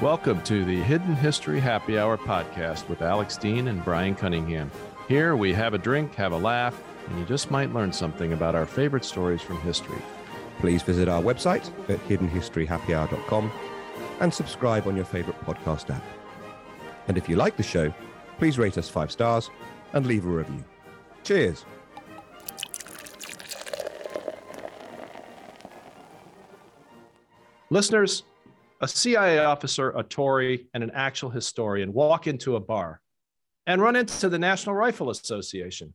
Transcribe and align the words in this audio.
Welcome 0.00 0.42
to 0.44 0.64
the 0.64 0.80
Hidden 0.80 1.14
History 1.14 1.60
Happy 1.60 1.98
Hour 1.98 2.16
podcast 2.16 2.88
with 2.88 3.02
Alex 3.02 3.36
Dean 3.36 3.68
and 3.68 3.84
Bryan 3.84 4.14
Cunningham. 4.14 4.70
Here 5.08 5.36
we 5.36 5.52
have 5.52 5.74
a 5.74 5.78
drink, 5.78 6.14
have 6.14 6.32
a 6.32 6.38
laugh, 6.38 6.82
and 7.06 7.18
you 7.18 7.26
just 7.26 7.50
might 7.50 7.74
learn 7.74 7.92
something 7.92 8.32
about 8.32 8.54
our 8.54 8.64
favorite 8.64 9.04
stories 9.04 9.42
from 9.42 9.60
history. 9.60 10.00
Please 10.58 10.82
visit 10.82 11.06
our 11.06 11.20
website 11.20 11.70
at 11.90 11.98
hiddenhistoryhappyhour.com 12.08 13.52
and 14.20 14.32
subscribe 14.32 14.86
on 14.86 14.96
your 14.96 15.04
favorite 15.04 15.38
podcast 15.44 15.94
app. 15.94 16.02
And 17.06 17.18
if 17.18 17.28
you 17.28 17.36
like 17.36 17.58
the 17.58 17.62
show, 17.62 17.92
please 18.38 18.56
rate 18.56 18.78
us 18.78 18.88
five 18.88 19.12
stars 19.12 19.50
and 19.92 20.06
leave 20.06 20.24
a 20.24 20.30
review. 20.30 20.64
Cheers. 21.24 21.66
Listeners, 27.68 28.22
a 28.80 28.88
CIA 28.88 29.38
officer, 29.44 29.90
a 29.90 30.02
Tory, 30.02 30.68
and 30.72 30.82
an 30.82 30.90
actual 30.94 31.30
historian 31.30 31.92
walk 31.92 32.26
into 32.26 32.56
a 32.56 32.60
bar 32.60 33.00
and 33.66 33.82
run 33.82 33.94
into 33.94 34.28
the 34.28 34.38
National 34.38 34.74
Rifle 34.74 35.10
Association. 35.10 35.94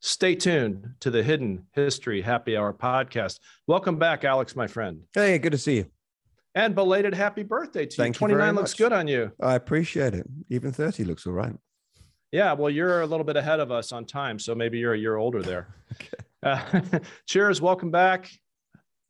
Stay 0.00 0.34
tuned 0.34 0.94
to 1.00 1.10
the 1.10 1.22
Hidden 1.22 1.66
History 1.72 2.22
Happy 2.22 2.56
Hour 2.56 2.72
podcast. 2.72 3.40
Welcome 3.66 3.96
back, 3.96 4.24
Alex, 4.24 4.54
my 4.54 4.66
friend. 4.66 5.00
Hey, 5.12 5.38
good 5.38 5.52
to 5.52 5.58
see 5.58 5.78
you. 5.78 5.86
And 6.54 6.74
belated 6.74 7.14
happy 7.14 7.42
birthday 7.42 7.86
to 7.86 7.96
Thank 7.96 8.20
you. 8.20 8.26
you 8.26 8.28
very 8.28 8.40
29 8.40 8.54
looks 8.54 8.70
much. 8.72 8.78
good 8.78 8.92
on 8.92 9.08
you. 9.08 9.32
I 9.40 9.56
appreciate 9.56 10.14
it. 10.14 10.26
Even 10.48 10.72
30 10.72 11.04
looks 11.04 11.26
all 11.26 11.32
right. 11.32 11.54
Yeah, 12.32 12.52
well, 12.52 12.70
you're 12.70 13.02
a 13.02 13.06
little 13.06 13.24
bit 13.24 13.36
ahead 13.36 13.58
of 13.58 13.72
us 13.72 13.90
on 13.90 14.04
time, 14.04 14.38
so 14.38 14.54
maybe 14.54 14.78
you're 14.78 14.94
a 14.94 14.98
year 14.98 15.16
older 15.16 15.42
there. 15.42 15.74
uh, 16.44 16.80
cheers, 17.26 17.60
welcome 17.60 17.90
back. 17.90 18.30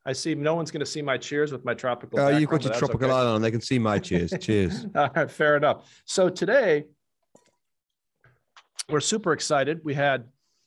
I 0.07 0.13
see 0.13 0.35
no 0.35 0.55
one's 0.55 0.71
going 0.71 0.81
to 0.81 0.87
see 0.87 1.03
my 1.03 1.19
cheers 1.19 1.53
with 1.53 1.65
my 1.65 1.75
tropical. 1.75 2.21
Oh, 2.21 2.29
you've 2.29 2.49
got 2.49 2.65
your 2.65 2.73
tropical 2.73 3.07
okay. 3.07 3.15
island 3.15 3.35
on. 3.35 3.43
They 3.43 3.51
can 3.51 3.61
see 3.61 3.79
my 3.79 3.99
cheers. 3.99 4.33
Cheers. 4.41 4.87
All 4.95 5.11
right, 5.15 5.31
fair 5.31 5.57
enough. 5.57 6.03
So 6.07 6.29
today, 6.29 6.85
we're 8.89 9.01
super 9.01 9.33
excited. 9.33 9.81
We 9.85 9.95
had 9.95 10.25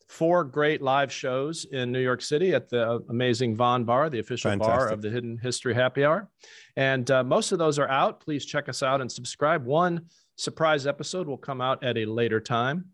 four 0.08 0.43
great 0.43 0.81
live 0.81 1.11
shows 1.11 1.66
in 1.66 1.91
New 1.91 1.99
York 1.99 2.21
City 2.21 2.53
at 2.53 2.69
the 2.69 3.03
amazing 3.09 3.55
Von 3.55 3.83
Bar, 3.83 4.09
the 4.09 4.19
official 4.19 4.55
bar 4.58 4.89
of 4.89 5.02
the 5.02 5.09
Hidden 5.09 5.39
History 5.39 5.73
Happy 5.73 6.05
Hour. 6.05 6.30
And 6.75 7.09
uh, 7.09 7.23
most 7.23 7.52
of 7.52 7.58
those 7.58 7.80
are 7.80 7.89
out. 7.89 8.19
Please 8.19 8.45
check 8.45 8.69
us 8.69 8.83
out 8.83 9.02
and 9.02 9.11
subscribe. 9.11 9.65
One 9.65 10.05
surprise 10.36 10.86
episode 10.86 11.27
will 11.27 11.38
come 11.38 11.61
out 11.61 11.83
at 11.83 11.97
a 11.97 12.05
later 12.05 12.39
time. 12.39 12.86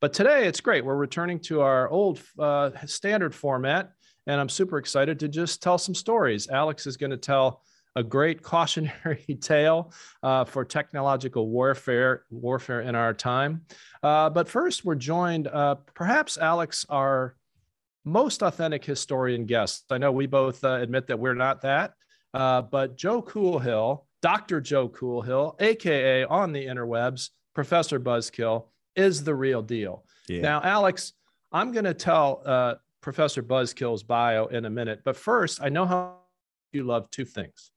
But 0.00 0.12
today 0.12 0.46
it's 0.46 0.60
great. 0.60 0.84
We're 0.84 0.96
returning 0.96 1.40
to 1.40 1.60
our 1.60 1.88
old 1.88 2.20
uh, 2.38 2.70
standard 2.86 3.34
format, 3.34 3.92
and 4.28 4.40
I'm 4.40 4.48
super 4.48 4.78
excited 4.78 5.18
to 5.20 5.28
just 5.28 5.62
tell 5.62 5.78
some 5.78 5.94
stories. 5.94 6.48
Alex 6.48 6.86
is 6.86 6.96
going 6.96 7.10
to 7.10 7.16
tell 7.16 7.62
a 7.96 8.02
great 8.02 8.42
cautionary 8.52 9.38
tale 9.40 9.92
uh, 10.22 10.44
for 10.44 10.64
technological 10.64 11.48
warfare 11.48 12.24
warfare 12.30 12.82
in 12.82 12.94
our 12.94 13.14
time. 13.14 13.62
Uh, 14.02 14.30
but 14.30 14.48
first, 14.48 14.84
we're 14.84 14.94
joined, 14.94 15.48
uh, 15.48 15.76
perhaps 15.94 16.38
Alex, 16.38 16.86
our 16.90 17.34
most 18.04 18.42
authentic 18.42 18.84
historian 18.84 19.46
guest. 19.46 19.84
I 19.90 19.98
know 19.98 20.12
we 20.12 20.26
both 20.26 20.62
uh, 20.62 20.74
admit 20.74 21.08
that 21.08 21.18
we're 21.18 21.34
not 21.34 21.62
that, 21.62 21.94
uh, 22.34 22.62
but 22.62 22.96
Joe 22.96 23.22
Coohill, 23.22 24.04
Dr. 24.20 24.60
Joe 24.60 24.88
Coohill, 24.88 25.60
aka 25.60 26.24
on 26.24 26.52
the 26.52 26.66
interwebs, 26.66 27.30
Professor 27.54 27.98
Buzzkill, 27.98 28.66
is 28.94 29.24
the 29.24 29.34
real 29.34 29.62
deal. 29.62 30.04
Yeah. 30.28 30.42
Now, 30.42 30.60
Alex, 30.62 31.12
I'm 31.50 31.72
going 31.72 31.84
to 31.84 31.94
tell 31.94 32.42
uh, 32.44 32.74
Professor 33.00 33.42
Buzzkill's 33.42 34.02
bio 34.02 34.46
in 34.46 34.64
a 34.64 34.70
minute, 34.70 35.02
but 35.04 35.16
first, 35.16 35.60
I 35.62 35.68
know 35.68 35.86
how 35.86 36.16
you 36.72 36.84
love 36.84 37.10
two 37.10 37.24
things 37.24 37.70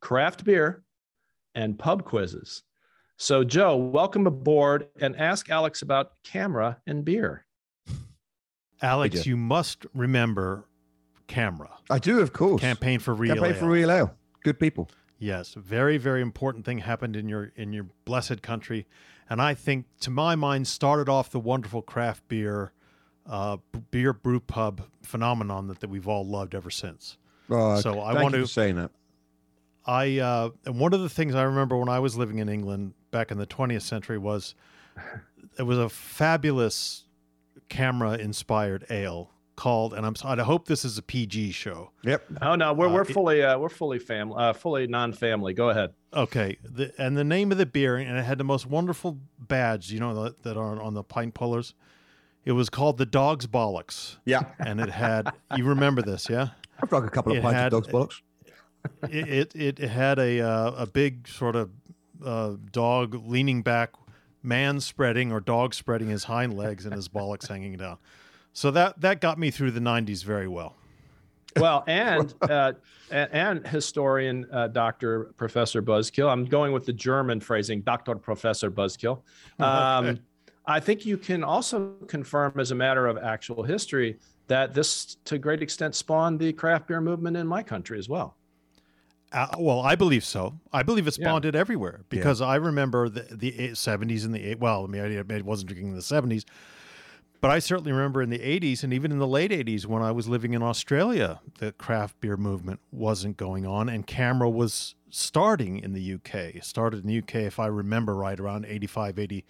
craft 0.00 0.44
beer 0.44 0.84
and 1.54 1.78
pub 1.78 2.04
quizzes. 2.04 2.62
So, 3.16 3.42
Joe, 3.42 3.76
welcome 3.76 4.26
aboard 4.26 4.88
and 5.00 5.16
ask 5.16 5.50
Alex 5.50 5.82
about 5.82 6.12
CAMRA 6.22 6.76
and 6.86 7.04
beer. 7.04 7.46
Alex, 8.80 9.16
Jeff. 9.16 9.26
you 9.26 9.36
must 9.36 9.86
remember 9.92 10.68
CAMRA. 11.26 11.70
I 11.90 11.98
do, 11.98 12.20
of 12.20 12.32
course. 12.32 12.60
Campaign 12.60 13.00
for 13.00 13.14
real. 13.14 13.34
Campaign 13.34 13.54
for 13.54 13.66
real 13.66 13.90
ale. 13.90 14.14
Good 14.44 14.60
people. 14.60 14.88
Yes, 15.18 15.54
very 15.54 15.98
very 15.98 16.22
important 16.22 16.64
thing 16.64 16.78
happened 16.78 17.16
in 17.16 17.28
your 17.28 17.52
in 17.56 17.72
your 17.72 17.86
blessed 18.04 18.40
country, 18.40 18.86
and 19.28 19.42
I 19.42 19.54
think 19.54 19.86
to 20.00 20.10
my 20.10 20.36
mind 20.36 20.68
started 20.68 21.08
off 21.08 21.30
the 21.30 21.40
wonderful 21.40 21.82
craft 21.82 22.28
beer, 22.28 22.72
uh, 23.28 23.56
beer 23.90 24.12
brew 24.12 24.40
pub 24.40 24.82
phenomenon 25.02 25.66
that, 25.68 25.80
that 25.80 25.90
we've 25.90 26.08
all 26.08 26.24
loved 26.26 26.54
ever 26.54 26.70
since. 26.70 27.16
Oh, 27.50 27.80
So 27.80 28.00
I 28.00 28.12
thank 28.14 28.22
want 28.22 28.34
you 28.34 28.40
to- 28.40 28.46
for 28.46 28.52
saying 28.52 28.76
that. 28.76 28.90
I 29.86 30.18
uh, 30.18 30.50
and 30.66 30.78
one 30.78 30.92
of 30.92 31.00
the 31.00 31.08
things 31.08 31.34
I 31.34 31.44
remember 31.44 31.76
when 31.76 31.88
I 31.88 31.98
was 31.98 32.16
living 32.16 32.38
in 32.38 32.48
England 32.48 32.92
back 33.10 33.30
in 33.30 33.38
the 33.38 33.46
20th 33.46 33.82
century 33.82 34.18
was 34.18 34.54
it 35.58 35.62
was 35.62 35.78
a 35.78 35.88
fabulous 35.88 37.04
CAMRA 37.70 38.18
inspired 38.18 38.84
ale 38.90 39.30
called, 39.56 39.94
and 39.94 40.04
I'm 40.06 40.14
so- 40.14 40.28
I 40.28 40.36
hope 40.42 40.66
this 40.68 40.84
is 40.84 40.98
a 40.98 41.02
PG 41.02 41.52
show. 41.52 41.90
Yep. 42.04 42.22
Oh 42.42 42.54
no, 42.54 42.72
we're, 42.74 42.88
Uh, 42.88 42.92
we're 42.92 43.04
fully 43.04 43.42
uh, 43.42 43.58
we're 43.58 43.68
fully 43.70 43.98
family, 43.98 44.36
uh, 44.38 44.52
fully 44.52 44.86
non-family. 44.86 45.54
Go 45.54 45.70
ahead. 45.70 45.94
Okay, 46.14 46.58
the, 46.62 46.92
and 47.00 47.16
the 47.16 47.24
name 47.24 47.50
of 47.50 47.58
the 47.58 47.66
beer, 47.66 47.96
and 47.96 48.16
it 48.18 48.24
had 48.24 48.36
the 48.38 48.44
most 48.44 48.66
wonderful 48.66 49.18
badge, 49.38 49.90
you 49.90 50.00
know, 50.00 50.22
that, 50.24 50.42
that 50.42 50.56
are 50.56 50.80
on 50.82 50.94
the 50.94 51.02
pint 51.02 51.34
pullers. 51.34 51.74
It 52.48 52.52
was 52.52 52.70
called 52.70 52.96
the 52.96 53.04
Dog's 53.04 53.46
Bollocks, 53.46 54.16
Yeah. 54.24 54.44
and 54.58 54.80
it 54.80 54.88
had. 54.88 55.28
you 55.54 55.64
remember 55.66 56.00
this, 56.00 56.30
yeah? 56.30 56.48
I've 56.82 56.88
drunk 56.88 57.04
a 57.06 57.10
couple 57.10 57.32
of 57.32 57.38
It 57.38 57.42
pints 57.42 57.54
had- 57.60 57.74
of 57.74 57.82
dog's 57.84 57.92
bollocks. 57.92 58.22
It 59.10 59.54
it, 59.54 59.78
it 59.80 59.88
had 59.90 60.18
a 60.18 60.40
uh, 60.40 60.70
a 60.70 60.86
big 60.86 61.28
sort 61.28 61.56
of 61.56 61.68
uh, 62.24 62.54
dog 62.72 63.14
leaning 63.26 63.60
back, 63.62 63.92
man 64.42 64.80
spreading 64.80 65.30
or 65.30 65.40
dog 65.40 65.74
spreading 65.74 66.08
his 66.08 66.24
hind 66.24 66.56
legs 66.56 66.86
and 66.86 66.94
his 66.94 67.06
bollocks 67.08 67.48
hanging 67.48 67.76
down. 67.76 67.98
So 68.54 68.70
that 68.70 68.98
that 69.02 69.20
got 69.20 69.38
me 69.38 69.50
through 69.50 69.72
the 69.72 69.80
'90s 69.80 70.24
very 70.24 70.48
well. 70.48 70.74
Well, 71.56 71.84
and 71.86 72.32
uh, 72.42 72.72
and, 73.10 73.30
and 73.32 73.66
historian 73.66 74.46
uh, 74.52 74.68
Dr. 74.68 75.32
Professor 75.36 75.82
Buzzkill. 75.82 76.30
I'm 76.32 76.46
going 76.46 76.72
with 76.72 76.86
the 76.86 76.92
German 76.94 77.40
phrasing, 77.40 77.82
Dr. 77.82 78.14
Professor 78.14 78.70
Buzzkill. 78.70 79.20
Um, 79.58 80.06
Okay. 80.06 80.20
I 80.68 80.80
think 80.80 81.06
you 81.06 81.16
can 81.16 81.42
also 81.42 81.94
confirm, 82.08 82.52
as 82.60 82.70
a 82.70 82.74
matter 82.74 83.06
of 83.06 83.16
actual 83.16 83.62
history, 83.62 84.18
that 84.48 84.74
this, 84.74 85.16
to 85.24 85.36
a 85.36 85.38
great 85.38 85.62
extent, 85.62 85.94
spawned 85.94 86.38
the 86.38 86.52
craft 86.52 86.86
beer 86.88 87.00
movement 87.00 87.36
in 87.36 87.46
my 87.46 87.62
country 87.62 87.98
as 87.98 88.08
well. 88.08 88.36
Uh, 89.32 89.48
well, 89.58 89.80
I 89.80 89.94
believe 89.94 90.24
so. 90.24 90.58
I 90.72 90.82
believe 90.82 91.06
it 91.06 91.18
Yeah. 91.18 91.28
spawned 91.28 91.44
it 91.44 91.54
everywhere 91.54 92.04
because 92.08 92.40
I 92.40 92.56
remember 92.56 93.08
the 93.08 93.26
the 93.34 93.52
70s 93.74 94.24
and 94.24 94.34
the 94.34 94.42
eight. 94.42 94.58
Well, 94.58 94.84
I 94.84 94.86
mean, 94.86 95.02
I 95.02 95.34
I 95.34 95.40
wasn't 95.42 95.68
drinking 95.68 95.88
in 95.88 95.96
the 95.96 96.02
70s, 96.02 96.44
but 97.42 97.50
I 97.50 97.58
certainly 97.58 97.92
remember 97.92 98.22
in 98.22 98.30
the 98.30 98.38
80s 98.38 98.82
and 98.82 98.92
even 98.92 99.12
in 99.12 99.18
the 99.18 99.26
late 99.26 99.50
80s 99.52 99.84
when 99.86 100.02
I 100.02 100.12
was 100.12 100.28
living 100.28 100.54
in 100.54 100.62
Australia, 100.62 101.40
the 101.58 101.72
craft 101.72 102.20
beer 102.20 102.36
movement 102.38 102.80
wasn't 102.90 103.36
going 103.36 103.66
on, 103.66 103.88
and 103.90 104.06
CAMRA 104.06 104.50
was 104.50 104.94
starting 105.10 105.78
in 105.78 105.92
the 105.92 106.14
UK. 106.14 106.34
It 106.56 106.64
started 106.64 107.00
in 107.02 107.06
the 107.06 107.18
UK, 107.18 107.46
if 107.46 107.58
I 107.58 107.66
remember 107.66 108.14
right, 108.14 108.38
around 108.40 108.64
85, 108.66 109.18
80. 109.18 109.44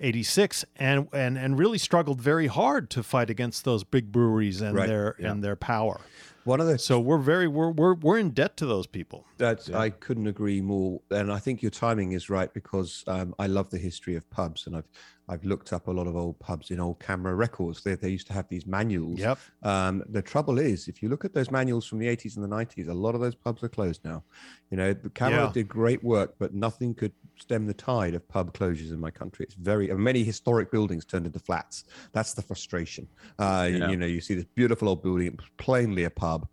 86 0.00 0.64
and, 0.76 1.08
and 1.12 1.38
and 1.38 1.58
really 1.58 1.78
struggled 1.78 2.20
very 2.20 2.46
hard 2.48 2.90
to 2.90 3.02
fight 3.02 3.30
against 3.30 3.64
those 3.64 3.84
big 3.84 4.10
breweries 4.12 4.60
and 4.60 4.76
Right, 4.76 4.88
their 4.88 5.16
yeah. 5.18 5.30
and 5.30 5.42
their 5.42 5.56
power. 5.56 6.00
One 6.44 6.60
of 6.60 6.66
the 6.66 6.78
So 6.78 7.00
we're 7.00 7.18
very 7.18 7.48
we're 7.48 7.70
we're 7.70 7.94
we're 7.94 8.18
in 8.18 8.30
debt 8.30 8.56
to 8.58 8.66
those 8.66 8.86
people. 8.86 9.24
That's 9.38 9.68
Yeah. 9.68 9.78
I 9.78 9.90
couldn't 9.90 10.26
agree 10.26 10.60
more, 10.60 11.00
and 11.10 11.32
I 11.32 11.38
think 11.38 11.62
your 11.62 11.70
timing 11.70 12.12
is 12.12 12.28
right 12.28 12.52
because 12.52 13.02
um, 13.06 13.34
I 13.38 13.46
love 13.46 13.70
the 13.70 13.78
history 13.78 14.14
of 14.16 14.28
pubs, 14.30 14.66
and 14.66 14.76
I've 14.76 14.88
I've 15.26 15.42
looked 15.42 15.72
up 15.72 15.86
a 15.86 15.90
lot 15.90 16.06
of 16.06 16.16
old 16.16 16.38
pubs 16.40 16.70
in 16.70 16.80
old 16.80 17.00
CAMRA 17.00 17.34
records. 17.34 17.82
They 17.82 17.94
they 17.94 18.10
used 18.10 18.26
to 18.26 18.34
have 18.34 18.46
these 18.48 18.66
manuals. 18.66 19.20
Yep. 19.20 19.38
Um, 19.62 20.02
the 20.06 20.20
trouble 20.20 20.58
is, 20.58 20.86
if 20.86 21.02
you 21.02 21.08
look 21.08 21.24
at 21.24 21.32
those 21.32 21.50
manuals 21.50 21.86
from 21.86 21.98
the 21.98 22.08
80s 22.14 22.36
and 22.36 22.44
the 22.44 22.54
90s, 22.54 22.88
a 22.88 22.92
lot 22.92 23.14
of 23.14 23.22
those 23.22 23.34
pubs 23.34 23.62
are 23.62 23.70
closed 23.70 24.04
now. 24.04 24.22
You 24.70 24.76
know, 24.76 24.92
the 24.92 25.08
CAMRA 25.08 25.30
Yeah. 25.46 25.50
did 25.54 25.66
great 25.68 26.04
work, 26.04 26.34
but 26.38 26.52
nothing 26.52 26.92
could 26.94 27.12
stem 27.36 27.66
the 27.66 27.74
tide 27.74 28.14
of 28.14 28.26
pub 28.28 28.52
closures 28.56 28.90
in 28.90 29.00
my 29.00 29.10
country. 29.10 29.44
It's 29.44 29.54
very 29.54 29.88
many 29.94 30.22
historic 30.24 30.70
buildings 30.70 31.04
turned 31.04 31.26
into 31.26 31.38
flats. 31.38 31.84
That's 32.12 32.34
the 32.34 32.42
frustration. 32.42 33.08
Uh, 33.38 33.68
you- 33.70 33.78
Yeah. 33.78 33.90
You 33.90 33.96
know, 33.96 34.06
you 34.06 34.20
see 34.20 34.34
this 34.34 34.46
beautiful 34.54 34.88
old 34.88 35.02
building, 35.02 35.38
plainly 35.56 36.04
a 36.04 36.10
pub, 36.10 36.48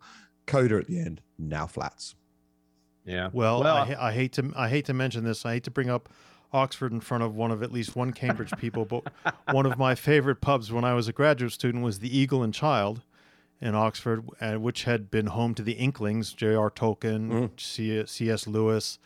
coda 0.46 0.76
at 0.78 0.86
the 0.86 0.98
end, 0.98 1.20
now 1.38 1.66
flats. 1.66 2.14
Yeah. 3.04 3.30
Well, 3.32 3.62
Well, 3.62 3.76
I, 3.76 3.96
I 4.08 4.12
hate 4.12 4.32
to 4.34 4.52
I 4.56 4.68
hate 4.68 4.84
to 4.86 4.94
mention 4.94 5.24
this. 5.24 5.44
I 5.44 5.54
hate 5.54 5.64
to 5.64 5.70
bring 5.70 5.90
up 5.90 6.08
Oxford 6.52 6.92
in 6.92 7.00
front 7.00 7.22
of 7.24 7.34
one 7.34 7.50
of 7.50 7.62
at 7.62 7.72
least 7.72 7.96
one 7.96 8.12
Cambridge 8.12 8.52
people, 8.58 8.84
but 8.84 9.04
one 9.52 9.66
of 9.66 9.78
my 9.78 9.94
favorite 9.94 10.40
pubs 10.40 10.70
when 10.70 10.84
I 10.84 10.94
was 10.94 11.08
a 11.08 11.12
graduate 11.12 11.52
student 11.52 11.82
was 11.82 11.98
the 12.00 12.16
Eagle 12.16 12.42
and 12.42 12.52
Child 12.54 13.02
in 13.60 13.74
Oxford, 13.74 14.24
uh, 14.40 14.54
which 14.54 14.84
had 14.84 15.10
been 15.10 15.26
home 15.28 15.54
to 15.54 15.62
the 15.62 15.72
Inklings, 15.74 16.32
J.R. 16.32 16.70
Tolkien, 16.70 17.50
Mm. 17.56 18.06
C.S. 18.08 18.46
Lewis, 18.46 18.98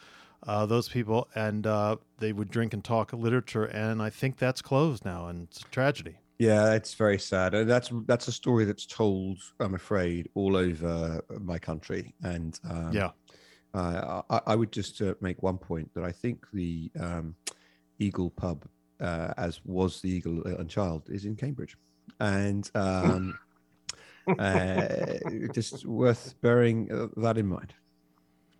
uh, 0.46 0.66
those 0.66 0.88
people, 0.88 1.28
and 1.34 1.66
uh, 1.66 1.96
they 2.19 2.32
would 2.32 2.50
drink 2.50 2.72
and 2.75 2.84
talk 2.84 3.12
literature. 3.12 3.64
And 3.64 4.00
I 4.00 4.10
think 4.10 4.38
that's 4.38 4.62
closed 4.62 5.04
now, 5.04 5.28
and 5.28 5.44
it's 5.44 5.60
a 5.60 5.64
tragedy. 5.64 6.19
Yeah, 6.38 6.75
it's 6.75 6.94
very 6.94 7.19
sad. 7.19 7.54
And 7.54 7.69
that's 7.69 7.90
that's 8.06 8.28
a 8.28 8.32
story 8.32 8.64
that's 8.64 8.87
told, 8.87 9.38
I'm 9.58 9.75
afraid, 9.75 10.28
all 10.34 10.56
over 10.56 11.22
my 11.40 11.58
country. 11.58 12.14
And 12.22 12.58
um, 12.69 12.93
Yeah. 12.93 13.10
Uh, 13.75 14.22
I, 14.31 14.40
I 14.46 14.54
would 14.54 14.72
just 14.72 15.02
uh, 15.02 15.14
make 15.20 15.43
one 15.43 15.58
point 15.58 15.93
that 15.94 16.04
I 16.04 16.12
think 16.12 16.46
the 16.52 16.90
um, 16.98 17.34
Eagle 17.98 18.31
Pub, 18.31 18.64
uh, 19.00 19.34
as 19.37 19.60
was 19.64 20.00
the 20.00 20.10
Eagle 20.10 20.43
and 20.44 20.70
Child, 20.70 21.08
is 21.08 21.26
in 21.26 21.37
Cambridge, 21.37 21.76
and 22.20 22.70
um, 22.75 23.38
uh, 24.38 25.19
just 25.52 25.84
worth 25.84 26.34
bearing 26.40 26.90
uh, 26.90 27.08
that 27.20 27.37
in 27.37 27.46
mind. 27.48 27.75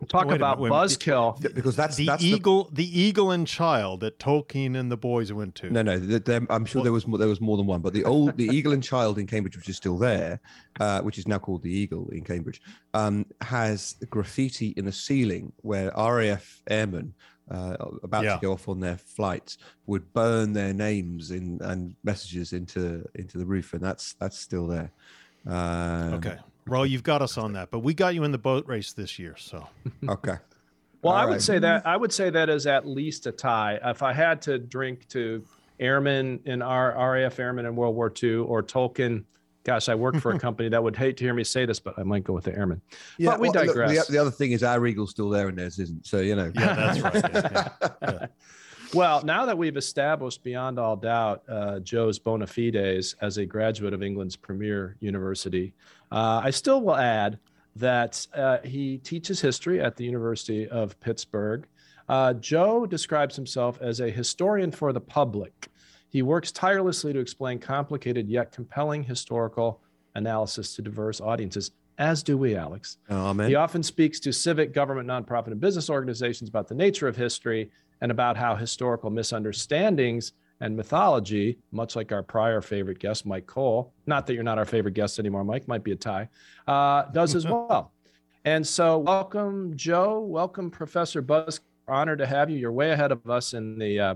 Talk 0.09 0.27
Wait 0.27 0.37
about 0.37 0.59
minute, 0.59 0.71
wait 0.73 0.77
a 0.77 0.83
minute. 0.83 0.99
buzzkill. 1.01 1.55
Because 1.55 1.75
that's 1.75 1.97
the 1.97 2.05
that's 2.07 2.23
eagle, 2.23 2.69
the... 2.71 2.85
eagle 3.01 3.31
and 3.31 3.47
child 3.47 4.01
that 4.01 4.19
Tolkien 4.19 4.77
and 4.77 4.93
the 4.93 4.97
boys 4.97 5.33
went 5.33 5.55
to. 5.57 5.71
No, 5.71 5.81
no. 5.81 5.99
th- 5.99 6.25
there- 6.25 6.47
I'm 6.51 6.67
sure 6.67 6.83
there 6.83 6.93
was 6.93 7.07
more, 7.07 7.19
there 7.19 7.29
was 7.29 7.41
more 7.41 7.57
than 7.57 7.65
one, 7.67 7.81
but 7.81 7.95
the 7.95 8.05
old 8.05 8.37
the 8.37 8.45
Eagle 8.49 8.73
and 8.73 8.83
Child 8.85 9.19
in 9.19 9.27
Cambridge, 9.27 9.57
which 9.57 9.71
is 9.71 9.77
still 9.77 9.97
there, 9.97 10.39
uh, 10.81 11.01
which 11.01 11.17
is 11.17 11.27
now 11.27 11.39
called 11.39 11.63
the 11.63 11.71
Eagle 11.73 12.11
in 12.11 12.23
Cambridge, 12.25 12.61
um, 12.93 13.25
has 13.41 13.97
graffiti 14.11 14.69
in 14.77 14.85
the 14.85 14.93
ceiling 14.93 15.51
where 15.63 15.91
RAF 15.97 16.63
airmen. 16.69 17.15
Uh, 17.49 17.77
about 18.03 18.25
Yeah. 18.25 18.35
to 18.35 18.41
go 18.43 18.53
off 18.53 18.69
on 18.69 18.81
their 18.81 18.97
flights 18.99 19.57
would 19.87 20.13
burn 20.13 20.53
their 20.53 20.75
names 20.75 21.31
in 21.31 21.61
and 21.63 21.95
messages 22.03 22.53
into 22.53 23.05
into 23.15 23.39
the 23.39 23.47
roof, 23.47 23.73
and 23.73 23.81
that's 23.83 24.15
that's 24.15 24.37
still 24.39 24.67
there. 24.67 24.91
Um, 25.47 26.15
Okay. 26.15 26.37
Well, 26.69 26.85
you've 26.85 27.03
got 27.03 27.23
us 27.23 27.39
on 27.39 27.53
that, 27.53 27.71
but 27.71 27.81
we 27.81 27.95
got 27.95 28.15
you 28.15 28.25
in 28.25 28.33
the 28.33 28.39
boat 28.39 28.67
race 28.67 28.93
this 28.93 29.19
year, 29.19 29.37
so 29.39 29.67
Okay. 30.09 30.35
Well, 31.03 31.15
I 31.15 31.23
All 31.23 31.31
would 31.31 31.43
say 31.43 31.59
that 31.61 31.87
I 31.87 31.97
would 31.97 32.13
say 32.13 32.31
that 32.31 32.49
is 32.49 32.67
at 32.67 32.87
least 32.87 33.27
a 33.27 33.33
tie. 33.33 33.79
If 33.85 34.03
I 34.03 34.13
had 34.13 34.43
to 34.43 34.59
drink 34.59 35.07
to 35.09 35.45
airmen 35.79 36.41
in 36.47 36.63
our 36.63 36.97
RAF 37.13 37.39
airmen 37.39 37.67
in 37.67 37.77
World 37.77 37.95
War 37.95 38.13
II 38.21 38.37
or 38.37 38.63
Tolkien, 38.63 39.25
gosh, 39.63 39.89
I 39.89 39.95
work 39.95 40.17
for 40.17 40.33
a 40.33 40.39
company 40.47 40.69
that 40.71 40.83
would 40.83 40.97
hate 40.97 41.17
to 41.19 41.25
hear 41.25 41.35
me 41.35 41.45
say 41.45 41.65
this, 41.65 41.79
but 41.79 41.95
I 41.99 42.03
might 42.03 42.25
go 42.25 42.33
with 42.33 42.45
the 42.45 42.57
airmen. 42.57 42.81
But 43.21 43.39
we 43.39 43.51
well, 43.51 43.65
look, 43.65 43.67
digress. 43.67 44.07
the, 44.07 44.13
the 44.13 44.19
other 44.19 44.31
thing 44.31 44.53
is 44.53 44.63
our 44.63 44.85
Eagle's 44.87 45.11
still 45.11 45.29
there 45.29 45.49
and 45.49 45.59
theirs 45.59 45.79
isn't. 45.79 46.07
So 46.07 46.19
you 46.19 46.35
know. 46.35 46.51
yeah, 46.55 46.75
that's 46.75 47.01
right. 47.01 47.15
yeah, 47.33 47.69
yeah. 48.03 48.27
Well, 48.95 49.23
now 49.25 49.45
that 49.47 49.59
we've 49.59 49.77
established 49.77 50.45
beyond 50.45 50.79
all 50.79 50.97
doubt 50.97 51.43
uh, 51.49 51.81
Joe's 51.81 52.19
bona 52.19 52.47
fides 52.47 53.17
as 53.21 53.37
a 53.37 53.45
graduate 53.45 53.93
of 53.93 54.03
England's 54.03 54.37
premier 54.37 54.97
university, 55.01 55.75
uh, 56.11 56.41
I 56.45 56.51
still 56.51 56.81
will 56.81 56.97
add 56.97 57.39
that 57.77 58.27
uh, 58.35 58.59
he 58.65 58.99
teaches 58.99 59.41
history 59.41 59.81
at 59.81 59.97
the 59.97 60.05
University 60.05 60.67
of 60.69 60.99
Pittsburgh. 61.01 61.67
Uh, 62.09 62.33
Joe 62.35 62.87
describes 62.87 63.37
himself 63.37 63.79
as 63.81 64.01
a 64.01 64.11
historian 64.11 64.71
for 64.71 64.93
the 64.93 65.01
public. 65.01 65.69
He 66.09 66.23
works 66.23 66.53
tirelessly 66.53 67.13
to 67.13 67.19
explain 67.19 67.59
complicated 67.59 68.29
yet 68.29 68.53
compelling 68.53 69.03
historical 69.03 69.83
analysis 70.15 70.75
to 70.77 70.83
diverse 70.83 71.21
audiences, 71.21 71.73
as 71.99 72.23
do 72.23 72.39
we, 72.39 72.57
Alex. 72.57 72.97
Amen. 73.11 73.49
He 73.49 73.55
often 73.55 73.83
speaks 73.83 74.21
to 74.21 74.33
civic, 74.33 74.73
government, 74.73 75.09
nonprofit, 75.09 75.49
and 75.49 75.61
business 75.61 75.91
organizations 75.91 76.49
about 76.49 76.69
the 76.69 76.75
nature 76.75 77.09
of 77.09 77.17
history 77.17 77.71
and 78.01 78.11
about 78.11 78.37
how 78.37 78.55
historical 78.55 79.11
misunderstandings 79.11 80.33
and 80.61 80.77
mythology, 80.77 81.59
much 81.73 81.97
like 81.97 82.13
our 82.13 82.23
prior 82.23 82.61
favorite 82.61 82.99
guest, 82.99 83.27
Mike 83.27 83.47
Cole, 83.47 83.93
not 84.07 84.27
that 84.27 84.35
you're 84.35 84.43
not 84.43 84.59
our 84.59 84.65
favorite 84.65 84.95
guest 84.95 85.19
anymore, 85.19 85.45
Mike, 85.45 85.69
might 85.69 85.85
be 85.85 85.93
a 85.93 85.97
tie, 85.97 86.29
uh, 86.67 87.03
does 87.13 87.35
as 87.35 87.47
well. 87.47 87.93
And 88.45 88.67
so, 88.67 88.99
welcome, 88.99 89.77
Joe. 89.77 90.21
Welcome, 90.21 90.71
Professor 90.71 91.21
Buzz. 91.21 91.61
Honored 91.89 92.19
to 92.19 92.27
have 92.27 92.49
you. 92.49 92.59
You're 92.59 92.73
way 92.73 92.91
ahead 92.91 93.13
of 93.13 93.29
us 93.29 93.55
in 93.55 93.79
the 93.79 94.01
uh, 94.01 94.15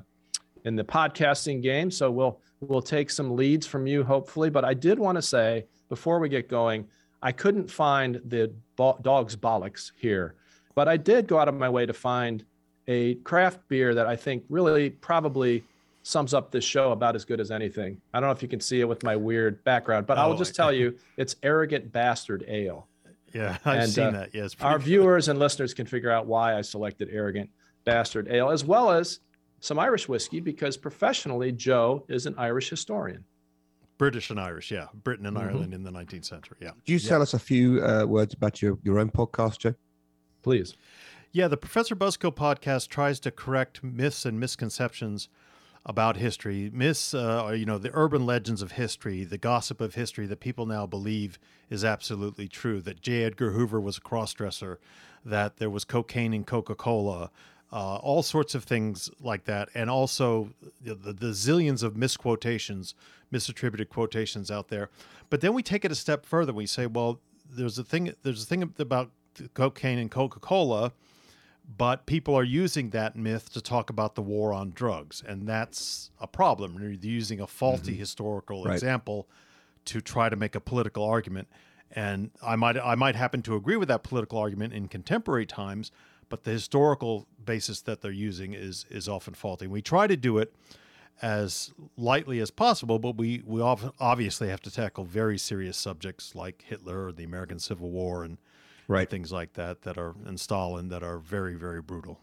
in 0.64 0.76
the 0.76 0.84
podcasting 0.84 1.62
game. 1.62 1.90
So 1.90 2.10
we'll 2.10 2.40
we'll 2.60 2.82
take 2.82 3.10
some 3.10 3.36
leads 3.36 3.66
from 3.66 3.86
you, 3.86 4.02
hopefully. 4.02 4.50
But 4.50 4.64
I 4.64 4.74
did 4.74 4.98
want 4.98 5.16
to 5.16 5.22
say 5.22 5.66
before 5.88 6.18
we 6.18 6.28
get 6.28 6.48
going, 6.48 6.86
I 7.22 7.32
couldn't 7.32 7.70
find 7.70 8.20
the 8.24 8.52
bo- 8.76 8.98
dog's 9.02 9.36
bollocks 9.36 9.92
here, 9.96 10.34
but 10.74 10.88
I 10.88 10.96
did 10.96 11.26
go 11.26 11.38
out 11.38 11.48
of 11.48 11.54
my 11.54 11.68
way 11.68 11.86
to 11.86 11.92
find 11.92 12.44
a 12.88 13.16
craft 13.16 13.60
beer 13.68 13.94
that 13.94 14.06
I 14.06 14.16
think 14.16 14.44
really 14.48 14.90
probably 14.90 15.64
sums 16.02 16.32
up 16.34 16.50
this 16.50 16.64
show 16.64 16.92
about 16.92 17.14
as 17.14 17.24
good 17.24 17.40
as 17.40 17.50
anything. 17.50 18.00
I 18.14 18.20
don't 18.20 18.28
know 18.28 18.32
if 18.32 18.42
you 18.42 18.48
can 18.48 18.60
see 18.60 18.80
it 18.80 18.88
with 18.88 19.02
my 19.02 19.16
weird 19.16 19.62
background, 19.64 20.06
but 20.06 20.16
I 20.18 20.26
will 20.26 20.34
Oh, 20.34 20.38
just 20.38 20.54
tell 20.54 20.72
you 20.80 20.96
it's 21.16 21.36
Arrogant 21.42 21.92
Bastard 21.92 22.44
Ale. 22.48 22.86
Yeah, 23.34 23.58
I've 23.64 23.82
And, 23.82 23.90
seen 23.92 24.04
uh, 24.06 24.10
that. 24.12 24.34
Yeah, 24.34 24.48
Our 24.60 24.72
pretty 24.78 24.84
viewers 24.90 25.28
and 25.28 25.38
listeners 25.38 25.74
can 25.74 25.86
figure 25.86 26.10
out 26.10 26.26
why 26.26 26.56
I 26.56 26.62
selected 26.62 27.08
Arrogant 27.12 27.48
Bastard 27.84 28.28
Ale, 28.28 28.50
as 28.50 28.64
well 28.64 28.90
as 28.90 29.20
some 29.60 29.78
Irish 29.78 30.08
whiskey, 30.08 30.40
because 30.40 30.76
professionally, 30.76 31.52
Joe 31.52 32.04
is 32.08 32.26
an 32.26 32.34
Irish 32.38 32.70
historian. 32.70 33.22
British 33.98 34.30
and 34.30 34.40
Irish. 34.40 34.70
Yeah, 34.70 34.86
Britain 35.04 35.26
and 35.26 35.36
Mhm. 35.36 35.42
Ireland 35.42 35.74
in 35.74 35.82
the 35.84 35.90
19th 35.90 36.24
century. 36.24 36.56
Yeah. 36.62 36.70
Do 36.86 36.92
you 36.94 36.98
tell 36.98 37.20
us 37.20 37.34
a 37.34 37.38
few 37.38 37.84
uh, 37.84 38.06
words 38.06 38.32
about 38.32 38.62
your, 38.62 38.78
your 38.82 38.98
own 38.98 39.10
podcast, 39.10 39.58
Joe? 39.58 39.74
Please. 40.42 40.74
Yeah, 41.32 41.46
the 41.48 41.58
Professor 41.58 41.94
Buzzkill 41.94 42.34
podcast 42.34 42.88
tries 42.88 43.20
to 43.20 43.30
correct 43.30 43.84
myths 43.84 44.24
and 44.24 44.40
misconceptions 44.40 45.28
about 45.86 46.16
history. 46.16 46.70
Myths, 46.72 47.14
uh, 47.14 47.54
you 47.56 47.64
know, 47.64 47.78
the 47.78 47.90
urban 47.94 48.26
legends 48.26 48.62
of 48.62 48.72
history, 48.72 49.24
the 49.24 49.38
gossip 49.38 49.80
of 49.80 49.94
history 49.94 50.26
that 50.26 50.40
people 50.40 50.66
now 50.66 50.86
believe 50.86 51.38
is 51.70 51.84
absolutely 51.84 52.48
true. 52.48 52.80
That 52.80 53.00
J. 53.00 53.24
Edgar 53.24 53.52
Hoover 53.52 53.80
was 53.80 53.96
a 53.98 54.00
crossdresser, 54.00 54.76
that 55.24 55.56
there 55.56 55.70
was 55.70 55.84
cocaine 55.84 56.34
in 56.34 56.44
Coca 56.44 56.74
Cola, 56.74 57.30
uh, 57.72 57.96
all 57.96 58.22
sorts 58.22 58.54
of 58.54 58.64
things 58.64 59.10
like 59.20 59.44
that, 59.44 59.68
and 59.74 59.88
also 59.88 60.50
the, 60.80 60.94
the, 60.94 61.12
the 61.12 61.28
zillions 61.28 61.82
of 61.82 61.96
misquotations, 61.96 62.94
misattributed 63.32 63.88
quotations 63.88 64.50
out 64.50 64.68
there. 64.68 64.90
But 65.30 65.40
then 65.40 65.54
we 65.54 65.62
take 65.62 65.84
it 65.84 65.92
a 65.92 65.96
step 65.96 66.26
further. 66.26 66.52
We 66.52 66.66
say, 66.66 66.86
well, 66.86 67.20
there's 67.48 67.78
a 67.78 67.84
thing. 67.84 68.12
There's 68.22 68.42
a 68.42 68.46
thing 68.46 68.74
about 68.78 69.10
cocaine 69.54 69.98
and 69.98 70.10
Coca 70.10 70.40
Cola 70.40 70.92
but 71.76 72.06
people 72.06 72.34
are 72.34 72.44
using 72.44 72.90
that 72.90 73.16
myth 73.16 73.52
to 73.52 73.60
talk 73.60 73.90
about 73.90 74.14
the 74.14 74.22
war 74.22 74.52
on 74.52 74.70
drugs 74.70 75.22
and 75.26 75.46
that's 75.46 76.10
a 76.20 76.26
problem. 76.26 76.76
They're 76.78 76.90
using 76.90 77.40
a 77.40 77.46
faulty 77.46 77.92
mm-hmm. 77.92 78.00
historical 78.00 78.64
Right. 78.64 78.74
example 78.74 79.28
to 79.86 80.00
try 80.00 80.28
to 80.28 80.36
make 80.36 80.54
a 80.54 80.60
political 80.60 81.04
argument. 81.04 81.48
And 81.92 82.30
i 82.42 82.54
might 82.56 82.76
i 82.76 82.94
might 82.94 83.16
happen 83.16 83.42
to 83.42 83.56
agree 83.56 83.76
with 83.76 83.88
that 83.88 84.02
political 84.04 84.38
argument 84.38 84.72
in 84.72 84.86
contemporary 84.88 85.46
times 85.46 85.90
but 86.28 86.44
the 86.44 86.52
historical 86.52 87.26
basis 87.44 87.80
that 87.82 88.00
they're 88.00 88.12
using 88.12 88.54
is 88.54 88.86
is 88.90 89.08
often 89.08 89.34
faulty. 89.34 89.66
We 89.66 89.82
try 89.82 90.06
to 90.06 90.16
do 90.16 90.38
it 90.38 90.54
as 91.22 91.72
lightly 91.96 92.40
as 92.40 92.50
possible 92.50 92.98
but 92.98 93.16
we 93.16 93.42
we 93.44 93.60
ob- 93.60 93.92
obviously 94.00 94.48
have 94.48 94.60
to 94.62 94.70
tackle 94.70 95.04
very 95.04 95.36
serious 95.36 95.76
subjects 95.76 96.34
like 96.34 96.64
hitler 96.66 97.06
or 97.06 97.12
the 97.12 97.24
american 97.24 97.58
civil 97.58 97.90
war 97.90 98.24
and 98.24 98.38
Right. 98.90 99.08
things 99.08 99.30
like 99.32 99.52
that 99.54 99.82
that 99.82 99.96
are 99.98 100.14
in 100.26 100.36
Stalin 100.36 100.88
that 100.88 101.02
are 101.02 101.18
very 101.18 101.54
very 101.54 101.80
brutal. 101.80 102.18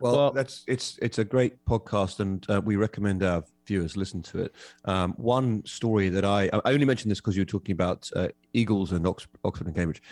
Well, 0.00 0.16
Well- 0.16 0.30
that's 0.32 0.64
it's 0.68 0.98
it's 1.02 1.18
a 1.18 1.24
great 1.24 1.64
podcast, 1.64 2.20
and 2.20 2.44
uh, 2.50 2.60
we 2.64 2.76
recommend 2.76 3.22
our 3.22 3.42
viewers 3.66 3.96
listen 3.96 4.22
to 4.22 4.38
it. 4.44 4.54
Um, 4.84 5.14
one 5.16 5.64
story 5.64 6.08
that 6.10 6.24
I 6.24 6.48
I 6.64 6.72
only 6.72 6.84
mentioned 6.84 7.10
this 7.10 7.20
because 7.20 7.36
you 7.36 7.40
were 7.42 7.46
talking 7.46 7.72
about 7.72 8.08
uh, 8.14 8.28
eagles 8.52 8.92
and 8.92 9.06
Ox- 9.06 9.26
Oxford 9.44 9.66
and 9.66 9.74
Cambridge. 9.74 10.02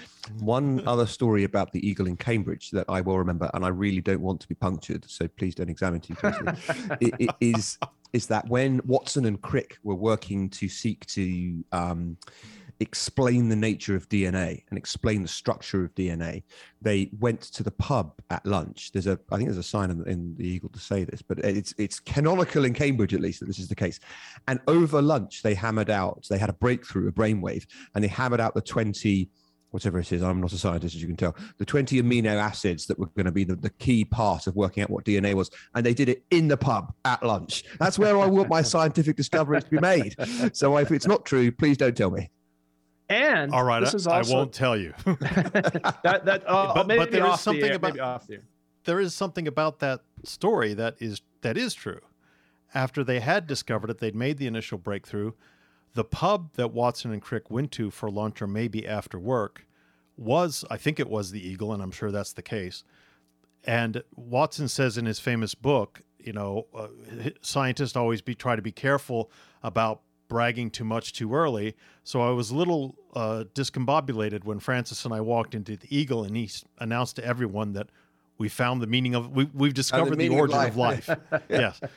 One 0.41 0.83
other 0.89 1.07
story 1.07 1.45
about 1.45 1.71
the 1.73 1.87
eagle 1.87 2.07
in 2.07 2.17
Cambridge 2.17 2.71
that 2.71 2.87
I 2.89 3.01
will 3.03 3.19
remember, 3.19 3.51
and 3.55 3.65
I 3.65 3.69
really 3.69 4.01
don't 4.01 4.21
want 4.23 4.41
to 4.41 4.49
be 4.49 4.55
punctured, 4.55 5.05
so 5.09 5.29
please 5.29 5.55
don't 5.55 5.71
examine 5.71 6.01
too 6.01 6.15
closely. 6.15 6.47
i- 6.91 7.13
i- 7.21 7.35
is 7.41 7.79
is 8.15 8.27
that 8.29 8.49
when 8.49 8.81
Watson 8.87 9.25
and 9.27 9.41
Crick 9.43 9.77
were 9.83 9.97
working 9.97 10.49
to 10.51 10.69
seek 10.69 11.05
to 11.07 11.65
um, 11.73 12.17
explain 12.81 13.49
the 13.49 13.57
nature 13.57 13.95
of 13.95 14.09
DNA 14.09 14.63
and 14.69 14.79
explain 14.79 15.23
the 15.23 15.29
structure 15.29 15.85
of 15.85 15.95
DNA, 15.95 16.43
they 16.83 17.11
went 17.19 17.41
to 17.41 17.63
the 17.63 17.71
pub 17.71 18.13
at 18.31 18.45
lunch. 18.45 18.93
There's 18.93 19.07
a, 19.07 19.19
I 19.31 19.37
think 19.37 19.49
there's 19.49 19.59
a 19.59 19.63
sign 19.63 19.91
in, 19.91 20.07
in 20.09 20.35
the 20.37 20.47
Eagle 20.47 20.71
to 20.71 20.79
say 20.79 21.05
this, 21.05 21.23
but 21.23 21.39
it's 21.39 21.75
it's 21.79 22.01
canonical 22.01 22.65
in 22.65 22.75
Cambridge 22.75 23.15
at 23.15 23.21
least 23.21 23.41
that 23.41 23.47
this 23.47 23.59
is 23.59 23.69
the 23.69 23.75
case. 23.75 24.01
And 24.49 24.61
over 24.67 25.01
lunch, 25.01 25.43
they 25.43 25.55
hammered 25.55 25.91
out. 25.91 26.27
They 26.29 26.39
had 26.39 26.51
a 26.51 26.55
breakthrough, 26.55 27.09
a 27.09 27.13
brainwave, 27.13 27.67
and 27.95 28.03
they 28.03 28.09
hammered 28.09 28.41
out 28.41 28.55
the 28.55 28.63
twenty. 28.63 29.31
Whatever 29.71 29.99
it 29.99 30.13
is, 30.13 30.23
I'm 30.23 30.41
not 30.41 30.53
a 30.53 30.57
scientist, 30.57 30.95
as 30.95 31.03
you 31.03 31.09
can 31.09 31.17
tell. 31.17 31.35
The 31.59 31.65
20 31.65 32.01
amino 32.01 32.37
acids 32.37 32.87
that 32.87 32.97
were 32.97 33.07
going 33.07 33.27
to 33.27 33.33
be 33.33 33.43
the, 33.43 33.57
the 33.57 33.71
key 33.71 34.05
part 34.05 34.47
of 34.47 34.55
working 34.55 34.85
out 34.85 34.91
what 34.91 35.05
DNA 35.05 35.35
was. 35.35 35.51
And 35.75 35.85
they 35.85 35.95
did 35.95 36.09
it 36.09 36.23
in 36.31 36.47
the 36.47 36.57
pub 36.57 36.95
at 37.05 37.25
lunch. 37.25 37.65
That's 37.81 37.99
where 37.99 38.17
I 38.17 38.27
want 38.27 38.49
my 38.49 38.63
scientific 38.63 39.17
discoveries 39.17 39.65
to 39.65 39.71
be 39.71 39.81
made. 39.81 40.15
So 40.53 40.77
if 40.77 40.93
it's 40.93 41.09
not 41.09 41.25
true, 41.25 41.51
please 41.51 41.77
don't 41.77 41.97
tell 41.97 42.13
me. 42.13 42.31
And 43.09 43.53
All 43.53 43.65
right, 43.65 43.81
this 43.81 44.07
I, 44.07 44.21
is 44.21 44.31
I 44.31 44.35
won't 44.35 44.53
tell 44.53 44.77
you. 44.77 44.95
that 45.05 46.23
that 46.25 46.43
uh, 46.47 46.75
But- 46.75 46.87
maybe 46.87 46.99
but 47.01 47.11
there 47.11 47.27
is 47.27 47.33
the 47.33 47.37
something 47.37 47.65
air, 47.65 47.75
about- 47.77 48.27
the 48.27 48.41
there 48.85 49.01
is 49.01 49.15
something 49.15 49.49
about 49.49 49.79
that 49.81 50.01
story 50.25 50.75
that 50.75 50.97
is 51.01 51.23
that 51.43 51.57
is 51.57 51.75
true. 51.75 52.01
After 52.75 53.05
they 53.05 53.21
had 53.21 53.47
discovered 53.47 53.91
it, 53.91 53.99
they'd 53.99 54.15
made 54.17 54.39
the 54.39 54.47
initial 54.47 54.79
breakthrough. 54.79 55.33
The 55.95 56.05
pub 56.05 56.55
that 56.55 56.73
Watson 56.73 57.13
and 57.13 57.23
Crick 57.23 57.51
went 57.51 57.71
to 57.73 57.91
for 57.91 58.11
lunch 58.11 58.43
or 58.43 58.47
maybe 58.49 58.87
after 58.87 59.19
work 59.19 59.65
was, 60.17 60.65
I 60.71 60.77
think 60.77 60.99
it 60.99 61.09
was 61.09 61.31
the 61.31 61.47
Eagle, 61.47 61.73
and 61.73 61.83
I'm 61.83 61.93
sure 61.93 62.11
that's 62.11 62.33
the 62.33 62.43
case. 62.43 62.83
And 63.65 64.03
Watson 64.17 64.69
says 64.69 64.99
in 64.99 65.07
his 65.07 65.21
famous 65.21 65.55
book, 65.55 66.03
you 66.19 66.33
know, 66.33 66.67
uh, 66.75 66.89
scientists 67.43 67.95
always 67.97 68.23
be 68.23 68.35
try 68.35 68.57
to 68.57 68.63
be 68.63 68.73
careful 68.73 69.31
about 69.63 70.01
bragging 70.35 70.69
too 70.69 70.83
much 70.83 71.13
too 71.13 71.33
early. 71.33 71.77
So 72.03 72.21
I 72.21 72.31
was 72.31 72.51
a 72.51 72.57
little 72.57 72.97
uh, 73.15 73.45
discombobulated 73.55 74.43
when 74.43 74.59
Francis 74.59 75.05
and 75.05 75.15
I 75.15 75.21
walked 75.21 75.55
into 75.55 75.77
the 75.77 75.87
Eagle, 75.97 76.25
and 76.25 76.37
he 76.37 76.51
announced 76.79 77.15
to 77.17 77.25
everyone 77.25 77.75
that 77.75 77.89
we 78.37 78.49
found 78.49 78.83
the 78.83 78.89
meaning 78.89 79.15
of 79.15 79.31
we, 79.31 79.49
we've 79.55 79.75
discovered 79.75 80.19
the, 80.19 80.27
the 80.27 80.35
origin 80.35 80.59
of 80.59 80.77
life. 80.77 81.09
Of 81.09 81.21
life. 81.31 81.43
yes. 81.49 81.79
Uh, 81.83 81.89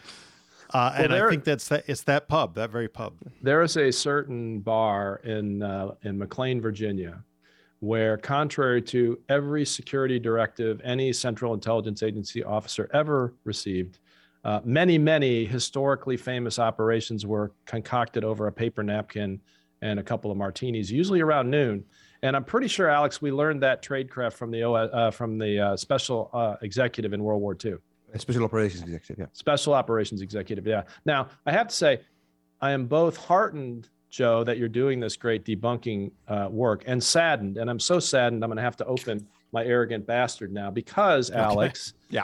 well, 0.71 0.93
and 0.97 1.13
there, 1.13 1.27
I 1.27 1.31
think 1.31 1.45
that's 1.45 1.67
that. 1.69 1.85
It's 1.87 2.03
that 2.03 2.27
pub, 2.27 2.53
that 2.53 2.69
very 2.69 2.87
pub. 2.87 3.15
There 3.41 3.63
is 3.63 3.75
a 3.75 3.89
certain 3.89 4.59
bar 4.59 5.19
in 5.23 5.63
uh, 5.63 5.95
in 6.03 6.15
McLean, 6.19 6.61
Virginia, 6.61 7.23
where, 7.79 8.17
contrary 8.17 8.83
to 8.83 9.17
every 9.29 9.65
security 9.65 10.19
directive 10.19 10.79
any 10.83 11.11
Central 11.11 11.55
Intelligence 11.55 12.03
Agency 12.03 12.43
officer 12.43 12.87
ever 12.93 13.33
received, 13.45 13.97
uh, 14.47 14.61
many, 14.63 14.97
many 14.97 15.43
historically 15.43 16.15
famous 16.15 16.57
operations 16.57 17.25
were 17.25 17.51
concocted 17.65 18.23
over 18.23 18.47
a 18.47 18.51
paper 18.51 18.81
napkin 18.81 19.41
and 19.81 19.99
a 19.99 20.03
couple 20.03 20.31
of 20.31 20.37
martinis, 20.37 20.89
usually 20.89 21.19
around 21.19 21.49
noon. 21.49 21.83
And 22.23 22.33
I'm 22.33 22.45
pretty 22.45 22.69
sure, 22.69 22.87
Alex, 22.87 23.21
we 23.21 23.29
learned 23.29 23.61
that 23.63 23.83
tradecraft 23.83 24.33
from 24.33 24.49
the 24.49 24.63
uh, 24.63 25.11
from 25.11 25.37
the 25.37 25.59
uh, 25.59 25.77
special 25.77 26.29
uh, 26.33 26.55
executive 26.61 27.11
in 27.11 27.21
World 27.21 27.41
War 27.41 27.57
II. 27.63 27.75
Special 28.15 28.45
operations 28.45 28.83
executive, 28.83 29.19
yeah. 29.19 29.25
Special 29.33 29.73
operations 29.73 30.21
executive, 30.21 30.65
yeah. 30.65 30.83
Now, 31.05 31.27
I 31.45 31.51
have 31.51 31.67
to 31.67 31.75
say, 31.75 31.99
I 32.61 32.71
am 32.71 32.85
both 32.85 33.17
heartened, 33.17 33.89
Joe, 34.09 34.45
that 34.45 34.57
you're 34.57 34.69
doing 34.69 35.01
this 35.01 35.17
great 35.17 35.43
debunking 35.43 36.11
uh, 36.29 36.47
work, 36.49 36.85
and 36.87 37.03
saddened. 37.03 37.57
And 37.57 37.69
I'm 37.69 37.81
so 37.81 37.99
saddened, 37.99 38.45
I'm 38.45 38.49
going 38.49 38.55
to 38.55 38.63
have 38.63 38.77
to 38.77 38.85
open 38.85 39.27
my 39.51 39.65
arrogant 39.65 40.07
bastard 40.07 40.53
now 40.53 40.71
because, 40.71 41.29
okay. 41.29 41.39
Alex, 41.39 41.93
yeah, 42.09 42.23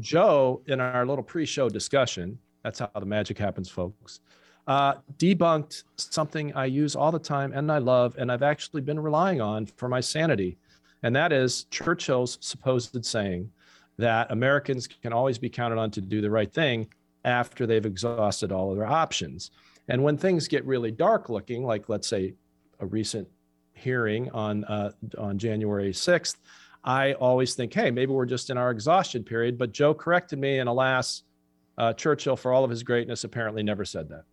Joe, 0.00 0.62
in 0.66 0.80
our 0.80 1.06
little 1.06 1.24
pre-show 1.24 1.68
discussion, 1.68 2.38
that's 2.62 2.78
how 2.78 2.90
the 2.94 3.06
magic 3.06 3.38
happens, 3.38 3.68
folks. 3.68 4.20
Uh, 4.66 4.94
debunked 5.18 5.82
something 5.96 6.54
I 6.54 6.66
use 6.66 6.94
all 6.94 7.10
the 7.10 7.18
time 7.18 7.52
and 7.52 7.70
I 7.70 7.78
love, 7.78 8.14
and 8.18 8.30
I've 8.30 8.42
actually 8.42 8.80
been 8.80 9.00
relying 9.00 9.40
on 9.40 9.66
for 9.66 9.88
my 9.88 10.00
sanity, 10.00 10.56
and 11.02 11.14
that 11.16 11.32
is 11.32 11.64
Churchill's 11.64 12.38
supposed 12.40 13.04
saying 13.04 13.50
that 13.98 14.30
Americans 14.30 14.86
can 14.86 15.12
always 15.12 15.38
be 15.38 15.48
counted 15.48 15.78
on 15.78 15.90
to 15.90 16.00
do 16.00 16.20
the 16.20 16.30
right 16.30 16.52
thing 16.52 16.86
after 17.24 17.66
they've 17.66 17.86
exhausted 17.86 18.52
all 18.52 18.70
of 18.70 18.76
their 18.76 18.86
options. 18.86 19.50
And 19.88 20.02
when 20.02 20.16
things 20.16 20.48
get 20.48 20.64
really 20.64 20.90
dark 20.90 21.28
looking, 21.28 21.64
like 21.64 21.88
let's 21.88 22.08
say 22.08 22.34
a 22.80 22.86
recent 22.86 23.28
hearing 23.74 24.30
on 24.30 24.64
uh, 24.64 24.92
on 25.18 25.38
January 25.38 25.92
6th, 25.92 26.36
I 26.84 27.12
always 27.14 27.54
think, 27.54 27.72
hey, 27.72 27.90
maybe 27.90 28.12
we're 28.12 28.26
just 28.26 28.50
in 28.50 28.58
our 28.58 28.70
exhaustion 28.70 29.22
period. 29.22 29.58
But 29.58 29.72
Joe 29.72 29.94
corrected 29.94 30.38
me, 30.38 30.58
and 30.58 30.68
alas, 30.68 31.22
uh, 31.78 31.92
Churchill, 31.92 32.36
for 32.36 32.52
all 32.52 32.64
of 32.64 32.70
his 32.70 32.82
greatness, 32.82 33.24
apparently 33.24 33.62
never 33.62 33.84
said 33.84 34.08
that. 34.08 34.24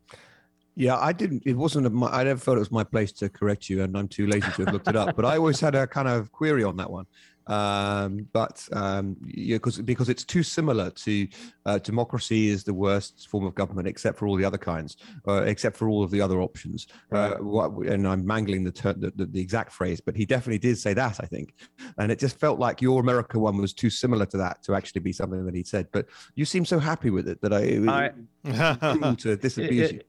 Yeah, 0.75 0.97
I 0.97 1.11
didn't. 1.11 1.43
It 1.45 1.57
wasn't. 1.57 1.87
A, 1.87 2.05
I 2.07 2.23
never 2.23 2.39
felt 2.39 2.57
it 2.57 2.59
was 2.59 2.71
my 2.71 2.83
place 2.83 3.11
to 3.13 3.29
correct 3.29 3.69
you, 3.69 3.83
and 3.83 3.97
I'm 3.97 4.07
too 4.07 4.27
lazy 4.27 4.49
to 4.51 4.65
have 4.65 4.73
looked 4.73 4.87
it 4.87 4.95
up. 4.95 5.15
But 5.15 5.25
I 5.25 5.37
always 5.37 5.59
had 5.59 5.75
a 5.75 5.85
kind 5.85 6.07
of 6.07 6.31
query 6.31 6.63
on 6.63 6.77
that 6.77 6.89
one 6.89 7.05
um, 7.49 8.27
but 8.31 8.65
um, 8.73 9.17
yeah, 9.25 9.55
because 9.55 9.79
because 9.81 10.07
it's 10.07 10.23
too 10.23 10.43
similar 10.43 10.91
to 10.91 11.27
uh, 11.65 11.79
democracy 11.79 12.49
is 12.49 12.63
the 12.63 12.73
worst 12.73 13.27
form 13.27 13.45
of 13.45 13.55
government 13.55 13.87
except 13.87 14.17
for 14.17 14.27
all 14.27 14.37
the 14.37 14.45
other 14.45 14.57
kinds, 14.57 14.97
uh, 15.27 15.43
except 15.43 15.75
for 15.75 15.89
all 15.89 16.03
of 16.03 16.11
the 16.11 16.21
other 16.21 16.41
options. 16.41 16.87
Uh, 17.11 17.35
what, 17.35 17.71
and 17.87 18.07
I'm 18.07 18.25
mangling 18.25 18.63
the, 18.63 18.71
ter- 18.71 18.93
the, 18.93 19.11
the, 19.15 19.25
the 19.25 19.41
exact 19.41 19.73
phrase, 19.73 19.99
but 19.99 20.15
he 20.15 20.25
definitely 20.25 20.59
did 20.59 20.77
say 20.77 20.93
that 20.93 21.19
I 21.21 21.25
think, 21.25 21.55
and 21.97 22.11
it 22.11 22.19
just 22.19 22.39
felt 22.39 22.59
like 22.59 22.81
your 22.81 23.01
America 23.01 23.39
one 23.39 23.57
was 23.57 23.73
too 23.73 23.89
similar 23.89 24.27
to 24.27 24.37
that 24.37 24.61
to 24.63 24.75
actually 24.75 25.01
be 25.01 25.11
something 25.11 25.43
that 25.45 25.55
he 25.55 25.63
said. 25.63 25.87
But 25.91 26.05
you 26.35 26.45
seem 26.45 26.65
so 26.65 26.77
happy 26.77 27.09
with 27.09 27.27
it 27.27 27.41
that 27.41 27.53
I, 27.53 27.61
it, 28.43 28.93
I 28.93 29.15
to 29.15 29.35
disabuse 29.35 29.91
you 29.91 30.01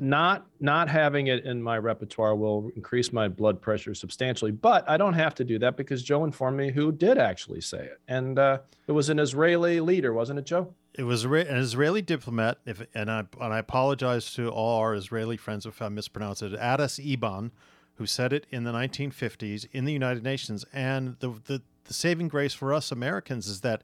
not 0.00 0.46
not 0.60 0.88
having 0.88 1.28
it 1.28 1.44
in 1.44 1.62
my 1.62 1.78
repertoire 1.78 2.34
will 2.34 2.70
increase 2.74 3.12
my 3.12 3.28
blood 3.28 3.60
pressure 3.60 3.94
substantially 3.94 4.50
but 4.50 4.88
i 4.88 4.96
don't 4.96 5.14
have 5.14 5.34
to 5.34 5.44
do 5.44 5.58
that 5.58 5.76
because 5.76 6.02
joe 6.02 6.24
informed 6.24 6.56
me 6.56 6.70
who 6.70 6.90
did 6.90 7.18
actually 7.18 7.60
say 7.60 7.78
it. 7.78 8.00
And 8.08 8.38
uh, 8.38 8.58
it 8.86 8.92
was 8.92 9.08
an 9.08 9.18
israeli 9.18 9.80
leader 9.80 10.12
wasn't 10.12 10.38
it 10.38 10.46
joe? 10.46 10.74
It 10.94 11.04
was 11.04 11.24
an 11.24 11.34
israeli 11.34 12.02
diplomat 12.02 12.58
if, 12.66 12.82
and, 12.94 13.10
I, 13.10 13.24
and 13.40 13.52
i 13.52 13.58
apologize 13.58 14.32
to 14.34 14.48
all 14.48 14.80
our 14.80 14.94
israeli 14.94 15.36
friends 15.36 15.66
if 15.66 15.80
i 15.80 15.88
mispronounce 15.88 16.42
it 16.42 16.52
Adis 16.58 16.98
Eban 16.98 17.52
who 17.96 18.06
said 18.06 18.32
it 18.32 18.46
in 18.50 18.64
the 18.64 18.72
1950s 18.72 19.66
in 19.72 19.86
the 19.86 19.92
united 19.92 20.22
nations. 20.22 20.66
And 20.72 21.16
the, 21.20 21.30
the, 21.46 21.62
the 21.84 21.94
saving 21.94 22.28
grace 22.28 22.54
for 22.54 22.74
us 22.74 22.90
americans 22.90 23.46
is 23.46 23.60
that 23.60 23.82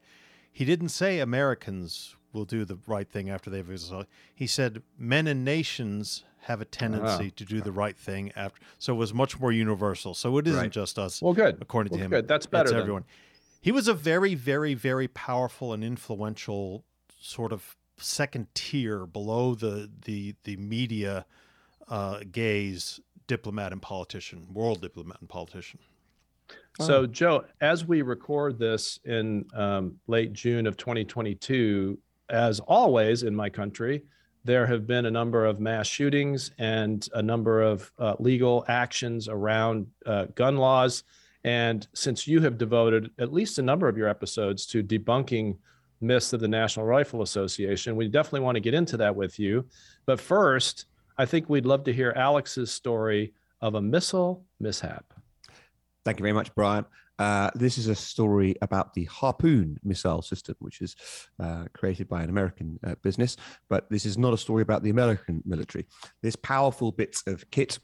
he 0.51 0.65
didn't 0.65 0.91
say 0.91 1.21
americans 1.21 2.17
will 2.33 2.45
do 2.45 2.65
the 2.65 2.79
right 2.87 3.09
thing 3.09 3.31
after 3.31 3.51
they've 3.51 3.69
exhausted. 3.69 4.09
He 4.35 4.47
said 4.47 4.83
men 4.99 5.27
and 5.27 5.45
nations 5.45 6.25
have 6.43 6.61
a 6.61 6.65
tendency 6.65 7.31
to 7.31 7.45
do 7.45 7.61
the 7.61 7.73
right 7.73 7.97
thing 7.97 8.33
after. 8.35 8.61
So 8.79 8.95
it 8.95 8.97
was 8.97 9.15
much 9.15 9.39
more 9.39 9.53
universal. 9.53 10.15
So 10.15 10.37
it 10.39 10.47
isn't 10.49 10.61
right. 10.61 10.71
just 10.71 10.99
us. 10.99 11.23
Well, 11.23 11.35
good. 11.35 11.59
According 11.61 11.93
well, 11.93 11.99
to 11.99 12.05
him, 12.05 12.11
good. 12.11 12.29
That's 12.29 12.47
better. 12.47 12.71
It's 12.71 12.73
everyone. 12.73 13.05
He 13.61 13.71
was 13.71 13.87
a 13.87 13.95
very, 13.95 14.35
very, 14.35 14.75
very 14.75 15.07
powerful 15.07 15.73
and 15.73 15.85
influential 15.85 16.85
sort 17.21 17.53
of 17.53 17.77
second 17.97 18.49
tier 18.55 19.07
below 19.07 19.55
the 19.55 19.89
the 20.05 20.35
the 20.43 20.57
media 20.57 21.25
uh, 21.89 22.21
gaze 22.31 22.99
diplomat 23.29 23.73
and 23.73 23.81
politician, 23.81 24.49
world 24.53 24.83
diplomat 24.83 25.19
and 25.21 25.29
politician. 25.29 25.79
So, 26.81 27.07
Joe, 27.07 27.45
as 27.61 27.85
we 27.85 28.03
record 28.03 28.59
this 28.59 28.99
in 29.05 29.45
um, 29.55 29.99
late 30.07 30.33
June 30.33 30.67
of 30.67 30.77
2022, 30.77 31.99
as 32.33 32.61
always 32.61 33.23
in 33.23 33.35
my 33.35 33.49
country, 33.49 34.03
there 34.45 34.67
have 34.67 34.87
been 34.87 35.07
a 35.07 35.11
number 35.11 35.47
of 35.47 35.61
mass 35.61 35.87
shootings 35.87 36.51
and 36.59 37.09
a 37.15 37.23
number 37.23 37.63
of 37.63 37.93
uh, 37.99 38.15
legal 38.19 38.65
actions 38.69 39.29
around 39.29 39.87
uh, 40.05 40.27
gun 40.35 40.57
laws. 40.57 41.05
And 41.45 41.87
since 41.95 42.27
you 42.27 42.41
have 42.41 42.59
devoted 42.59 43.11
at 43.19 43.33
least 43.33 43.59
a 43.59 43.63
number 43.63 43.89
of 43.89 43.97
your 43.97 44.09
episodes 44.09 44.67
to 44.67 44.83
debunking 44.83 45.59
myths 46.01 46.33
of 46.33 46.41
the 46.41 46.49
National 46.49 46.87
Rifle 46.87 47.23
Association, 47.23 47.95
we 47.95 48.09
definitely 48.09 48.41
want 48.41 48.57
to 48.57 48.61
get 48.61 48.75
into 48.75 48.97
that 48.97 49.15
with 49.15 49.39
you. 49.39 49.67
But 50.07 50.21
first, 50.21 50.87
I 51.19 51.27
think 51.27 51.49
we'd 51.49 51.67
love 51.67 51.85
to 51.85 51.93
hear 51.93 52.13
Alex's 52.17 52.73
story 52.73 53.35
of 53.61 53.77
a 53.77 53.83
missile 53.83 54.45
mishap. 54.59 55.05
Thank 56.05 56.19
you 56.19 56.25
very 56.25 56.33
much, 56.33 56.53
Bryan. 56.55 56.85
Uh, 57.23 57.51
this 57.55 57.79
is 57.79 57.87
a 57.87 57.95
story 57.95 58.57
about 58.63 58.95
the 58.95 59.05
Harpoon 59.05 59.79
missile 59.85 60.23
system, 60.23 60.57
which 60.59 60.81
is 60.81 60.97
uh, 61.39 61.67
created 61.73 62.09
by 62.09 62.21
an 62.21 62.29
American 62.29 62.81
uh, 62.85 62.97
business. 63.01 63.37
But 63.69 63.89
this 63.89 64.05
is 64.05 64.19
not 64.19 64.35
a 64.35 64.37
story 64.37 64.63
about 64.63 64.83
the 64.83 64.91
American 64.91 65.41
military. 65.47 65.87
This 66.21 66.35
powerful 66.35 66.91
bit 66.91 67.17
of 67.29 67.49
kit 67.53 67.79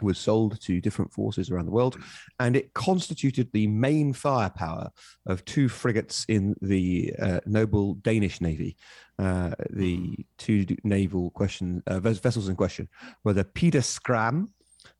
was 0.00 0.16
sold 0.16 0.58
to 0.62 0.80
different 0.80 1.12
forces 1.12 1.50
around 1.50 1.66
the 1.66 1.70
world, 1.70 1.98
and 2.40 2.56
it 2.56 2.72
constituted 2.72 3.50
the 3.52 3.66
main 3.66 4.14
firepower 4.14 4.90
of 5.26 5.44
two 5.44 5.68
frigates 5.68 6.24
in 6.30 6.56
the 6.62 7.14
uh, 7.20 7.40
noble 7.44 7.96
Danish 7.96 8.40
Navy. 8.40 8.78
Uh, 9.18 9.50
the 9.68 10.24
two 10.38 10.64
naval 10.82 11.30
question 11.32 11.82
uh, 11.86 12.00
vessels 12.00 12.48
in 12.48 12.56
question 12.56 12.88
were 13.22 13.34
the 13.34 13.44
Peder 13.44 13.82
Skram 13.82 14.48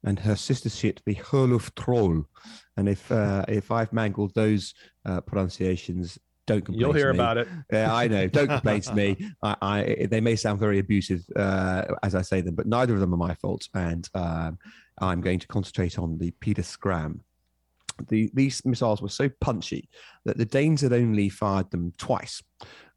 and 0.05 0.21
her 0.21 0.37
sister 0.37 0.69
ship, 0.69 1.01
the 1.07 1.15
Herluf 1.15 1.75
Troll. 1.75 2.27
And 2.77 2.89
if 2.89 3.11
uh, 3.13 3.45
if 3.49 3.71
I've 3.71 3.93
mangled 3.93 4.35
those 4.35 4.75
uh, 5.05 5.21
pronunciations, 5.21 6.19
don't 6.47 6.65
complain. 6.65 6.81
You'll 6.81 6.93
hear 6.93 7.11
about 7.11 7.39
it. 7.39 7.49
Yeah, 7.73 7.95
I 7.95 8.09
know. 8.09 8.27
Don't 8.27 8.49
complain 8.49 8.81
to 8.83 8.95
me. 8.95 9.31
I, 9.43 9.57
I, 9.63 10.07
they 10.11 10.21
may 10.21 10.37
sound 10.37 10.59
very 10.59 10.79
abusive 10.79 11.25
uh, 11.37 11.85
as 12.03 12.15
I 12.15 12.23
say 12.23 12.41
them, 12.41 12.55
but 12.55 12.67
neither 12.67 12.95
of 12.95 13.01
them 13.01 13.15
are 13.15 13.19
my 13.19 13.35
fault. 13.35 13.69
And 13.75 14.09
um, 14.15 14.59
I'm 15.01 15.21
going 15.21 15.39
to 15.39 15.47
concentrate 15.47 15.99
on 15.99 16.19
the 16.19 16.33
Peder 16.41 16.63
Skram. 16.63 17.21
The, 18.09 18.31
these 18.35 18.65
missiles 18.65 19.03
were 19.03 19.09
so 19.09 19.29
punchy 19.41 19.89
that 20.25 20.39
the 20.39 20.45
Danes 20.45 20.81
had 20.81 20.93
only 20.93 21.29
fired 21.29 21.71
them 21.71 21.93
twice. 21.99 22.43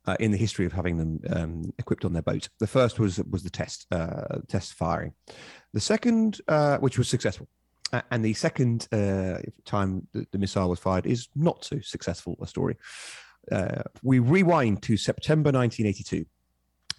Uh, 0.07 0.15
in 0.19 0.29
the 0.29 0.37
history 0.37 0.67
of 0.67 0.71
having 0.71 0.97
them 0.97 1.19
um, 1.31 1.73
equipped 1.79 2.05
on 2.05 2.13
their 2.13 2.21
boat. 2.21 2.47
The 2.59 2.67
first 2.67 2.99
was 2.99 3.17
was 3.31 3.41
the 3.41 3.49
test 3.49 3.87
uh, 3.91 4.37
test 4.47 4.75
firing. 4.75 5.13
The 5.73 5.79
second, 5.79 6.41
uh, 6.47 6.77
which 6.77 6.99
was 6.99 7.09
successful, 7.09 7.47
and 8.11 8.25
the 8.25 8.33
second 8.33 8.87
uh, 8.91 9.37
time 9.65 10.07
the, 10.13 10.25
the, 10.31 10.37
missile 10.37 10.69
was 10.69 10.79
fired 10.79 11.05
is 11.05 11.29
not 11.35 11.63
so 11.63 11.79
successful 11.81 12.37
a 12.41 12.47
story. 12.47 12.77
Uh, 13.51 13.83
we 14.03 14.19
rewind 14.19 14.81
to 14.83 14.97
September 14.97 15.51
1982. 15.51 16.25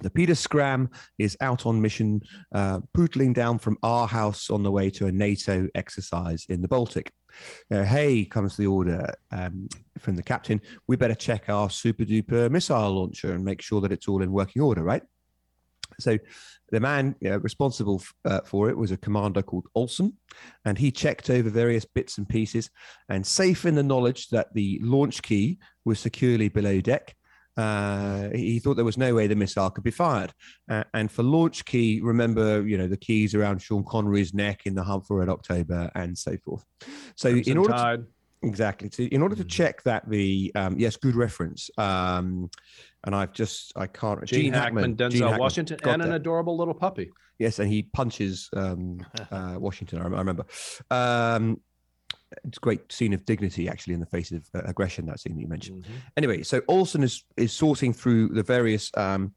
The 0.01 0.11
Peder 0.11 0.35
Skram 0.35 0.91
is 1.19 1.37
out 1.41 1.65
on 1.65 1.81
mission, 1.81 2.21
uh, 2.53 2.81
pootling 2.97 3.33
down 3.33 3.59
from 3.59 3.79
Aarhus 3.83 4.51
on 4.53 4.63
the 4.63 4.71
way 4.71 4.91
to 4.91 5.07
a 5.07 5.13
NATO 5.13 5.69
exercise 5.75 6.45
in 6.49 6.61
the 6.61 6.69
Baltic. 6.69 7.11
Uh, 7.71 7.83
hey, 7.83 8.25
comes 8.25 8.57
the 8.57 8.67
order 8.67 9.13
um, 9.33 9.69
from 9.99 10.17
the 10.17 10.23
captain. 10.23 10.61
We 10.87 10.97
better 10.97 11.15
check 11.15 11.49
our 11.49 11.71
super 11.71 12.05
duper 12.05 12.51
missile 12.51 12.93
launcher 12.93 13.33
and 13.33 13.45
make 13.45 13.63
sure 13.63 13.81
that 13.81 13.93
it's 13.93 14.07
all 14.07 14.23
in 14.23 14.33
working 14.33 14.63
order, 14.63 14.83
right? 14.83 15.03
So 16.01 16.19
the 16.71 16.81
man 16.81 17.15
uh, 17.25 17.41
responsible 17.41 18.01
f- 18.03 18.15
uh, 18.25 18.41
for 18.45 18.69
it 18.71 18.77
was 18.77 18.91
a 18.91 18.97
commander 18.97 19.43
called 19.43 19.67
Olson, 19.75 20.15
and 20.65 20.77
he 20.79 20.91
checked 20.91 21.31
over 21.31 21.49
various 21.51 21.85
bits 21.85 22.19
and 22.19 22.29
pieces. 22.29 22.71
And 23.09 23.27
safe 23.27 23.65
in 23.65 23.75
the 23.75 23.83
knowledge 23.83 24.29
that 24.29 24.53
the 24.55 24.79
launch 24.83 25.23
key 25.23 25.59
was 25.85 25.99
securely 26.01 26.49
below 26.49 26.81
deck, 26.81 27.15
Uh, 27.57 28.29
he 28.35 28.59
thought 28.59 28.75
there 28.77 28.85
was 28.85 28.99
no 28.99 29.15
way 29.15 29.27
the 29.27 29.35
missile 29.35 29.71
could 29.71 29.83
be 29.85 29.91
fired. 29.91 30.31
Uh, 30.69 30.85
and 30.93 31.11
for 31.11 31.23
launch 31.23 31.65
key, 31.65 32.01
remember, 32.03 32.67
you 32.69 32.77
know, 32.77 32.87
the 32.87 32.99
keys 32.99 33.35
around 33.35 33.63
Sean 33.63 33.83
Connery's 33.83 34.35
neck 34.35 34.67
in 34.67 34.75
the 34.75 34.83
hunt 34.85 35.07
for 35.07 35.21
Red 35.21 35.31
October 35.31 35.91
and 35.95 36.19
so 36.19 36.37
forth. 36.45 36.63
So 37.17 37.31
Crimson 37.31 37.53
in 37.53 37.57
order 37.59 37.73
to, 37.73 38.05
exactly, 38.43 38.91
so 38.93 39.05
in 39.05 39.23
order 39.23 39.37
to 39.37 39.45
Mhm. 39.45 39.49
check 39.59 39.83
that 39.85 40.03
the 40.11 40.53
um, 40.55 40.79
yes, 40.79 40.97
good 40.97 41.15
reference. 41.17 41.71
Um, 41.79 42.51
and 43.07 43.15
I've 43.15 43.33
just 43.33 43.73
I 43.77 43.87
can't 43.87 44.25
Gene, 44.27 44.53
Hackman, 44.53 44.97
Gene 44.97 45.11
Denzel 45.11 45.21
Hackman. 45.21 45.41
Washington, 45.41 45.79
and 45.85 46.03
an 46.03 46.13
adorable 46.13 46.57
little 46.57 46.75
puppy. 46.75 47.11
Yes, 47.39 47.59
and 47.59 47.71
he 47.71 47.85
punches 47.85 48.51
um, 48.55 48.99
uh, 49.31 49.57
Washington. 49.59 50.01
I, 50.01 50.05
remember. 50.05 50.45
Um, 50.91 51.61
it's 52.45 52.59
a 52.59 52.61
great 52.61 52.91
scene 52.93 53.13
of 53.13 53.25
dignity, 53.25 53.69
actually, 53.69 53.95
in 53.95 54.01
the 54.01 54.07
face 54.07 54.33
of 54.33 54.45
uh, 54.55 54.63
aggression. 54.65 55.07
That 55.07 55.21
scene 55.21 55.37
that 55.37 55.41
you 55.41 55.49
mentioned. 55.49 55.85
Mhm. 55.85 55.91
Anyway, 56.17 56.43
so 56.43 56.61
Olson 56.69 57.03
is 57.03 57.25
is 57.37 57.53
sorting 57.53 57.93
through 57.93 58.29
the 58.29 58.43
various 58.43 58.91
um, 58.97 59.33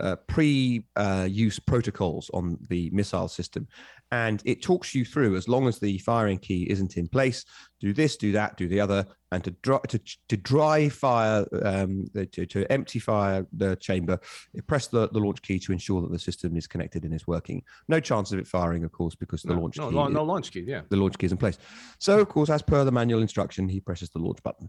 uh, 0.00 0.16
pre-use 0.26 1.58
protocols 1.60 2.30
on 2.34 2.58
the 2.68 2.90
missile 2.90 3.28
system, 3.28 3.68
and 4.12 4.42
it 4.44 4.62
talks 4.62 4.94
you 4.94 5.04
through 5.06 5.36
as 5.36 5.48
long 5.48 5.66
as 5.66 5.78
the 5.78 5.96
firing 5.98 6.38
key 6.38 6.70
isn't 6.70 6.98
in 6.98 7.08
place, 7.08 7.46
do 7.80 7.94
this, 7.94 8.16
do 8.18 8.30
that, 8.32 8.58
do 8.58 8.68
the 8.68 8.78
other, 8.78 9.06
and 9.32 9.42
to 9.42 9.50
dry 9.62 9.78
to, 9.88 9.98
to 10.28 10.36
dry 10.36 10.90
fire, 10.90 11.46
um, 11.64 12.04
to, 12.32 12.44
to 12.44 12.70
empty 12.70 12.98
fire 12.98 13.46
the 13.54 13.74
chamber, 13.76 14.20
press 14.66 14.86
the, 14.88 15.08
the 15.08 15.18
launch 15.18 15.40
key 15.40 15.58
to 15.58 15.72
ensure 15.72 16.02
that 16.02 16.12
the 16.12 16.18
system 16.18 16.56
is 16.56 16.66
connected 16.66 17.04
and 17.04 17.14
is 17.14 17.26
working. 17.26 17.62
No 17.88 18.00
chance 18.00 18.32
of 18.32 18.38
it 18.38 18.46
firing, 18.46 18.84
of 18.84 18.92
course, 18.92 19.14
because 19.14 19.42
the 19.42 19.54
No, 19.54 19.60
launch 19.62 19.78
no, 19.78 19.88
key 19.88 19.94
no, 19.96 20.06
no 20.08 20.22
launch 20.22 20.52
key. 20.52 20.60
Yeah. 20.60 20.82
the 20.90 20.96
launch 20.96 21.16
key 21.16 21.26
is 21.26 21.32
in 21.32 21.38
place. 21.38 21.58
So, 21.98 22.20
of 22.20 22.28
course, 22.28 22.50
as 22.50 22.60
per 22.60 22.84
the 22.84 22.92
manual 22.92 23.22
instruction, 23.22 23.66
he 23.68 23.80
presses 23.80 24.10
the 24.10 24.18
launch 24.18 24.42
button. 24.42 24.68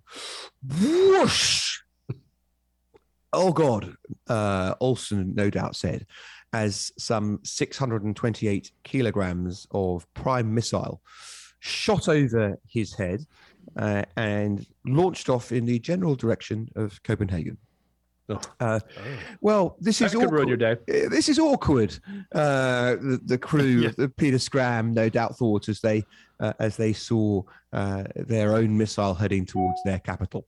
Whoosh! 0.80 1.63
Oh 3.34 3.52
God! 3.52 3.96
Uh, 4.28 4.76
Olson 4.80 5.34
no 5.36 5.50
doubt 5.50 5.76
said, 5.76 6.06
as 6.54 6.92
some 6.98 7.40
628 7.44 8.72
kilograms 8.84 9.68
of 9.72 10.12
prime 10.14 10.54
missile 10.54 11.02
shot 11.60 12.08
over 12.10 12.58
his 12.68 12.94
head 12.94 13.26
uh, 13.78 14.04
and 14.18 14.66
launched 14.86 15.30
off 15.30 15.52
in 15.52 15.66
the 15.66 15.80
general 15.80 16.16
direction 16.16 16.70
of 16.76 17.02
Copenhagen. 17.04 17.58
Oh. 18.30 18.40
Uh, 18.60 18.80
well, 19.42 19.76
this 19.82 20.00
That 20.00 20.06
is 20.08 20.16
awkward. 20.16 20.64
Uh, 20.64 20.76
this 20.88 21.28
is 21.28 21.40
awkward. 21.40 21.98
Uh, 22.34 22.96
the, 22.96 23.20
the 23.26 23.38
crew, 23.38 23.64
Yeah. 23.82 23.90
the 23.98 24.08
Peder 24.10 24.38
Skram, 24.38 24.94
no 24.94 25.10
doubt 25.10 25.38
thought 25.38 25.68
as 25.68 25.82
they 25.82 26.04
uh, 26.40 26.54
as 26.60 26.78
they 26.78 26.94
saw 26.94 27.42
uh, 27.74 28.04
their 28.16 28.56
own 28.56 28.78
missile 28.78 29.14
heading 29.14 29.46
towards 29.46 29.82
their 29.84 30.00
capital. 30.00 30.46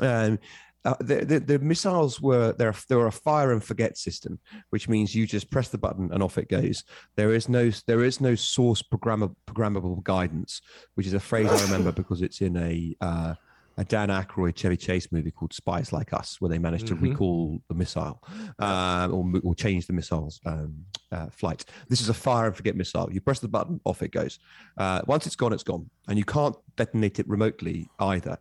Um, 0.00 0.38
uh, 0.84 0.94
the, 1.00 1.24
the, 1.24 1.40
the 1.40 1.58
missiles 1.58 2.20
were 2.20 2.52
there. 2.52 2.74
They 2.88 2.96
were 2.96 3.06
a 3.06 3.12
fire 3.12 3.52
and 3.52 3.62
forget 3.62 3.98
system, 3.98 4.38
which 4.70 4.88
means 4.88 5.14
you 5.14 5.26
just 5.26 5.50
press 5.50 5.68
the 5.68 5.78
button 5.78 6.10
and 6.12 6.22
off 6.22 6.38
it 6.38 6.48
goes. 6.48 6.84
There 7.16 7.34
is 7.34 7.48
no 7.48 7.70
there 7.86 8.02
is 8.02 8.20
no 8.20 8.34
source 8.34 8.82
programmable 8.82 9.36
programmable 9.46 10.02
guidance, 10.02 10.60
which 10.94 11.06
is 11.06 11.14
a 11.14 11.20
phrase 11.20 11.50
I 11.50 11.62
remember 11.64 11.92
because 11.92 12.22
it's 12.22 12.40
in 12.40 12.56
a 12.56 12.96
uh, 13.00 13.34
a 13.76 13.84
Dan 13.84 14.08
Aykroyd 14.08 14.56
Chevy 14.56 14.76
Chase 14.76 15.10
movie 15.12 15.30
called 15.30 15.52
Spies 15.52 15.92
Like 15.92 16.12
Us, 16.12 16.36
where 16.40 16.48
they 16.48 16.58
managed 16.58 16.86
to 16.88 16.96
Mhm. 16.96 17.02
recall 17.02 17.62
the 17.68 17.74
missile 17.74 18.22
um, 18.58 19.14
or, 19.14 19.40
or 19.50 19.54
change 19.54 19.86
the 19.86 19.92
missile's 19.92 20.40
um, 20.44 20.84
uh, 21.12 21.28
flight. 21.30 21.64
This 21.88 22.00
is 22.00 22.08
a 22.08 22.14
fire 22.14 22.46
and 22.46 22.56
forget 22.56 22.76
missile. 22.76 23.08
You 23.12 23.20
press 23.20 23.40
the 23.40 23.48
button, 23.48 23.80
off 23.84 24.02
it 24.02 24.12
goes. 24.12 24.38
Uh, 24.76 25.00
once 25.06 25.26
it's 25.26 25.36
gone, 25.36 25.52
it's 25.52 25.62
gone, 25.62 25.88
and 26.08 26.18
you 26.18 26.24
can't 26.24 26.56
detonate 26.76 27.18
it 27.20 27.28
remotely 27.28 27.88
either. 27.98 28.38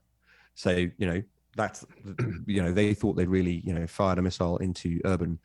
So 0.55 0.71
you 0.71 1.05
know 1.05 1.21
that's 1.55 1.85
you 2.47 2.61
know 2.61 2.71
they 2.71 2.93
thought 2.93 3.15
they'd 3.15 3.27
really 3.27 3.61
you 3.65 3.73
know 3.73 3.87
fired 3.87 4.19
a 4.19 4.21
missile 4.21 4.57
into 4.57 4.99
urban 5.05 5.39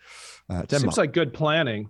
uh, 0.51 0.63
Denmark. 0.63 0.83
Seems 0.83 0.99
like 0.99 1.13
good 1.13 1.33
planning. 1.33 1.89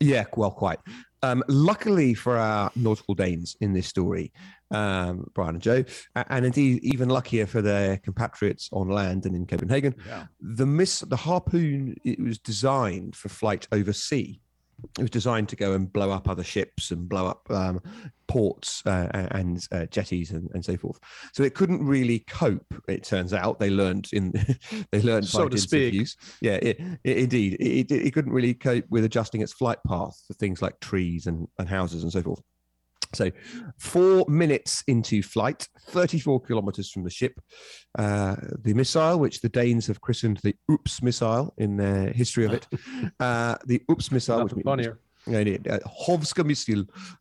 Yeah, 0.00 0.24
well, 0.36 0.52
quite. 0.52 0.78
Um, 1.24 1.42
luckily 1.48 2.14
for 2.14 2.36
our 2.36 2.70
nautical 2.76 3.16
Danes 3.16 3.56
in 3.60 3.72
this 3.72 3.88
story, 3.88 4.32
um, 4.70 5.26
Bryan 5.34 5.56
and 5.56 5.62
Joe, 5.62 5.84
and 6.14 6.46
indeed 6.46 6.84
even 6.84 7.08
luckier 7.08 7.46
for 7.46 7.60
their 7.60 7.96
compatriots 7.96 8.68
on 8.72 8.88
land 8.88 9.26
and 9.26 9.34
in 9.34 9.44
Copenhagen, 9.44 9.96
Yeah. 10.06 10.26
the 10.40 10.66
miss 10.66 11.00
the 11.00 11.16
harpoon 11.16 11.96
it 12.04 12.20
was 12.20 12.38
designed 12.38 13.16
for 13.16 13.28
flight 13.28 13.66
over 13.72 13.92
sea. 13.92 14.40
It 14.98 15.02
was 15.02 15.10
designed 15.10 15.48
to 15.50 15.56
go 15.56 15.72
and 15.72 15.92
blow 15.92 16.10
up 16.10 16.28
other 16.28 16.44
ships 16.44 16.90
and 16.92 17.08
blow 17.08 17.26
up 17.26 17.50
um, 17.50 17.80
ports 18.28 18.82
uh, 18.86 19.08
and 19.12 19.66
uh, 19.72 19.86
jetties 19.86 20.30
and, 20.30 20.48
and 20.54 20.64
so 20.64 20.76
forth. 20.76 20.98
So 21.32 21.42
it 21.42 21.54
couldn't 21.54 21.84
really 21.84 22.20
cope. 22.20 22.74
It 22.86 23.02
turns 23.02 23.34
out 23.34 23.58
they 23.58 23.70
learned 23.70 24.08
in 24.12 24.32
they 24.92 25.02
learned 25.02 25.26
So 25.26 25.44
by 25.44 25.48
to 25.48 25.58
speak. 25.58 25.94
use. 25.94 26.16
Yeah, 26.40 26.56
it, 26.62 26.80
it, 27.02 27.18
indeed, 27.18 27.54
it, 27.54 27.90
it, 27.90 28.06
it 28.06 28.14
couldn't 28.14 28.32
really 28.32 28.54
cope 28.54 28.84
with 28.88 29.04
adjusting 29.04 29.40
its 29.40 29.52
flight 29.52 29.78
path 29.86 30.16
for 30.26 30.34
things 30.34 30.62
like 30.62 30.78
trees 30.80 31.26
and, 31.26 31.48
and 31.58 31.68
houses 31.68 32.04
and 32.04 32.12
so 32.12 32.22
forth. 32.22 32.42
So, 33.14 33.30
four 33.78 34.24
minutes 34.28 34.84
into 34.86 35.22
flight, 35.22 35.68
34 35.90 36.40
kilometers 36.42 36.90
from 36.90 37.04
the 37.04 37.10
ship, 37.10 37.40
uh, 37.98 38.36
the 38.62 38.74
missile, 38.74 39.18
which 39.18 39.40
the 39.40 39.48
Danes 39.48 39.86
have 39.86 40.00
christened 40.00 40.38
the 40.42 40.54
Oops 40.70 41.02
missile 41.02 41.54
in 41.56 41.76
their 41.76 42.12
history 42.12 42.44
of 42.44 42.52
it, 42.52 42.66
uh, 43.20 43.56
the 43.66 43.82
Oops 43.90 44.12
missile, 44.12 44.44
which 44.44 44.52
Nothing 44.52 44.56
means 44.56 44.64
funnier. 44.86 44.98
uh, 45.70 45.78
Hovska 46.06 46.44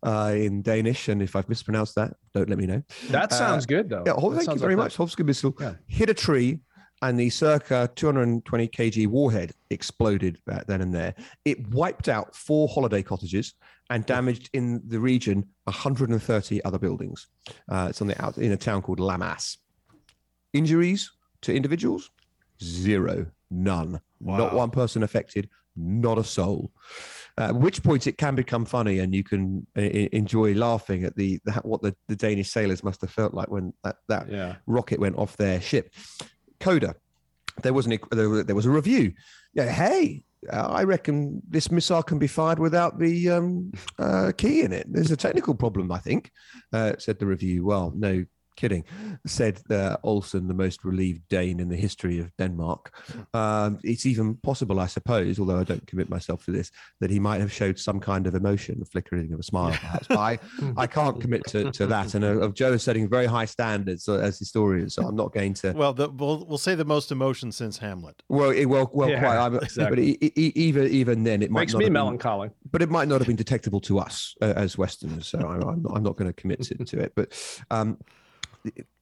uh, 0.06 0.34
in 0.36 0.62
Danish, 0.62 1.08
and 1.08 1.22
if 1.22 1.36
I've 1.36 1.50
mispronounced 1.50 1.96
that, 1.96 2.14
don't 2.34 2.50
let 2.50 2.58
me 2.58 2.66
know. 2.66 2.82
That 3.10 3.32
Uh, 3.32 3.36
sounds 3.36 3.66
good 3.66 3.90
though. 3.90 4.04
Yeah, 4.06 4.14
oh, 4.18 4.34
thank 4.34 4.48
you 4.54 4.60
very 4.60 4.76
like 4.76 4.86
much. 4.86 4.98
Hovska 4.98 5.26
Yeah. 5.60 5.74
hit 5.88 6.10
a 6.10 6.14
tree, 6.14 6.60
and 7.02 7.20
the 7.20 7.30
circa 7.30 7.90
220 7.96 8.68
kg 8.70 9.08
warhead 9.08 9.54
exploded 9.70 10.40
uh, 10.52 10.62
then 10.68 10.82
and 10.82 10.94
there. 10.94 11.14
It 11.46 11.68
wiped 11.70 12.10
out 12.10 12.36
four 12.36 12.68
holiday 12.68 13.04
cottages 13.04 13.54
and 13.90 14.06
damaged 14.06 14.50
in 14.54 14.82
the 14.88 15.00
region 15.00 15.46
130 15.66 16.64
other 16.66 16.80
buildings. 16.80 17.28
Uh, 17.70 17.88
it's 17.90 18.02
on 18.02 18.08
the 18.08 18.22
out 18.24 18.38
in 18.38 18.52
a 18.52 18.58
town 18.58 18.82
called 18.82 19.00
Lamas. 19.00 19.58
Injuries 20.54 21.12
to 21.42 21.54
individuals? 21.54 22.10
Zero, 22.62 23.28
none. 23.52 24.02
Not 24.20 24.54
one 24.54 24.72
person 24.72 25.04
affected. 25.04 25.50
Not 25.76 26.18
a 26.18 26.24
soul. 26.24 26.72
At 27.38 27.54
which 27.54 27.84
point 27.84 28.08
it 28.08 28.18
can 28.18 28.34
become 28.34 28.66
funny, 28.66 28.98
and 28.98 29.14
you 29.14 29.24
can 29.24 29.68
uh, 29.78 29.82
enjoy 29.82 30.56
laughing 30.56 31.04
at 31.04 31.16
the, 31.16 31.40
the 31.46 31.52
what 31.64 31.84
the, 31.84 31.96
the 32.08 32.16
Danish 32.16 32.50
sailors 32.50 32.84
must 32.84 33.00
have 33.02 33.12
felt 33.12 33.36
like 33.36 33.52
when 33.52 33.74
that, 33.84 33.98
that 34.08 34.28
that. 34.28 34.34
Yeah. 34.34 34.56
rocket 34.66 35.00
went 35.00 35.18
off 35.18 35.38
their 35.38 35.62
ship. 35.62 35.94
Coda, 36.60 36.96
there 37.62 37.74
was 37.74 37.86
an 37.86 38.00
there 38.12 38.56
was, 38.56 38.66
a 38.66 38.70
review. 38.70 39.14
Yeah, 39.54 39.70
hey, 39.72 40.24
uh, 40.52 40.68
I 40.68 40.84
reckon 40.84 41.42
this 41.48 41.72
missile 41.72 42.04
can 42.04 42.20
be 42.20 42.28
fired 42.28 42.60
without 42.60 43.00
the 43.00 43.30
um, 43.32 43.72
uh, 43.98 44.32
key 44.38 44.62
in 44.62 44.74
it. 44.74 44.86
There's 44.90 45.12
a 45.12 45.18
technical 45.18 45.56
problem, 45.56 45.92
I 45.92 46.00
think," 46.00 46.32
uh, 46.74 46.94
said 47.00 47.20
the 47.20 47.26
review. 47.26 47.66
Well, 47.66 47.92
no 47.96 48.26
kidding, 48.58 48.84
said 49.26 49.62
uh, 49.70 49.96
Olsen, 50.04 50.48
the 50.50 50.54
most 50.54 50.84
relieved 50.84 51.22
Dane 51.30 51.62
in 51.62 51.70
the 51.70 51.78
history 51.78 52.20
of 52.20 52.36
Denmark. 52.38 52.94
Um, 53.34 53.80
it's 53.84 54.06
even 54.06 54.36
possible, 54.36 54.80
I 54.80 54.88
suppose, 54.88 55.40
although 55.40 55.60
I 55.60 55.64
don't 55.64 55.88
commit 55.88 56.10
myself 56.10 56.44
to 56.46 56.52
this, 56.52 56.72
that 57.00 57.10
he 57.10 57.20
might 57.20 57.40
have 57.40 57.52
showed 57.54 57.80
some 57.80 58.00
kind 58.02 58.28
of 58.28 58.36
emotion, 58.36 58.80
the 58.80 58.86
flickering 58.86 59.32
of 59.32 59.40
a 59.40 59.44
smile, 59.44 59.72
perhaps. 59.72 60.08
But 60.08 60.18
I, 60.20 60.40
I 60.76 60.88
can't 60.88 61.22
commit 61.22 61.46
to, 61.48 61.72
to 61.72 61.88
that. 61.88 62.14
And 62.16 62.26
uh, 62.26 62.40
of 62.40 62.54
Joe 62.54 62.74
is 62.74 62.84
setting 62.84 63.08
very 63.08 63.28
high 63.28 63.46
standards 63.46 64.10
uh, 64.10 64.16
as 64.16 64.38
historian, 64.40 64.90
so 64.90 65.08
I'm 65.08 65.16
not 65.16 65.32
going 65.34 65.54
to. 65.56 65.72
Well, 65.72 65.94
the, 65.94 66.10
we'll 66.10 66.46
we'll 66.46 66.58
say 66.58 66.76
the 66.76 66.84
most 66.86 67.12
emotion 67.12 67.52
since 67.52 67.78
Hamlet. 67.78 68.22
Well, 68.28 68.50
it, 68.50 68.66
well, 68.66 68.90
well, 68.94 69.10
Yeah, 69.10 69.20
quite. 69.20 69.38
I'm, 69.38 69.54
But 69.54 69.64
exactly. 69.64 70.18
e- 70.22 70.32
e- 70.36 70.52
even 70.56 70.88
even 70.88 71.24
then, 71.24 71.42
it 71.44 71.52
might 71.52 71.62
Makes 71.62 71.74
not 71.74 71.80
me 71.80 71.86
have 71.86 71.90
been- 71.90 71.94
melancholy. 71.94 72.50
but 72.72 72.82
it 72.82 72.90
might 72.90 73.08
not 73.08 73.20
have 73.22 73.28
been 73.28 73.36
detectable 73.36 73.80
to 73.82 74.00
us 74.00 74.36
uh, 74.42 74.54
as 74.56 74.78
Westerners. 74.78 75.28
So 75.28 75.38
I, 75.40 75.56
I'm 75.70 75.84
not, 75.84 75.92
I'm 75.96 76.04
not 76.04 76.16
going 76.18 76.28
to 76.34 76.34
commit 76.42 76.62
to, 76.64 76.76
to 76.76 77.00
it. 77.00 77.14
But 77.16 77.28
um, 77.70 77.98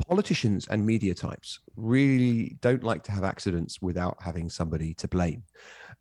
politicians 0.08 0.68
and 0.70 0.86
media 0.86 1.14
types 1.14 1.60
really 1.76 2.58
don't 2.62 2.84
like 2.84 3.04
to 3.04 3.12
have 3.12 3.24
accidents 3.24 3.82
without 3.82 4.18
having 4.22 4.50
somebody 4.50 4.94
to 4.96 5.08
blame. 5.08 5.44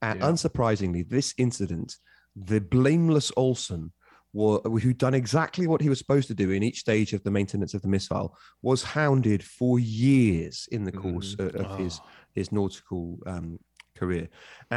And 0.03 0.21
Yeah. 0.21 0.27
unsurprisingly, 0.31 1.09
this 1.09 1.35
incident, 1.39 1.97
the 2.37 2.61
blameless 2.61 3.31
Olson, 3.37 3.93
who'd 4.33 4.99
done 4.99 5.15
exactly 5.15 5.67
what 5.67 5.81
he 5.81 5.89
was 5.89 5.99
supposed 5.99 6.27
to 6.29 6.35
do 6.35 6.51
in 6.51 6.63
each 6.63 6.81
stage 6.81 7.13
of 7.13 7.23
the 7.23 7.31
maintenance 7.31 7.73
of 7.75 7.83
the 7.83 7.89
missile, 7.89 8.37
was 8.63 8.83
hounded 8.83 9.43
for 9.43 9.79
years 9.79 10.69
in 10.73 10.83
the 10.85 10.93
course 10.93 11.37
of, 11.39 11.55
of 11.55 11.79
his 11.79 12.01
Oh. 12.03 12.09
his 12.35 12.51
nautical 12.51 13.19
um, 13.27 13.59
career, 13.97 14.29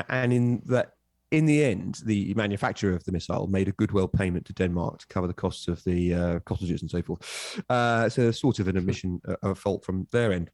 and 0.09 0.31
in 0.31 0.61
that. 0.65 0.91
In 1.31 1.45
the 1.45 1.63
end, 1.63 2.01
the 2.05 2.33
manufacturer 2.35 2.93
of 2.95 3.03
the 3.03 3.11
missile 3.11 3.47
made 3.47 3.67
a 3.67 3.73
goodwill 3.73 4.07
payment 4.07 4.45
to 4.45 4.53
Denmark 4.53 4.99
to 4.99 5.07
cover 5.07 5.27
the 5.27 5.33
costs 5.33 5.67
of 5.67 5.83
the 5.83 6.13
uh, 6.13 6.39
cottages 6.39 6.81
and 6.81 6.89
so 6.89 7.01
forth. 7.01 7.61
Uh, 7.69 8.07
so, 8.07 8.31
sort 8.31 8.59
of 8.59 8.67
an 8.69 8.77
admission 8.77 9.21
uh, 9.27 9.35
of 9.43 9.59
fault 9.59 9.83
from 9.83 10.07
their 10.11 10.31
end. 10.31 10.49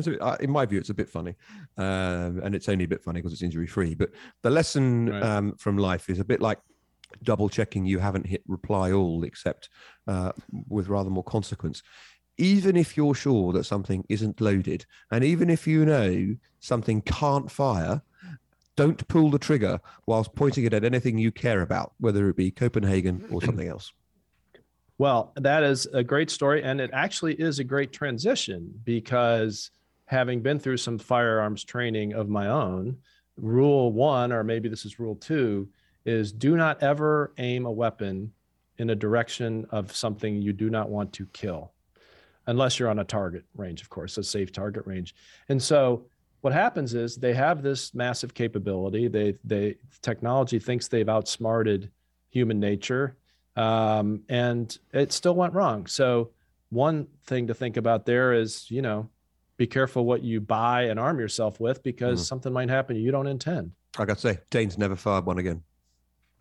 So, 0.00 0.12
uh, 0.20 0.36
in 0.40 0.50
my 0.50 0.66
view, 0.66 0.78
it's 0.78 0.90
a 0.90 0.94
bit 0.94 1.08
funny, 1.08 1.34
um, 1.78 2.40
and 2.44 2.54
it's 2.54 2.68
only 2.68 2.84
a 2.84 2.88
bit 2.88 3.02
funny 3.02 3.20
because 3.20 3.32
it's 3.32 3.42
injury 3.42 3.66
free. 3.66 3.94
But 3.94 4.10
the 4.42 4.50
lesson 4.50 5.08
Right. 5.08 5.22
um, 5.22 5.54
from 5.56 5.78
life 5.78 6.10
is 6.10 6.18
a 6.18 6.24
bit 6.24 6.40
like 6.42 6.58
double 7.22 7.48
checking 7.48 7.86
you 7.86 7.98
haven't 7.98 8.26
hit 8.26 8.42
reply 8.46 8.92
all, 8.92 9.24
except 9.24 9.68
uh, 10.08 10.32
with 10.68 10.88
rather 10.88 11.10
more 11.10 11.24
consequence. 11.24 11.82
even 12.38 12.76
if 12.76 12.96
you're 12.96 13.14
sure 13.14 13.52
that 13.52 13.64
something 13.64 14.04
isn't 14.08 14.40
loaded, 14.40 14.86
and 15.10 15.22
even 15.24 15.50
if 15.50 15.66
you 15.66 15.84
know 15.84 16.34
something 16.60 17.02
can't 17.02 17.50
fire, 17.50 18.02
don't 18.76 19.06
pull 19.08 19.30
the 19.30 19.38
trigger 19.38 19.80
whilst 20.06 20.34
pointing 20.34 20.64
it 20.64 20.74
at 20.74 20.84
anything 20.84 21.18
you 21.18 21.30
care 21.30 21.62
about, 21.62 21.92
whether 21.98 22.28
it 22.28 22.36
be 22.36 22.50
Copenhagen 22.50 23.24
or 23.30 23.42
something 23.44 23.68
else. 23.68 23.92
Well, 24.98 25.32
that 25.36 25.62
is 25.62 25.86
a 25.86 26.04
great 26.04 26.30
story. 26.30 26.62
And 26.62 26.80
it 26.80 26.90
actually 26.92 27.34
is 27.34 27.58
a 27.58 27.64
great 27.64 27.92
transition 27.92 28.72
because 28.84 29.70
having 30.06 30.42
been 30.42 30.58
through 30.58 30.76
some 30.76 30.98
firearms 30.98 31.64
training 31.64 32.12
of 32.12 32.28
my 32.28 32.48
own, 32.48 32.98
rule 33.36 33.92
one, 33.92 34.32
or 34.32 34.44
maybe 34.44 34.68
this 34.68 34.84
is 34.84 34.98
rule 34.98 35.16
two, 35.16 35.68
is 36.04 36.32
do 36.32 36.56
not 36.56 36.82
ever 36.82 37.32
aim 37.38 37.66
a 37.66 37.70
weapon 37.70 38.32
in 38.78 38.90
a 38.90 38.94
direction 38.94 39.66
of 39.70 39.94
something 39.94 40.40
you 40.40 40.52
do 40.52 40.70
not 40.70 40.88
want 40.88 41.12
to 41.14 41.26
kill, 41.32 41.72
unless 42.46 42.78
you're 42.78 42.88
on 42.88 42.98
a 42.98 43.04
target 43.04 43.44
range, 43.56 43.82
of 43.82 43.90
course, 43.90 44.18
a 44.18 44.22
safe 44.22 44.52
target 44.52 44.86
range. 44.86 45.14
And 45.48 45.62
so 45.62 46.06
what 46.42 46.52
happens 46.52 46.92
is 46.92 47.16
they 47.16 47.34
have 47.34 47.62
this 47.62 47.94
massive 47.94 48.34
capability. 48.34 49.08
They 49.08 49.34
they 49.44 49.76
technology 50.02 50.58
thinks 50.58 50.88
they've 50.88 51.08
outsmarted 51.08 51.90
human 52.30 52.60
nature, 52.60 53.16
um, 53.56 54.22
and 54.28 54.76
it 54.92 55.12
still 55.12 55.34
went 55.34 55.54
wrong. 55.54 55.86
So 55.86 56.32
one 56.68 57.06
thing 57.24 57.46
to 57.46 57.54
think 57.54 57.76
about 57.76 58.06
there 58.06 58.32
is, 58.32 58.70
you 58.70 58.82
know, 58.82 59.08
be 59.56 59.66
careful 59.66 60.04
what 60.04 60.22
you 60.22 60.40
buy 60.40 60.84
and 60.84 60.98
arm 60.98 61.20
yourself 61.20 61.60
with 61.60 61.82
because 61.82 62.20
mm-hmm. 62.20 62.26
something 62.26 62.52
might 62.52 62.70
happen 62.70 62.96
you 62.96 63.12
don't 63.12 63.26
intend. 63.28 63.72
I 63.98 64.04
got 64.04 64.14
to 64.14 64.20
say, 64.20 64.38
Dane's 64.50 64.78
never 64.78 64.96
fired 64.96 65.26
one 65.26 65.38
again. 65.38 65.62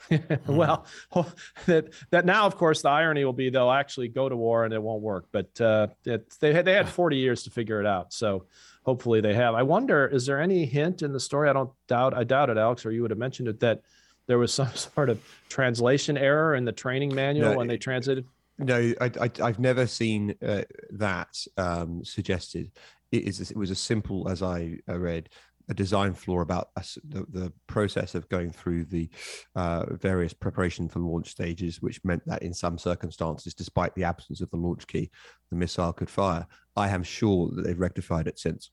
well, 0.47 0.87
that 1.67 1.89
that 2.09 2.25
now, 2.25 2.47
of 2.47 2.57
course, 2.57 2.81
the 2.81 2.89
irony 2.89 3.23
will 3.23 3.33
be 3.33 3.51
they'll 3.51 3.69
actually 3.69 4.07
go 4.07 4.27
to 4.27 4.35
war 4.35 4.65
and 4.65 4.73
it 4.73 4.81
won't 4.81 5.03
work. 5.03 5.25
But 5.31 5.61
uh, 5.61 5.87
it, 6.05 6.33
they 6.39 6.53
had 6.53 6.65
they 6.65 6.73
had 6.73 6.89
40 7.01 7.17
years 7.17 7.43
to 7.43 7.51
figure 7.51 7.79
it 7.79 7.85
out. 7.85 8.13
So 8.13 8.45
hopefully 8.83 9.21
they 9.21 9.33
have. 9.33 9.53
I 9.53 9.63
wonder, 9.63 10.07
is 10.07 10.25
there 10.25 10.41
any 10.41 10.65
hint 10.65 11.01
in 11.01 11.13
the 11.13 11.19
story? 11.19 11.49
I 11.49 11.53
don't 11.53 11.71
doubt, 11.87 12.15
I 12.15 12.23
doubt 12.23 12.49
it, 12.49 12.57
Alex, 12.57 12.85
or 12.85 12.91
you 12.91 13.01
would 13.01 13.11
have 13.11 13.17
mentioned 13.17 13.47
it 13.47 13.59
that 13.59 13.81
there 14.27 14.37
was 14.37 14.53
some 14.61 14.73
sort 14.73 15.09
of 15.09 15.19
translation 15.49 16.17
error 16.17 16.55
in 16.55 16.65
the 16.65 16.71
training 16.71 17.13
manual 17.13 17.51
no, 17.51 17.57
when 17.57 17.67
they 17.67 17.77
translated. 17.77 18.25
No, 18.57 18.93
I, 19.01 19.11
I, 19.19 19.47
have 19.47 19.59
never 19.59 19.87
seen 19.87 20.35
uh, 20.45 20.63
that 20.91 21.35
um, 21.57 22.03
suggested. 22.03 22.71
It 23.11 23.23
is. 23.23 23.51
It 23.51 23.57
was 23.57 23.71
as 23.71 23.79
simple 23.79 24.29
as 24.29 24.41
I 24.43 24.77
read 24.87 25.29
a 25.69 25.73
design 25.73 26.13
flaw 26.13 26.41
about 26.41 26.69
the, 26.75 27.25
the 27.29 27.53
process 27.67 28.13
of 28.13 28.27
going 28.29 28.51
through 28.51 28.85
the 28.85 29.09
uh, 29.55 29.85
various 29.95 30.33
preparation 30.33 30.89
for 30.89 30.99
launch 30.99 31.29
stages, 31.29 31.81
which 31.81 32.03
meant 32.03 32.21
that 32.25 32.43
in 32.43 32.53
some 32.53 32.77
circumstances, 32.77 33.53
despite 33.53 33.95
the 33.95 34.03
absence 34.03 34.41
of 34.41 34.49
the 34.51 34.57
launch 34.57 34.85
key, 34.87 35.09
the 35.49 35.55
missile 35.55 35.93
could 35.93 36.09
fire. 36.09 36.45
I 36.75 36.89
am 36.89 37.03
sure 37.03 37.49
that 37.53 37.63
they've 37.63 37.79
rectified 37.79 38.27
it 38.27 38.39
since. 38.39 38.71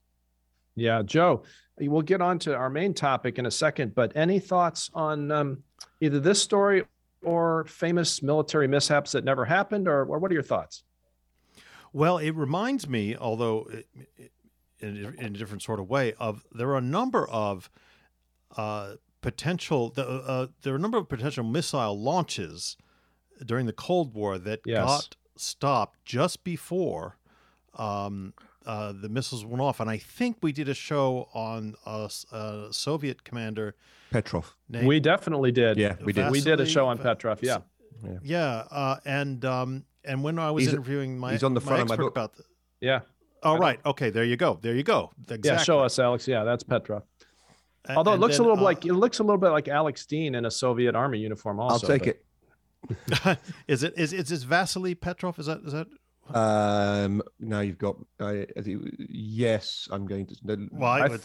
Yeah, 0.76 1.02
Joe, 1.02 1.42
we'll 1.80 2.02
get 2.02 2.20
on 2.20 2.38
to 2.40 2.54
our 2.54 2.70
main 2.70 2.94
topic 2.94 3.38
in 3.38 3.46
a 3.46 3.50
second, 3.50 3.94
but 3.94 4.12
any 4.14 4.38
thoughts 4.38 4.90
on 4.94 5.32
um, 5.32 5.62
either 6.00 6.20
this 6.20 6.40
story 6.40 6.84
or 7.22 7.64
famous 7.64 8.22
military 8.22 8.68
mishaps 8.68 9.12
that 9.12 9.24
never 9.24 9.44
happened, 9.44 9.88
or, 9.88 10.04
or 10.04 10.18
what 10.18 10.30
are 10.30 10.34
your 10.34 10.42
thoughts? 10.42 10.84
Well, 11.92 12.18
it 12.18 12.30
reminds 12.30 12.88
me, 12.88 13.16
although 13.16 13.68
it, 13.72 14.30
in, 14.80 15.14
in 15.18 15.34
a 15.34 15.38
different 15.38 15.62
sort 15.62 15.80
of 15.80 15.88
way 15.88 16.14
of 16.18 16.44
there 16.52 16.68
are 16.68 16.78
a 16.78 16.82
number 16.82 17.28
of 17.28 17.70
uh, 18.56 18.94
potential 19.20 19.92
uh, 19.96 20.46
there 20.62 20.72
are 20.72 20.76
a 20.76 20.80
number 20.80 20.98
of 20.98 21.08
potential 21.08 21.44
missile 21.44 22.00
launches 22.00 22.76
during 23.44 23.66
the 23.66 23.72
Cold 23.72 24.14
War 24.14 24.38
that 24.38 24.60
yes. 24.64 24.84
got 24.84 25.16
stopped 25.36 26.04
just 26.04 26.44
before 26.44 27.18
um, 27.74 28.34
uh, 28.66 28.92
the 28.92 29.08
missiles 29.08 29.44
went 29.44 29.60
off. 29.60 29.80
And 29.80 29.88
I 29.90 29.98
think 29.98 30.38
we 30.42 30.52
did 30.52 30.68
a 30.68 30.74
show 30.74 31.28
on 31.34 31.74
a, 31.86 32.10
a 32.32 32.68
Soviet 32.70 33.24
commander 33.24 33.74
Petrov. 34.10 34.54
Named, 34.68 34.86
we 34.86 35.00
definitely 35.00 35.52
did. 35.52 35.76
Yeah, 35.76 35.96
we 36.04 36.12
did. 36.12 36.30
we 36.30 36.40
did 36.40 36.60
a 36.60 36.66
show 36.66 36.86
on 36.86 36.98
Petrov. 36.98 37.40
Yeah. 37.42 37.58
Yeah, 38.04 38.18
yeah 38.22 38.64
uh, 38.70 38.96
and 39.04 39.44
um, 39.44 39.84
and 40.04 40.22
when 40.22 40.38
I 40.38 40.50
was 40.50 40.64
he's, 40.64 40.72
interviewing 40.72 41.18
my 41.18 41.32
he's 41.32 41.42
on 41.42 41.54
the 41.54 41.60
front 41.60 41.82
of 41.82 41.88
my 41.88 41.96
book 41.96 42.12
about 42.12 42.36
the, 42.36 42.44
yeah 42.80 43.00
Oh, 43.42 43.56
right. 43.56 43.78
Okay, 43.84 44.10
there 44.10 44.24
you 44.24 44.36
go. 44.36 44.58
There 44.60 44.74
you 44.74 44.82
go. 44.82 45.12
Exactly. 45.22 45.50
Yeah, 45.50 45.56
show 45.58 45.80
us, 45.80 45.98
Alex. 45.98 46.26
Yeah, 46.26 46.44
that's 46.44 46.64
Petrov. 46.64 47.02
Although 47.88 48.14
it 48.14 48.20
looks 48.20 48.36
then, 48.36 48.46
a 48.46 48.48
little 48.48 48.64
uh, 48.64 48.68
like 48.68 48.84
it 48.84 48.92
looks 48.92 49.18
a 49.18 49.22
little 49.22 49.38
bit 49.38 49.50
like 49.50 49.68
Alex 49.68 50.04
Dean 50.04 50.34
in 50.34 50.44
a 50.44 50.50
Soviet 50.50 50.94
army 50.94 51.18
uniform. 51.18 51.60
Also, 51.60 51.86
I'll 51.86 51.98
take 51.98 52.20
but... 52.86 53.30
it. 53.30 53.38
is 53.68 53.82
it 53.82 53.94
is 53.96 54.12
is 54.12 54.28
this 54.28 54.42
Vasily 54.42 54.94
Petrov? 54.94 55.38
Is 55.38 55.46
that 55.46 55.60
is 55.64 55.72
that? 55.72 55.86
Um, 56.34 57.22
now 57.40 57.60
you've 57.60 57.78
got. 57.78 57.96
Uh, 58.20 58.44
yes, 59.08 59.88
I'm 59.90 60.06
going 60.06 60.26
to. 60.26 60.68
Well, 60.72 60.90
I, 60.90 61.08
would, 61.08 61.20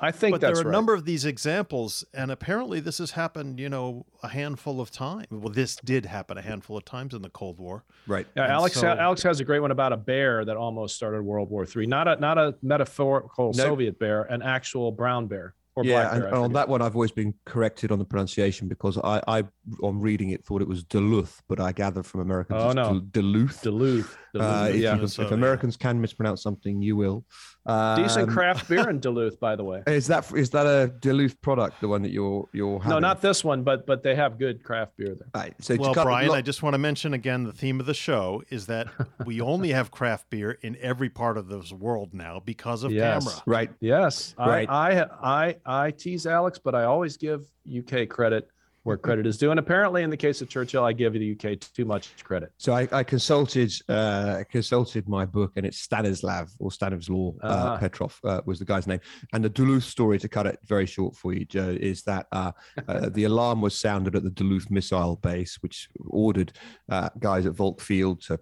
I 0.00 0.10
think 0.12 0.34
but 0.34 0.40
there 0.40 0.50
are 0.50 0.60
a 0.60 0.64
right. 0.64 0.72
number 0.72 0.94
of 0.94 1.04
these 1.04 1.24
examples, 1.24 2.04
and 2.14 2.30
apparently 2.30 2.80
this 2.80 2.98
has 2.98 3.12
happened, 3.12 3.58
you 3.58 3.68
know, 3.68 4.06
a 4.22 4.28
handful 4.28 4.80
of 4.80 4.90
times. 4.90 5.26
Well, 5.30 5.52
this 5.52 5.76
did 5.76 6.06
happen 6.06 6.38
a 6.38 6.42
handful 6.42 6.76
of 6.76 6.84
times 6.84 7.14
in 7.14 7.22
the 7.22 7.30
Cold 7.30 7.58
War. 7.58 7.84
Right. 8.06 8.26
Yeah, 8.36 8.46
Alex. 8.46 8.76
So, 8.76 8.86
Alex 8.86 9.22
has 9.24 9.40
a 9.40 9.44
great 9.44 9.60
one 9.60 9.70
about 9.70 9.92
a 9.92 9.96
bear 9.96 10.44
that 10.44 10.56
almost 10.56 10.94
started 10.94 11.22
World 11.22 11.50
War 11.50 11.66
Three. 11.66 11.86
Not 11.86 12.06
a 12.06 12.16
not 12.20 12.38
a 12.38 12.54
metaphorical 12.62 13.52
Soviet 13.52 13.98
bear, 13.98 14.22
an 14.24 14.42
actual 14.42 14.92
brown 14.92 15.26
bear. 15.26 15.54
Or 15.78 15.84
yeah, 15.84 16.12
and, 16.12 16.24
and 16.24 16.34
on 16.34 16.52
that 16.54 16.68
one, 16.68 16.82
I've 16.82 16.96
always 16.96 17.12
been 17.12 17.32
corrected 17.46 17.92
on 17.92 18.00
the 18.00 18.04
pronunciation 18.04 18.66
because 18.66 18.98
I, 18.98 19.22
I, 19.28 19.44
on 19.80 20.00
reading 20.00 20.30
it, 20.30 20.44
thought 20.44 20.60
it 20.60 20.66
was 20.66 20.82
Duluth, 20.82 21.40
but 21.48 21.60
I 21.60 21.70
gather 21.70 22.02
from 22.02 22.20
Americans 22.20 22.60
oh, 22.60 22.72
no. 22.72 22.98
Duluth. 22.98 23.62
Duluth. 23.62 24.18
Duluth. 24.34 24.48
Uh, 24.50 24.72
yeah. 24.74 25.00
If, 25.00 25.20
if, 25.20 25.30
Americans 25.30 25.76
can 25.76 26.00
mispronounce 26.00 26.42
something, 26.42 26.82
you 26.82 26.96
will. 26.96 27.24
Um, 27.68 28.02
Decent 28.02 28.30
craft 28.30 28.66
beer 28.66 28.88
in 28.88 28.98
Duluth, 29.00 29.38
by 29.38 29.54
the 29.54 29.62
way. 29.62 29.82
Is 29.86 30.06
that 30.06 30.32
is 30.32 30.48
that 30.50 30.66
a 30.66 30.88
Duluth 31.00 31.38
product? 31.42 31.82
The 31.82 31.88
one 31.88 32.00
that 32.00 32.10
you're 32.10 32.48
you're 32.54 32.78
having? 32.78 32.90
No, 32.90 32.98
not 32.98 33.20
this 33.20 33.44
one, 33.44 33.62
but 33.62 33.86
but 33.86 34.02
they 34.02 34.14
have 34.14 34.38
good 34.38 34.64
craft 34.64 34.96
beer 34.96 35.14
there. 35.14 35.28
Right. 35.34 35.54
So 35.60 35.76
well, 35.76 35.92
Bryan, 35.92 36.30
I 36.30 36.40
just 36.40 36.62
want 36.62 36.72
to 36.72 36.78
mention 36.78 37.12
again 37.12 37.44
the 37.44 37.52
theme 37.52 37.78
of 37.78 37.84
the 37.84 37.92
show 37.92 38.42
is 38.48 38.66
that 38.66 38.88
we 39.26 39.42
only 39.42 39.68
have 39.70 39.90
craft 39.90 40.30
beer 40.30 40.58
in 40.62 40.78
every 40.80 41.10
part 41.10 41.36
of 41.36 41.48
this 41.48 41.70
world 41.70 42.14
now 42.14 42.40
because 42.42 42.84
of 42.84 42.90
yes. 42.90 43.26
CAMRA. 43.26 43.42
Right. 43.44 43.70
Yes. 43.80 44.34
Right. 44.38 44.68
I, 44.68 45.02
I 45.02 45.06
I 45.22 45.56
I 45.66 45.90
tease 45.90 46.26
Alex, 46.26 46.58
but 46.58 46.74
I 46.74 46.84
always 46.84 47.18
give 47.18 47.46
UK 47.68 48.08
credit 48.08 48.48
where 48.82 48.96
credit 48.96 49.26
is 49.26 49.36
due. 49.36 49.50
And 49.50 49.58
apparently, 49.58 50.02
in 50.02 50.10
the 50.10 50.16
case 50.16 50.40
of 50.40 50.48
Churchill, 50.48 50.84
I 50.84 50.92
give 50.92 51.12
the 51.12 51.32
UK 51.32 51.60
too 51.60 51.84
much 51.84 52.10
credit. 52.24 52.52
So 52.58 52.72
I, 52.72 52.88
I 52.92 53.02
consulted 53.02 53.72
uh, 53.88 54.44
consulted 54.50 55.08
my 55.08 55.24
book, 55.24 55.52
and 55.56 55.66
it's 55.66 55.78
Stanislav 55.78 56.50
or 56.58 56.70
Stanislaw 56.72 57.32
uh, 57.42 57.46
uh-huh. 57.46 57.78
Petrov 57.78 58.18
uh, 58.24 58.40
was 58.46 58.58
the 58.58 58.64
guy's 58.64 58.86
name. 58.86 59.00
And 59.32 59.44
the 59.44 59.48
Duluth 59.48 59.84
story, 59.84 60.18
to 60.18 60.28
cut 60.28 60.46
it 60.46 60.58
very 60.64 60.86
short 60.86 61.16
for 61.16 61.32
you, 61.32 61.44
Joe, 61.44 61.76
is 61.80 62.02
that 62.02 62.26
uh, 62.32 62.52
uh, 62.86 63.08
the 63.12 63.24
alarm 63.24 63.60
was 63.60 63.78
sounded 63.78 64.16
at 64.16 64.22
the 64.22 64.30
Duluth 64.30 64.70
missile 64.70 65.16
base, 65.16 65.58
which 65.60 65.88
ordered 66.08 66.52
uh, 66.88 67.10
guys 67.18 67.46
at 67.46 67.54
Volk 67.54 67.80
Field 67.80 68.22
to 68.22 68.38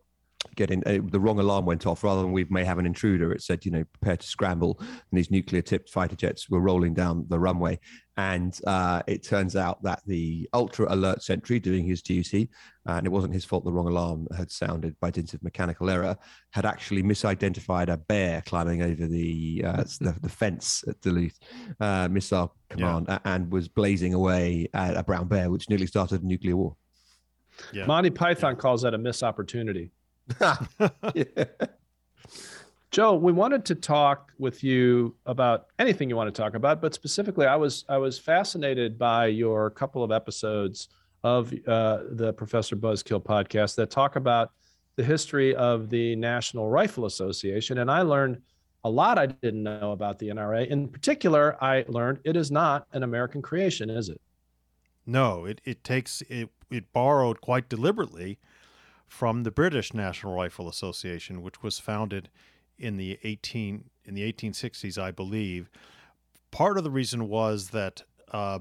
get 0.55 0.71
in. 0.71 0.83
Uh, 0.85 0.99
the 1.11 1.21
wrong 1.21 1.39
alarm 1.39 1.67
went 1.67 1.87
off. 1.87 2.05
Rather 2.05 2.23
than 2.23 2.33
we 2.33 2.45
may 2.45 2.65
have 2.65 2.79
an 2.79 2.87
intruder, 2.87 3.33
it 3.33 3.43
said, 3.43 3.65
you 3.65 3.71
know, 3.71 3.85
prepare 3.85 4.17
to 4.17 4.27
scramble. 4.27 4.77
And 4.81 4.99
these 5.13 5.31
nuclear 5.31 5.63
tipped 5.63 5.91
fighter 5.91 6.17
jets 6.17 6.49
were 6.49 6.61
rolling 6.61 6.95
down 6.95 7.27
the 7.29 7.39
runway. 7.39 7.79
And 8.19 8.59
uh, 8.67 9.03
it 9.07 9.25
turns 9.25 9.57
out 9.57 9.83
that 9.83 10.01
the 10.07 10.49
ultra 10.55 10.93
alert 10.93 11.23
sentry 11.23 11.61
doing 11.61 11.85
his 11.85 12.01
duty, 12.01 12.49
and 12.87 13.07
it 13.07 13.11
wasn't 13.11 13.35
his 13.35 13.45
fault 13.45 13.65
the 13.65 13.73
wrong 13.73 13.89
alarm 13.89 14.27
had 14.35 14.51
sounded 14.51 14.99
by 15.01 15.11
dint 15.11 15.35
of 15.35 15.43
mechanical 15.43 15.91
error, 15.91 16.17
had 16.51 16.65
actually 16.65 17.03
misidentified 17.03 17.89
a 17.89 17.99
bear 17.99 18.43
climbing 18.47 18.81
over 18.81 19.07
the 19.07 19.63
uh, 19.67 19.77
the, 20.01 20.17
the, 20.23 20.31
fence 20.31 20.83
at 20.89 20.99
Duluth 21.03 21.39
uh, 21.79 22.09
Missile 22.09 22.55
Command 22.71 23.07
yeah. 23.09 23.19
and 23.27 23.53
was 23.53 23.69
blazing 23.69 24.15
away 24.15 24.69
at 24.73 24.97
a 24.97 25.03
brown 25.03 25.29
bear, 25.29 25.51
which 25.51 25.69
nearly 25.69 25.87
started 25.87 26.23
a 26.23 26.27
nuclear 26.27 26.57
war. 26.57 26.75
Yeah. 27.73 27.85
Monty 27.87 28.11
Python 28.11 28.55
yeah. 28.55 28.61
calls 28.61 28.83
that 28.83 28.95
a 28.95 28.99
missed 28.99 29.23
opportunity. 29.23 29.91
yeah. 31.15 31.45
Joe, 32.91 33.15
we 33.15 33.33
wanted 33.33 33.65
to 33.67 33.75
talk 33.75 34.33
with 34.39 34.65
you 34.65 35.15
about 35.27 35.67
anything 35.79 36.09
you 36.09 36.17
want 36.17 36.35
to 36.35 36.43
talk 36.43 36.55
about, 36.55 36.81
but 36.81 36.95
specifically, 36.95 37.47
I 37.47 37.57
was 37.57 37.85
I 37.89 37.99
was 37.99 38.19
fascinated 38.19 38.99
by 38.99 39.27
your 39.27 39.71
couple 39.71 40.03
of 40.03 40.11
episodes 40.11 40.89
of 41.23 41.53
uh, 41.67 42.05
the 42.13 42.33
Professor 42.33 42.77
Buzzkill 42.77 43.23
podcast 43.23 43.75
that 43.77 43.91
talk 43.91 44.17
about 44.17 44.53
the 44.97 45.05
history 45.05 45.55
of 45.57 45.91
the 45.91 46.17
National 46.17 46.69
Rifle 46.69 47.05
Association, 47.05 47.79
and 47.79 47.91
I 47.91 48.03
learned 48.03 48.41
a 48.85 48.91
lot 48.91 49.19
I 49.19 49.27
didn't 49.27 49.65
know 49.65 49.93
about 49.93 50.19
the 50.19 50.29
NRA. 50.29 50.69
In 50.69 50.89
particular, 50.89 51.63
I 51.63 51.85
learned 51.89 52.21
it 52.25 52.37
is 52.37 52.51
not 52.51 52.87
an 52.93 53.03
American 53.03 53.43
creation, 53.43 53.91
is 53.91 54.09
it? 54.09 54.21
No, 55.05 55.45
it, 55.45 55.61
it 55.65 55.85
takes 55.85 56.23
it 56.31 56.49
it 56.71 56.93
borrowed 56.93 57.41
quite 57.41 57.69
deliberately 57.69 58.39
from 59.07 59.43
the 59.43 59.51
British 59.51 59.95
National 59.95 60.35
Rifle 60.35 60.69
Association, 60.69 61.43
which 61.43 61.63
was 61.63 61.79
founded 61.79 62.29
in 62.79 62.97
the 62.97 63.19
18 63.23 63.91
in 64.05 64.15
the 64.15 64.33
1860s, 64.33 64.99
I 64.99 65.11
believe. 65.11 65.69
Part 66.51 66.79
of 66.79 66.85
the 66.85 66.91
reason 66.91 67.29
was 67.29 67.71
that 67.71 68.03
uh, 68.31 68.61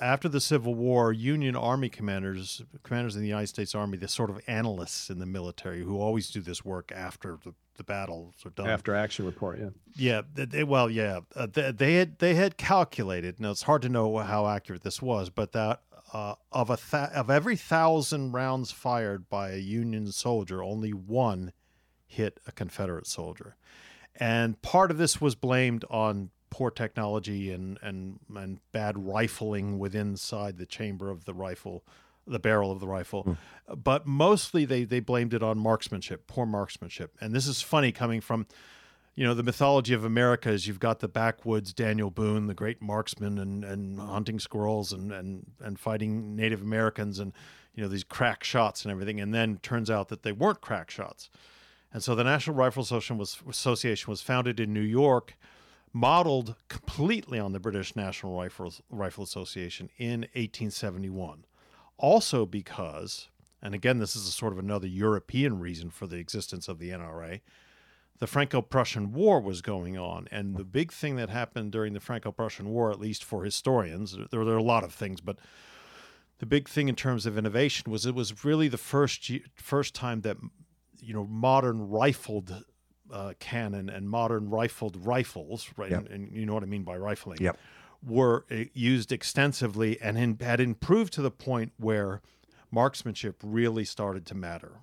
after 0.00 0.28
the 0.28 0.40
Civil 0.40 0.74
War, 0.74 1.12
Union 1.12 1.54
Army 1.54 1.88
commanders, 1.88 2.62
commanders 2.82 3.14
in 3.14 3.22
the 3.22 3.28
United 3.28 3.48
States 3.48 3.74
Army, 3.74 3.98
the 3.98 4.08
sort 4.08 4.30
of 4.30 4.40
analysts 4.46 5.10
in 5.10 5.18
the 5.18 5.26
military 5.26 5.82
who 5.82 6.00
always 6.00 6.30
do 6.30 6.40
this 6.40 6.64
work 6.64 6.90
after 6.94 7.38
the, 7.44 7.52
the 7.76 7.84
battles 7.84 8.34
are 8.44 8.50
done. 8.50 8.68
After 8.68 8.94
action 8.94 9.26
report, 9.26 9.58
yeah. 9.58 9.68
Yeah, 9.94 10.22
they, 10.34 10.64
well, 10.64 10.90
yeah, 10.90 11.20
uh, 11.36 11.46
they, 11.52 11.70
they, 11.70 11.94
had 11.94 12.18
they 12.18 12.34
had 12.34 12.56
calculated. 12.56 13.38
Now 13.38 13.50
it's 13.50 13.62
hard 13.62 13.82
to 13.82 13.88
know 13.88 14.16
how 14.18 14.46
accurate 14.46 14.82
this 14.82 15.02
was, 15.02 15.28
but 15.28 15.52
that 15.52 15.82
uh, 16.12 16.34
of 16.52 16.70
a 16.70 16.76
th- 16.76 17.10
of 17.14 17.30
every 17.30 17.56
thousand 17.56 18.32
rounds 18.32 18.70
fired 18.70 19.28
by 19.28 19.50
a 19.50 19.58
Union 19.58 20.10
soldier, 20.12 20.62
only 20.62 20.92
one 20.92 21.52
hit 22.06 22.40
a 22.46 22.52
Confederate 22.52 23.06
soldier, 23.06 23.56
and 24.16 24.60
part 24.62 24.90
of 24.90 24.98
this 24.98 25.20
was 25.20 25.34
blamed 25.34 25.84
on 25.90 26.30
poor 26.50 26.70
technology 26.70 27.52
and 27.52 27.78
and 27.82 28.18
and 28.34 28.58
bad 28.72 28.98
rifling 28.98 29.78
within 29.78 30.08
inside 30.08 30.58
the 30.58 30.66
chamber 30.66 31.10
of 31.10 31.24
the 31.24 31.34
rifle 31.34 31.84
the 32.26 32.38
barrel 32.38 32.70
of 32.70 32.80
the 32.80 32.88
rifle. 32.88 33.24
Mm. 33.24 33.36
but 33.82 34.06
mostly 34.06 34.64
they 34.64 34.84
they 34.84 35.00
blamed 35.00 35.32
it 35.32 35.42
on 35.42 35.58
marksmanship 35.58 36.26
poor 36.26 36.46
marksmanship. 36.46 37.16
And 37.20 37.34
this 37.34 37.46
is 37.46 37.62
funny 37.62 37.92
coming 37.92 38.20
from 38.20 38.46
you 39.14 39.24
know 39.24 39.34
the 39.34 39.42
mythology 39.42 39.92
of 39.92 40.04
america 40.04 40.50
is 40.50 40.66
you've 40.66 40.80
got 40.80 41.00
the 41.00 41.08
backwoods 41.08 41.72
daniel 41.72 42.10
boone 42.10 42.46
the 42.46 42.54
great 42.54 42.80
marksman 42.80 43.38
and 43.38 43.64
and 43.64 43.98
hunting 43.98 44.38
squirrels 44.38 44.92
and 44.92 45.12
and 45.12 45.46
and 45.60 45.78
fighting 45.78 46.34
native 46.36 46.62
americans 46.62 47.18
and 47.18 47.32
you 47.74 47.82
know 47.82 47.88
these 47.88 48.04
crack 48.04 48.44
shots 48.44 48.84
and 48.84 48.92
everything 48.92 49.20
and 49.20 49.34
then 49.34 49.58
turns 49.58 49.90
out 49.90 50.08
that 50.08 50.22
they 50.22 50.32
weren't 50.32 50.60
crack 50.60 50.90
shots 50.90 51.30
and 51.92 52.02
so 52.02 52.14
the 52.14 52.22
national 52.22 52.54
rifle 52.54 52.82
association 52.82 53.18
was, 53.18 53.42
association 53.48 54.10
was 54.10 54.22
founded 54.22 54.60
in 54.60 54.72
new 54.72 54.80
york 54.80 55.34
modeled 55.92 56.54
completely 56.68 57.38
on 57.38 57.52
the 57.52 57.60
British 57.60 57.96
National 57.96 58.36
Rifle, 58.36 58.72
Rifle 58.90 59.24
Association 59.24 59.90
in 59.98 60.20
1871. 60.20 61.44
Also, 61.98 62.46
because, 62.46 63.28
and 63.62 63.74
again, 63.74 63.98
this 63.98 64.16
is 64.16 64.26
a 64.26 64.32
sort 64.32 64.52
of 64.52 64.58
another 64.58 64.86
European 64.86 65.58
reason 65.58 65.90
for 65.90 66.06
the 66.06 66.16
existence 66.16 66.68
of 66.68 66.78
the 66.78 66.90
NRA, 66.90 67.40
the 68.20 68.26
Franco 68.26 68.60
Prussian 68.60 69.12
War 69.12 69.40
was 69.40 69.62
going 69.62 69.98
on. 69.98 70.28
And 70.30 70.56
the 70.56 70.64
big 70.64 70.92
thing 70.92 71.16
that 71.16 71.30
happened 71.30 71.72
during 71.72 71.94
the 71.94 72.00
Franco 72.00 72.30
Prussian 72.30 72.68
War, 72.68 72.90
at 72.90 73.00
least 73.00 73.24
for 73.24 73.44
historians, 73.44 74.16
there, 74.30 74.44
there 74.44 74.54
are 74.54 74.58
a 74.58 74.62
lot 74.62 74.84
of 74.84 74.92
things, 74.92 75.20
but 75.20 75.38
the 76.38 76.46
big 76.46 76.68
thing 76.68 76.88
in 76.88 76.96
terms 76.96 77.26
of 77.26 77.36
innovation 77.36 77.90
was 77.90 78.06
it 78.06 78.14
was 78.14 78.44
really 78.44 78.68
the 78.68 78.78
first 78.78 79.30
first 79.56 79.94
time 79.94 80.20
that 80.22 80.36
you 80.98 81.12
know 81.12 81.26
modern 81.26 81.90
rifled 81.90 82.64
uh, 83.12 83.32
cannon 83.40 83.88
and 83.88 84.08
modern 84.08 84.48
rifled 84.50 85.04
rifles, 85.04 85.70
right? 85.76 85.90
Yep. 85.90 86.06
And, 86.06 86.08
and, 86.08 86.36
you 86.36 86.46
know 86.46 86.54
what 86.54 86.62
I 86.62 86.66
mean 86.66 86.84
by 86.84 86.96
rifling. 86.96 87.38
Yep. 87.40 87.58
Were 88.06 88.46
uh, 88.50 88.64
used 88.72 89.12
extensively 89.12 90.00
and 90.00 90.16
in, 90.16 90.38
had 90.40 90.60
improved 90.60 91.12
to 91.14 91.22
the 91.22 91.30
point 91.30 91.72
where 91.76 92.22
marksmanship 92.70 93.36
really 93.42 93.84
started 93.84 94.24
to 94.26 94.34
matter. 94.34 94.80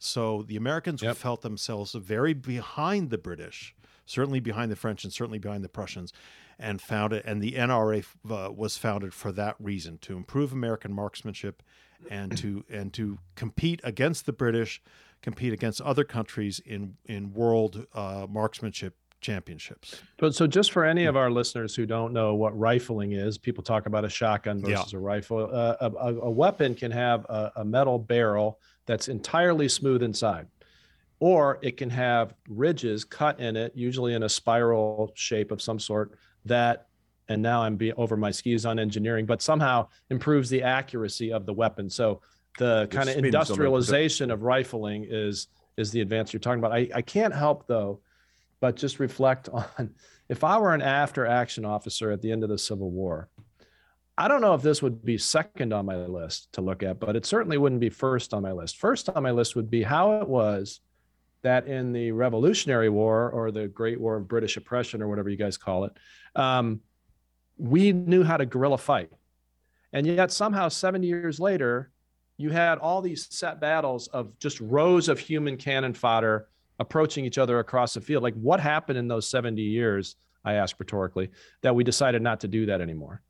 So 0.00 0.42
the 0.42 0.56
Americans 0.56 1.02
yep. 1.02 1.16
felt 1.16 1.42
themselves 1.42 1.92
very 1.92 2.32
behind 2.32 3.10
the 3.10 3.18
British, 3.18 3.74
certainly 4.06 4.40
behind 4.40 4.72
the 4.72 4.76
French 4.76 5.04
and 5.04 5.12
certainly 5.12 5.38
behind 5.38 5.62
the 5.62 5.68
Prussians, 5.68 6.12
and 6.58 6.80
found 6.80 7.12
it. 7.12 7.22
And 7.26 7.42
the 7.42 7.52
NRA 7.52 8.04
uh, 8.28 8.50
was 8.50 8.78
founded 8.78 9.12
for 9.14 9.30
that 9.32 9.56
reason 9.60 9.98
to 9.98 10.16
improve 10.16 10.52
American 10.52 10.92
marksmanship 10.92 11.62
and 12.10 12.36
to 12.38 12.64
and 12.70 12.92
to 12.94 13.18
compete 13.36 13.80
against 13.84 14.26
the 14.26 14.32
British 14.32 14.82
compete 15.22 15.52
against 15.52 15.80
other 15.82 16.04
countries 16.04 16.60
in 16.64 16.96
in 17.04 17.32
world 17.32 17.86
uh, 17.94 18.26
marksmanship 18.28 18.96
championships. 19.20 20.00
But 20.16 20.34
so, 20.34 20.46
just 20.46 20.72
for 20.72 20.84
any 20.84 21.04
of 21.04 21.16
our 21.16 21.30
listeners 21.30 21.74
who 21.74 21.86
don't 21.86 22.12
know 22.12 22.34
what 22.34 22.58
rifling 22.58 23.12
is, 23.12 23.38
people 23.38 23.62
talk 23.62 23.86
about 23.86 24.04
a 24.04 24.08
shotgun 24.08 24.62
versus 24.62 24.92
yeah. 24.92 24.98
a 24.98 25.00
rifle. 25.00 25.48
Uh, 25.52 25.76
a, 25.80 26.14
a, 26.14 26.30
weapon 26.30 26.74
can 26.74 26.90
have 26.90 27.24
a, 27.26 27.52
a, 27.56 27.64
metal 27.64 27.98
barrel 27.98 28.58
that's 28.90 29.06
entirely 29.06 29.68
smooth 29.68 30.02
inside, 30.02 30.48
or 31.20 31.60
it 31.62 31.76
can 31.76 31.90
have 31.90 32.34
ridges 32.48 33.04
cut 33.04 33.38
in 33.38 33.54
it, 33.56 33.70
usually 33.76 34.14
in 34.14 34.24
a 34.24 34.28
spiral 34.28 35.12
shape 35.14 35.52
of 35.52 35.62
some 35.62 35.78
sort. 35.78 36.18
That, 36.44 36.88
and 37.28 37.40
now 37.40 37.62
I'm 37.62 37.76
be, 37.76 37.92
over 37.92 38.16
my 38.16 38.32
skis 38.32 38.66
on 38.66 38.80
engineering, 38.80 39.26
but 39.26 39.42
somehow 39.42 39.86
improves 40.10 40.50
the 40.50 40.64
accuracy 40.64 41.32
of 41.32 41.46
the 41.46 41.52
weapon. 41.52 41.88
So 41.88 42.20
the 42.58 42.88
kind 42.90 43.08
of 43.08 43.16
industrialization 43.16 44.28
of 44.32 44.42
rifling 44.42 45.06
is 45.08 45.46
is 45.76 45.92
the 45.92 46.00
advance 46.00 46.32
you're 46.32 46.40
talking 46.40 46.58
about. 46.58 46.72
I, 46.72 46.88
I 46.92 47.02
can't 47.02 47.32
help 47.32 47.68
though, 47.68 48.00
but 48.58 48.74
just 48.74 48.98
reflect 48.98 49.48
on 49.52 49.94
if 50.28 50.42
I 50.42 50.58
were 50.58 50.74
an 50.74 50.82
after 50.82 51.26
action 51.26 51.64
officer 51.64 52.10
at 52.10 52.22
the 52.22 52.32
end 52.32 52.42
of 52.42 52.48
the 52.48 52.58
Civil 52.58 52.90
War, 52.90 53.28
I 54.20 54.28
don't 54.28 54.42
know 54.42 54.52
if 54.52 54.60
this 54.60 54.82
would 54.82 55.02
be 55.02 55.16
second 55.16 55.72
on 55.72 55.86
my 55.86 55.96
list 55.96 56.52
to 56.52 56.60
look 56.60 56.82
at, 56.82 57.00
but 57.00 57.16
it 57.16 57.24
certainly 57.24 57.56
wouldn't 57.56 57.80
be 57.80 57.88
first 57.88 58.34
on 58.34 58.42
my 58.42 58.52
list. 58.52 58.76
First 58.76 59.08
on 59.08 59.22
my 59.22 59.30
list 59.30 59.56
would 59.56 59.70
be 59.70 59.82
how 59.82 60.20
it 60.20 60.28
was 60.28 60.80
that 61.40 61.66
in 61.66 61.94
the 61.94 62.12
Revolutionary 62.12 62.90
War 62.90 63.30
or 63.30 63.50
the 63.50 63.66
Great 63.66 63.98
War 63.98 64.16
of 64.16 64.28
British 64.28 64.58
Oppression 64.58 65.00
or 65.00 65.08
whatever 65.08 65.30
you 65.30 65.38
guys 65.38 65.56
call 65.56 65.84
it, 65.84 65.92
um, 66.36 66.80
we 67.56 67.94
knew 67.94 68.22
how 68.22 68.36
to 68.36 68.44
guerrilla 68.44 68.76
fight. 68.76 69.10
And 69.94 70.06
yet 70.06 70.30
somehow 70.30 70.68
70 70.68 71.06
years 71.06 71.40
later, 71.40 71.90
you 72.36 72.50
had 72.50 72.76
all 72.76 73.00
these 73.00 73.26
set 73.30 73.58
battles 73.58 74.06
of 74.08 74.38
just 74.38 74.60
rows 74.60 75.08
of 75.08 75.18
human 75.18 75.56
cannon 75.56 75.94
fodder 75.94 76.48
approaching 76.78 77.24
each 77.24 77.38
other 77.38 77.58
across 77.58 77.94
the 77.94 78.02
field. 78.02 78.22
Like, 78.22 78.34
what 78.34 78.60
happened 78.60 78.98
in 78.98 79.08
those 79.08 79.26
70 79.30 79.62
years? 79.62 80.16
I 80.44 80.54
ask 80.54 80.78
rhetorically 80.78 81.30
that 81.62 81.74
we 81.74 81.84
decided 81.84 82.20
not 82.20 82.40
to 82.40 82.48
do 82.48 82.66
that 82.66 82.82
anymore. 82.82 83.22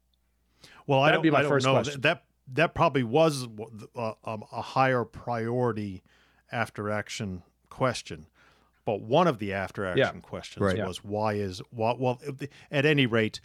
Well, 0.91 1.03
That'd 1.03 1.13
I 1.13 1.15
don't, 1.15 1.23
be 1.23 1.31
my 1.31 1.39
I 1.39 1.43
don't 1.43 1.51
first 1.51 1.67
know. 1.67 1.73
Question. 1.75 2.01
That 2.01 2.25
that 2.55 2.75
probably 2.75 3.05
was 3.05 3.47
a, 3.95 3.99
uh, 3.99 4.15
um, 4.25 4.43
a 4.51 4.61
higher 4.61 5.05
priority 5.05 6.03
after 6.51 6.91
action 6.91 7.45
question. 7.69 8.27
But 8.85 9.01
one 9.01 9.29
of 9.29 9.39
the 9.39 9.53
after 9.53 9.87
action 9.87 10.17
yeah. 10.17 10.21
questions 10.21 10.65
right. 10.65 10.85
was 10.85 11.05
why 11.05 11.35
is 11.35 11.63
well, 11.71 11.97
well 11.97 12.21
at 12.73 12.85
any 12.85 13.07
rate 13.07 13.41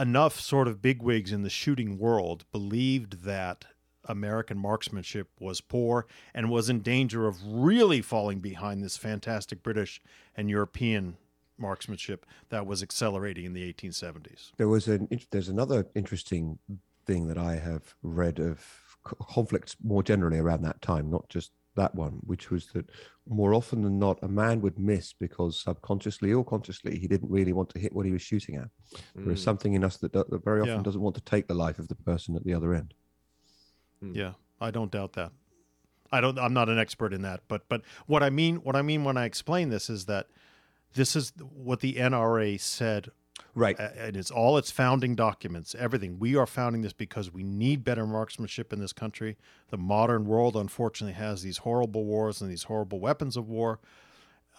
enough 0.00 0.40
sort 0.40 0.68
of 0.68 0.80
bigwigs 0.80 1.32
in 1.32 1.42
the 1.42 1.50
shooting 1.50 1.98
world 1.98 2.46
believed 2.50 3.24
that 3.24 3.66
American 4.06 4.56
marksmanship 4.56 5.28
was 5.38 5.60
poor 5.60 6.06
and 6.32 6.48
was 6.48 6.70
in 6.70 6.80
danger 6.80 7.26
of 7.26 7.36
really 7.44 8.00
falling 8.00 8.40
behind 8.40 8.82
this 8.82 8.96
fantastic 8.96 9.62
British 9.62 10.00
and 10.34 10.48
European 10.48 11.18
marksmanship 11.58 12.24
that 12.48 12.66
was 12.66 12.82
accelerating 12.82 13.44
in 13.44 13.52
the 13.52 13.72
1870s. 13.72 14.52
There 14.56 14.68
was 14.68 14.88
an 14.88 15.08
there's 15.30 15.48
another 15.48 15.86
interesting 15.94 16.58
thing 17.06 17.28
that 17.28 17.38
I 17.38 17.56
have 17.56 17.94
read 18.02 18.38
of 18.38 18.60
conflicts 19.02 19.76
more 19.82 20.02
generally 20.02 20.38
around 20.38 20.62
that 20.62 20.82
time, 20.82 21.10
not 21.10 21.28
just 21.28 21.52
that 21.76 21.94
one, 21.94 22.18
which 22.24 22.50
was 22.50 22.66
that 22.68 22.90
more 23.28 23.54
often 23.54 23.82
than 23.82 23.98
not, 23.98 24.18
a 24.22 24.28
man 24.28 24.60
would 24.62 24.78
miss 24.78 25.12
because 25.12 25.60
subconsciously 25.60 26.32
or 26.32 26.44
consciously 26.44 26.98
he 26.98 27.06
didn't 27.06 27.30
really 27.30 27.52
want 27.52 27.68
to 27.70 27.78
hit 27.78 27.92
what 27.92 28.06
he 28.06 28.12
was 28.12 28.22
shooting 28.22 28.56
at. 28.56 28.68
Mm. 29.16 29.24
There 29.24 29.32
is 29.32 29.42
something 29.42 29.74
in 29.74 29.84
us 29.84 29.98
that, 29.98 30.12
that 30.12 30.44
very 30.44 30.62
often 30.62 30.76
yeah. 30.76 30.82
doesn't 30.82 31.00
want 31.00 31.14
to 31.16 31.22
take 31.22 31.46
the 31.46 31.54
life 31.54 31.78
of 31.78 31.88
the 31.88 31.94
person 31.94 32.34
at 32.34 32.44
the 32.44 32.54
other 32.54 32.74
end. 32.74 32.94
Hmm. 34.00 34.14
Yeah, 34.14 34.32
I 34.60 34.70
don't 34.70 34.90
doubt 34.90 35.12
that. 35.14 35.32
I 36.12 36.20
don't. 36.20 36.38
I'm 36.38 36.52
not 36.52 36.68
an 36.68 36.78
expert 36.78 37.12
in 37.12 37.22
that, 37.22 37.40
but 37.48 37.68
but 37.68 37.82
what 38.06 38.22
I 38.22 38.30
mean, 38.30 38.56
what 38.56 38.76
I 38.76 38.82
mean 38.82 39.04
when 39.04 39.16
I 39.16 39.24
explain 39.24 39.70
this 39.70 39.90
is 39.90 40.06
that 40.06 40.28
this 40.94 41.16
is 41.16 41.32
what 41.38 41.80
the 41.80 41.94
NRA 41.94 42.60
said. 42.60 43.10
Right, 43.56 43.78
and 43.80 44.18
it's 44.18 44.30
all 44.30 44.58
its 44.58 44.70
founding 44.70 45.14
documents, 45.14 45.74
everything. 45.78 46.18
We 46.18 46.36
are 46.36 46.46
founding 46.46 46.82
this 46.82 46.92
because 46.92 47.32
we 47.32 47.42
need 47.42 47.84
better 47.84 48.06
marksmanship 48.06 48.70
in 48.70 48.80
this 48.80 48.92
country. 48.92 49.38
The 49.70 49.78
modern 49.78 50.26
world, 50.26 50.56
unfortunately, 50.56 51.14
has 51.14 51.42
these 51.42 51.56
horrible 51.58 52.04
wars 52.04 52.42
and 52.42 52.50
these 52.50 52.64
horrible 52.64 53.00
weapons 53.00 53.34
of 53.34 53.48
war, 53.48 53.80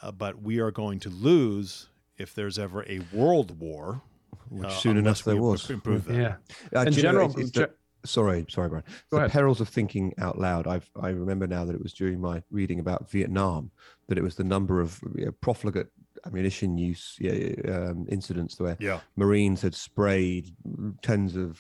uh, 0.02 0.12
but 0.12 0.42
we 0.42 0.60
are 0.60 0.72
going 0.72 1.00
to 1.02 1.10
lose 1.10 1.90
if 2.18 2.34
there's 2.34 2.58
ever 2.58 2.84
a 2.90 3.02
world 3.14 3.60
war. 3.60 4.02
Which 4.50 4.66
uh, 4.66 4.72
soon 4.72 4.98
enough 4.98 5.24
there 5.24 5.38
was. 5.38 5.70
Improve 5.70 6.06
that. 6.06 6.16
Yeah. 6.16 6.36
Uh, 6.76 6.86
in 6.86 6.94
general, 6.94 7.30
know, 7.30 7.68
sorry, 8.04 8.46
sorry, 8.50 8.70
Bryan. 8.70 8.84
Go 9.12 9.18
the 9.18 9.18
ahead. 9.18 9.32
perils 9.32 9.62
of 9.62 9.70
thinking 9.70 10.14
out 10.18 10.40
loud. 10.40 10.66
I've, 10.66 10.90
I 11.00 11.10
remember 11.10 11.46
now 11.46 11.66
that 11.66 11.76
it 11.76 11.84
was 11.84 11.94
during 11.94 12.20
my 12.20 12.42
reading 12.50 12.80
about 12.80 13.10
Vietnam 13.12 13.70
that 14.08 14.18
it 14.18 14.24
was 14.24 14.36
the 14.36 14.44
number 14.44 14.82
of 14.82 15.00
you 15.16 15.26
know, 15.26 15.32
profligate 15.34 15.88
ammunition 16.28 16.78
use 16.78 17.16
yeah, 17.20 17.54
um, 17.74 18.06
incidents 18.10 18.60
where 18.60 18.78
yeah. 18.80 19.00
Marines 19.16 19.62
had 19.62 19.74
sprayed 19.74 20.54
tens 21.02 21.36
of 21.36 21.60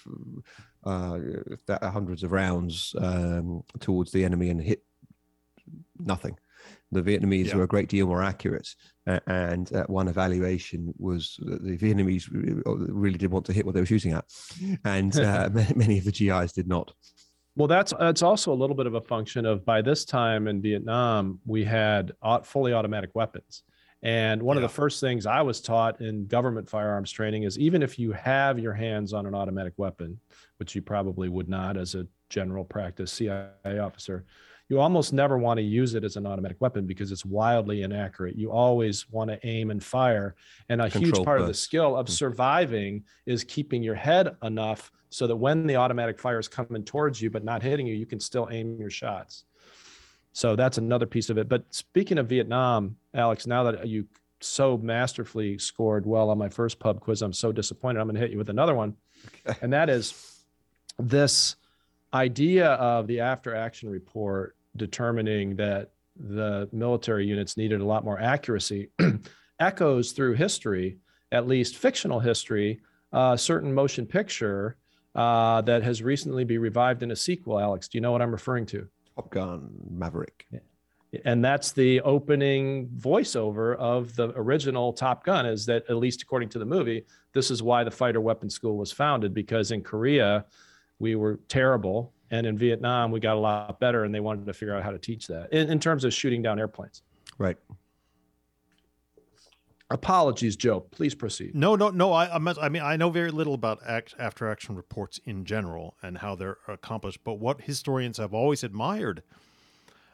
uh, 0.83 1.19
hundreds 1.81 2.23
of 2.23 2.31
rounds 2.31 2.95
um, 2.99 3.63
towards 3.79 4.11
the 4.11 4.23
enemy 4.23 4.49
and 4.49 4.61
hit 4.61 4.83
nothing. 5.99 6.37
The 6.91 7.01
Vietnamese 7.01 7.47
yeah. 7.47 7.57
were 7.57 7.63
a 7.63 7.67
great 7.67 7.89
deal 7.89 8.07
more 8.07 8.23
accurate, 8.23 8.73
uh, 9.07 9.19
and 9.27 9.71
uh, 9.73 9.85
one 9.87 10.07
evaluation 10.07 10.93
was 10.97 11.37
that 11.43 11.61
the 11.61 11.77
Vietnamese 11.77 12.29
really 12.31 13.17
did 13.17 13.31
want 13.31 13.45
to 13.47 13.53
hit 13.53 13.65
what 13.65 13.73
they 13.73 13.81
were 13.81 13.85
shooting 13.85 14.13
at, 14.13 14.25
and 14.85 15.17
uh, 15.19 15.49
many 15.75 15.97
of 15.97 16.05
the 16.05 16.11
GIs 16.11 16.53
did 16.53 16.67
not. 16.67 16.93
Well, 17.57 17.67
that's 17.67 17.93
that's 17.99 18.21
also 18.21 18.53
a 18.53 18.55
little 18.55 18.75
bit 18.75 18.85
of 18.85 18.93
a 18.93 19.01
function 19.01 19.45
of 19.45 19.65
by 19.65 19.81
this 19.81 20.05
time 20.05 20.47
in 20.47 20.61
Vietnam 20.61 21.39
we 21.45 21.65
had 21.65 22.13
fully 22.43 22.71
automatic 22.71 23.09
weapons, 23.15 23.63
And 24.03 24.43
one 24.43 24.57
Yeah. 24.57 24.63
of 24.63 24.69
the 24.69 24.75
first 24.75 24.99
things 25.01 25.25
I 25.25 25.41
was 25.41 25.59
taught 25.59 26.01
in 26.01 26.27
government 26.27 26.69
firearms 26.69 27.11
training 27.11 27.43
is 27.43 27.57
even 27.57 27.81
if 27.81 27.97
you 27.97 28.11
have 28.11 28.59
your 28.59 28.73
hands 28.73 29.11
on 29.13 29.25
an 29.25 29.33
automatic 29.33 29.73
weapon, 29.77 30.19
which 30.57 30.75
you 30.75 30.81
probably 30.81 31.29
would 31.29 31.49
not 31.49 31.77
as 31.77 31.95
a 31.95 32.07
general 32.29 32.63
practice 32.63 33.11
CIA 33.11 33.79
officer, 33.79 34.25
you 34.69 34.79
almost 34.79 35.13
never 35.13 35.37
want 35.37 35.57
to 35.57 35.63
use 35.63 35.95
it 35.95 36.03
as 36.03 36.17
an 36.17 36.27
automatic 36.27 36.57
weapon 36.59 36.85
because 36.85 37.11
it's 37.11 37.25
wildly 37.25 37.83
inaccurate. 37.83 38.37
You 38.37 38.51
always 38.51 39.09
want 39.09 39.31
to 39.31 39.39
aim 39.47 39.71
and 39.71 39.81
fire. 39.83 40.35
And 40.69 40.81
a 40.81 40.89
huge 40.89 41.05
Controlled 41.05 41.25
part 41.25 41.41
of 41.41 41.47
the 41.47 41.53
skill 41.53 41.95
of 41.95 42.07
Mm. 42.07 42.11
surviving 42.11 43.03
is 43.25 43.43
keeping 43.45 43.81
your 43.81 43.95
head 43.95 44.35
enough 44.43 44.91
so 45.09 45.25
that 45.25 45.37
when 45.37 45.65
the 45.65 45.77
automatic 45.77 46.19
fire 46.19 46.37
is 46.37 46.49
coming 46.49 46.83
towards 46.83 47.21
you 47.21 47.29
but 47.29 47.45
not 47.45 47.63
hitting 47.63 47.87
you, 47.87 47.95
you 47.95 48.05
can 48.05 48.19
still 48.19 48.49
aim 48.51 48.77
your 48.77 48.89
shots. 48.89 49.45
So 50.37 50.55
that's 50.55 50.77
another 50.77 51.07
piece 51.07 51.31
of 51.31 51.39
it. 51.39 51.49
But 51.49 51.63
speaking 51.73 52.19
of 52.19 52.27
Vietnam, 52.27 52.95
Alex, 53.15 53.47
now 53.47 53.63
that 53.63 53.87
you 53.87 54.05
so 54.39 54.77
masterfully 54.77 55.57
scored 55.57 56.05
well 56.05 56.29
on 56.29 56.37
my 56.37 56.47
first 56.47 56.77
pub 56.77 56.99
quiz, 56.99 57.23
I'm 57.23 57.33
so 57.33 57.51
disappointed. 57.51 57.99
I'm 57.99 58.05
going 58.05 58.17
to 58.17 58.21
hit 58.21 58.29
you 58.29 58.37
with 58.37 58.51
another 58.51 58.75
one. 58.75 58.95
And 59.63 59.73
that 59.73 59.89
is 59.89 60.43
this 60.99 61.55
idea 62.13 62.67
of 62.73 63.07
the 63.07 63.19
after 63.19 63.55
action 63.55 63.89
report 63.89 64.55
determining 64.75 65.55
that 65.55 65.93
the 66.15 66.69
military 66.71 67.25
units 67.25 67.57
needed 67.57 67.81
a 67.81 67.85
lot 67.85 68.05
more 68.05 68.19
accuracy 68.19 68.91
echoes 69.59 70.11
through 70.11 70.33
history, 70.33 70.99
at 71.31 71.47
least 71.47 71.77
fictional 71.77 72.19
history, 72.19 72.79
a 73.11 73.39
certain 73.39 73.73
motion 73.73 74.05
picture 74.05 74.77
uh, 75.15 75.61
that 75.61 75.81
has 75.81 76.03
recently 76.03 76.43
been 76.43 76.61
revived 76.61 77.01
in 77.01 77.09
a 77.09 77.15
sequel. 77.15 77.59
Alex, 77.59 77.87
do 77.87 77.97
you 77.97 78.01
know 78.01 78.11
what 78.11 78.21
I'm 78.21 78.31
referring 78.31 78.67
to? 78.67 78.87
Top 79.17 79.29
Gun 79.31 79.69
Maverick. 79.89 80.45
and 81.25 81.43
that's 81.43 81.71
the 81.71 81.99
opening 82.01 82.87
voiceover 82.97 83.75
of 83.77 84.15
the 84.15 84.29
original 84.35 84.93
top 84.93 85.23
gun 85.25 85.45
is 85.45 85.65
that 85.65 85.83
at 85.89 85.95
least 85.95 86.21
according 86.21 86.49
to 86.49 86.59
the 86.59 86.65
movie 86.65 87.03
this 87.33 87.49
is 87.49 87.63
why 87.63 87.83
the 87.83 87.89
fighter 87.89 88.19
weapons 88.21 88.53
school 88.53 88.77
was 88.77 88.91
founded 88.91 89.33
because 89.33 89.71
in 89.71 89.81
korea 89.81 90.45
we 90.99 91.15
were 91.15 91.39
terrible 91.47 92.13
and 92.29 92.45
in 92.45 92.57
vietnam 92.57 93.09
we 93.09 93.19
got 93.21 93.37
a 93.37 93.39
lot 93.39 93.79
better 93.79 94.03
and 94.03 94.13
they 94.13 94.19
wanted 94.19 94.45
to 94.45 94.53
figure 94.53 94.75
out 94.75 94.83
how 94.83 94.91
to 94.91 94.99
teach 94.99 95.27
that 95.27 95.51
in, 95.53 95.69
in 95.71 95.79
terms 95.79 96.03
of 96.03 96.13
shooting 96.13 96.41
down 96.41 96.59
airplanes 96.59 97.01
Right. 97.39 97.57
Apologies 99.89 100.55
joe 100.55 100.79
please 100.79 101.15
proceed 101.15 101.55
No, 101.55 101.75
no, 101.75 101.89
no. 101.89 102.11
I, 102.11 102.35
I, 102.35 102.37
must, 102.39 102.59
I 102.59 102.69
mean, 102.69 102.81
I 102.81 102.97
know 102.97 103.09
very 103.09 103.31
little 103.31 103.53
about 103.53 103.79
act, 103.85 104.15
after 104.19 104.49
action 104.49 104.75
reports 104.75 105.19
in 105.25 105.45
general 105.45 105.95
and 106.03 106.17
how 106.17 106.35
they're 106.35 106.57
accomplished. 106.67 107.23
But 107.23 107.35
what 107.35 107.61
historians 107.61 108.17
have 108.17 108.33
always 108.33 108.63
admired 108.63 109.23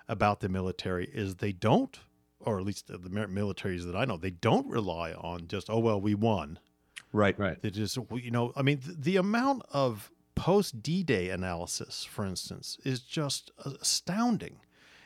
about 0.08 0.42
the 0.42 0.50
military 0.50 1.10
is 1.14 1.36
they 1.36 1.52
don't, 1.52 2.00
or 2.40 2.60
at 2.60 2.66
least 2.66 2.88
the 2.88 2.98
militaries 2.98 3.86
that 3.86 3.96
I 3.96 4.06
know, 4.06 4.18
they 4.18 4.30
don't 4.30 4.68
rely 4.68 5.14
on 5.14 5.48
just 5.48 5.70
oh 5.70 5.80
well 5.80 6.00
we 6.00 6.14
won. 6.14 6.60
Right. 7.12 7.38
right 7.40 7.62
They 7.62 7.70
just 7.70 7.98
you 8.12 8.32
know, 8.32 8.54
I 8.56 8.62
mean, 8.62 8.80
th- 8.80 8.98
the 9.00 9.18
amount 9.18 9.64
of 9.72 10.12
post 10.36 10.82
D 10.82 11.04
Day 11.04 11.30
analysis, 11.30 12.04
for 12.04 12.26
instance, 12.26 12.78
is 12.84 13.02
just 13.02 13.52
astounding. 13.66 14.60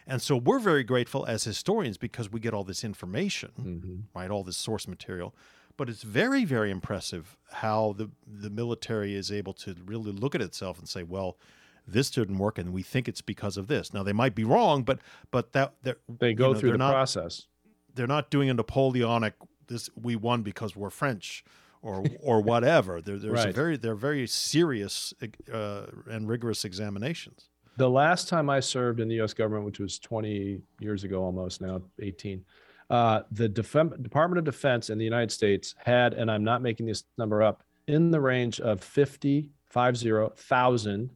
And 0.09 0.21
so 0.21 0.37
we're 0.37 0.59
very 0.59 0.83
grateful 0.83 1.25
as 1.25 1.43
historians 1.43 1.97
because 1.97 2.31
we 2.31 2.39
get 2.39 2.53
all 2.53 2.63
this 2.63 2.83
information 2.83 3.51
Mhm. 3.59 4.03
right? 4.15 4.31
All 4.31 4.43
this 4.43 4.57
source 4.57 4.87
material. 4.87 5.35
But 5.75 5.89
it's 5.89 6.01
very, 6.03 6.43
very 6.45 6.71
impressive 6.71 7.37
how 7.51 7.93
the 7.97 8.09
the 8.25 8.49
military 8.49 9.13
is 9.13 9.31
able 9.31 9.53
to 9.53 9.75
really 9.85 10.11
look 10.11 10.33
at 10.33 10.41
itself 10.41 10.79
and 10.79 10.87
say, 10.89 11.03
well, 11.03 11.37
this 11.85 12.09
didn't 12.09 12.37
work, 12.39 12.57
and 12.57 12.73
we 12.73 12.83
think 12.83 13.07
it's 13.07 13.21
because 13.21 13.57
of 13.57 13.67
this. 13.67 13.93
Now 13.93 14.01
they 14.03 14.13
might 14.13 14.33
be 14.33 14.43
wrong, 14.43 14.83
but 14.83 14.99
but 15.29 15.51
that 15.53 15.75
they 16.07 16.33
go 16.33 16.47
you 16.49 16.53
know, 16.53 16.59
through 16.59 16.71
the 16.71 16.77
not, 16.79 16.93
process 16.93 17.47
They're 17.93 18.07
not 18.07 18.29
doing 18.31 18.49
a 18.49 18.53
Napoleonic. 18.53 19.33
This 19.67 19.89
we 19.95 20.15
won 20.15 20.41
because 20.43 20.75
we're 20.75 20.89
French, 20.89 21.43
or 21.81 22.03
or 22.21 22.41
whatever. 22.41 23.01
There, 23.01 23.17
there's 23.19 23.39
a 23.39 23.45
Right. 23.47 23.55
very 23.55 23.77
they're 23.77 23.95
very 23.95 24.25
serious 24.27 25.13
uh, 25.53 25.87
and 26.09 26.27
rigorous 26.27 26.65
examinations. 26.65 27.49
The 27.77 27.89
last 27.89 28.27
time 28.27 28.49
I 28.49 28.59
served 28.59 28.99
in 28.99 29.07
the 29.07 29.15
U.S. 29.15 29.33
government, 29.33 29.65
which 29.65 29.79
was 29.79 29.99
20 29.99 30.59
years 30.79 31.03
ago, 31.03 31.23
almost 31.23 31.61
now 31.61 31.81
18, 32.01 32.43
uh, 32.89 33.21
the 33.31 33.47
Defem- 33.47 34.01
Department 34.01 34.39
of 34.39 34.45
Defense 34.45 34.89
in 34.89 34.97
the 34.97 35.05
United 35.05 35.31
States 35.31 35.75
had, 35.77 36.13
and 36.13 36.29
I'm 36.29 36.43
not 36.43 36.61
making 36.61 36.87
this 36.87 37.03
number 37.17 37.43
up, 37.43 37.63
in 37.87 38.11
the 38.11 38.19
range 38.19 38.59
of 38.59 38.81
50, 38.81 39.51
50,000 39.69 41.09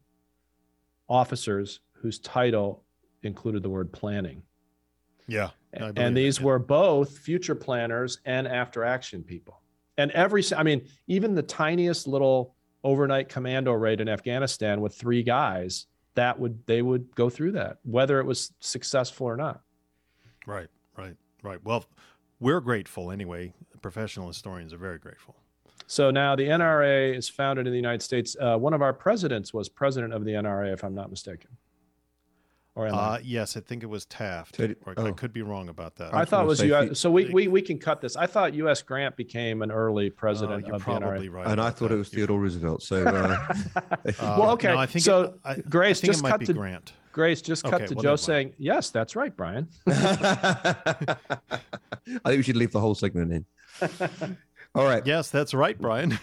officers 1.09 1.79
whose 1.93 2.19
title 2.19 2.83
included 3.23 3.63
the 3.63 3.69
word 3.69 3.91
planning. 3.91 4.43
Yeah, 5.27 5.49
and 5.73 5.95
that, 5.95 6.13
these 6.13 6.39
yeah. 6.39 6.45
were 6.45 6.59
both 6.59 7.17
future 7.17 7.55
planners 7.55 8.19
and 8.25 8.47
after 8.47 8.83
action 8.83 9.23
people. 9.23 9.61
And 9.97 10.11
every, 10.11 10.43
I 10.55 10.63
mean, 10.63 10.87
even 11.07 11.35
the 11.35 11.43
tiniest 11.43 12.07
little 12.07 12.55
overnight 12.83 13.29
commando 13.29 13.73
raid 13.73 14.01
in 14.01 14.09
Afghanistan 14.09 14.81
with 14.81 14.95
three 14.95 15.23
guys, 15.23 15.87
that 16.15 16.39
would, 16.39 16.65
they 16.65 16.81
would 16.81 17.15
go 17.15 17.29
through 17.29 17.53
that, 17.53 17.77
whether 17.83 18.19
it 18.19 18.25
was 18.25 18.53
successful 18.59 19.27
or 19.27 19.37
not. 19.37 19.61
right, 20.45 20.67
right, 20.97 21.15
right. 21.43 21.63
Well, 21.63 21.85
we're 22.39 22.59
grateful 22.59 23.11
anyway. 23.11 23.53
Professional 23.81 24.27
historians 24.27 24.73
are 24.73 24.77
very 24.77 24.97
grateful. 24.97 25.35
So 25.87 26.09
now 26.09 26.35
the 26.35 26.43
NRA 26.43 27.15
is 27.15 27.27
founded 27.27 27.67
in 27.67 27.73
the 27.73 27.77
United 27.77 28.01
States. 28.01 28.35
Uh, 28.39 28.57
one 28.57 28.73
of 28.73 28.81
our 28.81 28.93
presidents 28.93 29.53
was 29.53 29.67
president 29.69 30.13
of 30.13 30.23
the 30.23 30.31
NRA, 30.31 30.73
if 30.73 30.83
I'm 30.83 30.95
not 30.95 31.09
mistaken. 31.09 31.49
Or 32.73 32.87
am 32.87 32.95
I? 32.95 32.97
Uh, 32.97 33.19
yes, 33.21 33.57
I 33.57 33.59
think 33.59 33.83
it 33.83 33.87
was 33.87 34.05
Taft. 34.05 34.55
Teddy- 34.55 34.75
Or 34.85 34.93
I 34.95 35.01
oh. 35.09 35.13
could 35.13 35.33
be 35.33 35.41
wrong 35.41 35.67
about 35.67 35.97
that. 35.97 36.13
I 36.13 36.21
was 36.21 36.29
thought 36.29 36.43
it 36.45 36.47
was 36.47 36.59
say 36.59 36.67
U.S. 36.67 36.87
fe- 36.87 36.93
So 36.93 37.11
we, 37.11 37.25
we 37.25 37.47
we 37.49 37.61
can 37.61 37.77
cut 37.77 37.99
this. 37.99 38.15
I 38.15 38.27
thought 38.27 38.53
U.S. 38.53 38.81
Grant 38.81 39.17
became 39.17 39.61
an 39.61 39.71
early 39.71 40.07
Uh, 40.07 40.13
president 40.15 40.65
you're 40.67 40.75
of 40.77 40.85
the 40.85 40.91
NRA. 40.91 40.99
probably 41.01 41.27
right. 41.29 41.47
And 41.47 41.59
I 41.59 41.69
thought 41.69 41.89
that. 41.89 41.95
it 41.95 41.97
was 41.97 42.07
Theodore 42.09 42.39
Roosevelt. 42.39 42.81
So 42.81 43.03
uh, 43.05 43.37
Uh, 43.75 44.01
Well, 44.39 44.51
okay, 44.51 44.69
no, 44.69 44.77
I 44.77 44.85
think 44.85 45.03
so, 45.03 45.21
it, 45.23 45.33
I, 45.43 45.55
Grace, 45.69 45.99
I 45.99 46.01
think 46.01 46.13
just 46.13 46.19
it 46.19 46.23
might 46.23 46.29
cut 46.31 46.39
be 46.39 46.45
to- 46.45 46.53
Grant. 46.53 46.93
Grace 47.11 47.41
just 47.41 47.63
cut 47.65 47.73
Okay, 47.73 47.87
to 47.87 47.95
well, 47.95 48.03
Joe 48.03 48.09
never 48.11 48.11
mind. 48.11 48.19
saying, 48.21 48.53
"Yes, 48.57 48.89
that's 48.89 49.17
right, 49.17 49.35
Bryan." 49.35 49.67
I 49.87 51.17
think 52.07 52.23
we 52.25 52.41
should 52.43 52.55
leave 52.55 52.71
the 52.71 52.79
whole 52.79 52.95
segment 52.95 53.33
in. 53.33 53.45
All 54.75 54.85
right. 54.85 55.05
Yes, 55.05 55.29
that's 55.29 55.53
right, 55.53 55.77
Bryan. 55.77 56.17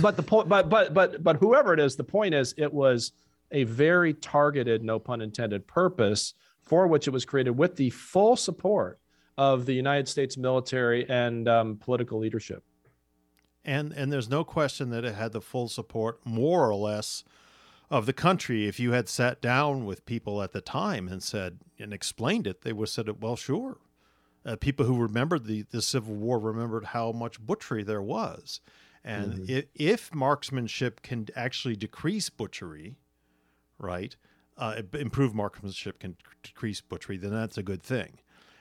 but 0.00 0.16
the 0.16 0.22
point, 0.22 0.48
but 0.48 0.68
but 0.68 0.94
but 0.94 1.22
but 1.24 1.36
whoever 1.36 1.74
it 1.74 1.80
is, 1.80 1.96
the 1.96 2.04
point 2.04 2.34
is, 2.34 2.54
it 2.56 2.72
was 2.72 3.10
a 3.52 3.64
very 3.64 4.14
targeted, 4.14 4.82
no 4.82 4.98
pun 4.98 5.20
intended, 5.20 5.66
purpose 5.66 6.34
for 6.62 6.86
which 6.86 7.06
it 7.08 7.10
was 7.10 7.24
created, 7.24 7.50
with 7.50 7.76
the 7.76 7.90
full 7.90 8.36
support 8.36 9.00
of 9.36 9.66
the 9.66 9.72
United 9.74 10.06
States 10.08 10.36
military 10.36 11.08
and 11.08 11.48
um, 11.48 11.76
political 11.78 12.18
leadership. 12.18 12.62
and 13.64 13.92
and 13.92 14.12
there's 14.12 14.28
no 14.28 14.44
question 14.44 14.90
that 14.90 15.04
it 15.04 15.14
had 15.14 15.32
the 15.32 15.40
full 15.40 15.68
support, 15.68 16.24
more 16.24 16.68
or 16.68 16.74
less, 16.74 17.24
of 17.90 18.06
the 18.06 18.12
country. 18.12 18.66
If 18.68 18.78
you 18.78 18.92
had 18.92 19.08
sat 19.08 19.40
down 19.42 19.84
with 19.84 20.06
people 20.06 20.42
at 20.42 20.52
the 20.52 20.60
time 20.60 21.08
and 21.08 21.22
said 21.22 21.58
and 21.78 21.92
explained 21.92 22.46
it, 22.46 22.62
they 22.62 22.72
would 22.72 22.88
have 22.88 22.90
said, 22.90 23.22
"Well, 23.22 23.36
sure." 23.36 23.78
Uh, 24.44 24.56
people 24.56 24.86
who 24.86 24.96
remembered 24.96 25.44
the, 25.44 25.62
the 25.70 25.82
Civil 25.82 26.14
War 26.14 26.38
remembered 26.38 26.86
how 26.86 27.12
much 27.12 27.44
butchery 27.44 27.82
there 27.82 28.00
was. 28.00 28.60
And 29.04 29.34
Mhm. 29.34 29.50
if, 29.50 29.64
if 29.74 30.14
marksmanship 30.14 31.02
can 31.02 31.26
actually 31.36 31.76
decrease 31.76 32.30
butchery, 32.30 32.96
right, 33.80 34.14
uh, 34.56 34.82
improve 34.94 35.34
marksmanship 35.34 35.98
can 36.00 36.16
decrease 36.42 36.80
butchery, 36.80 37.16
then 37.16 37.30
that's 37.32 37.58
a 37.58 37.62
good 37.62 37.82
thing. 37.82 38.18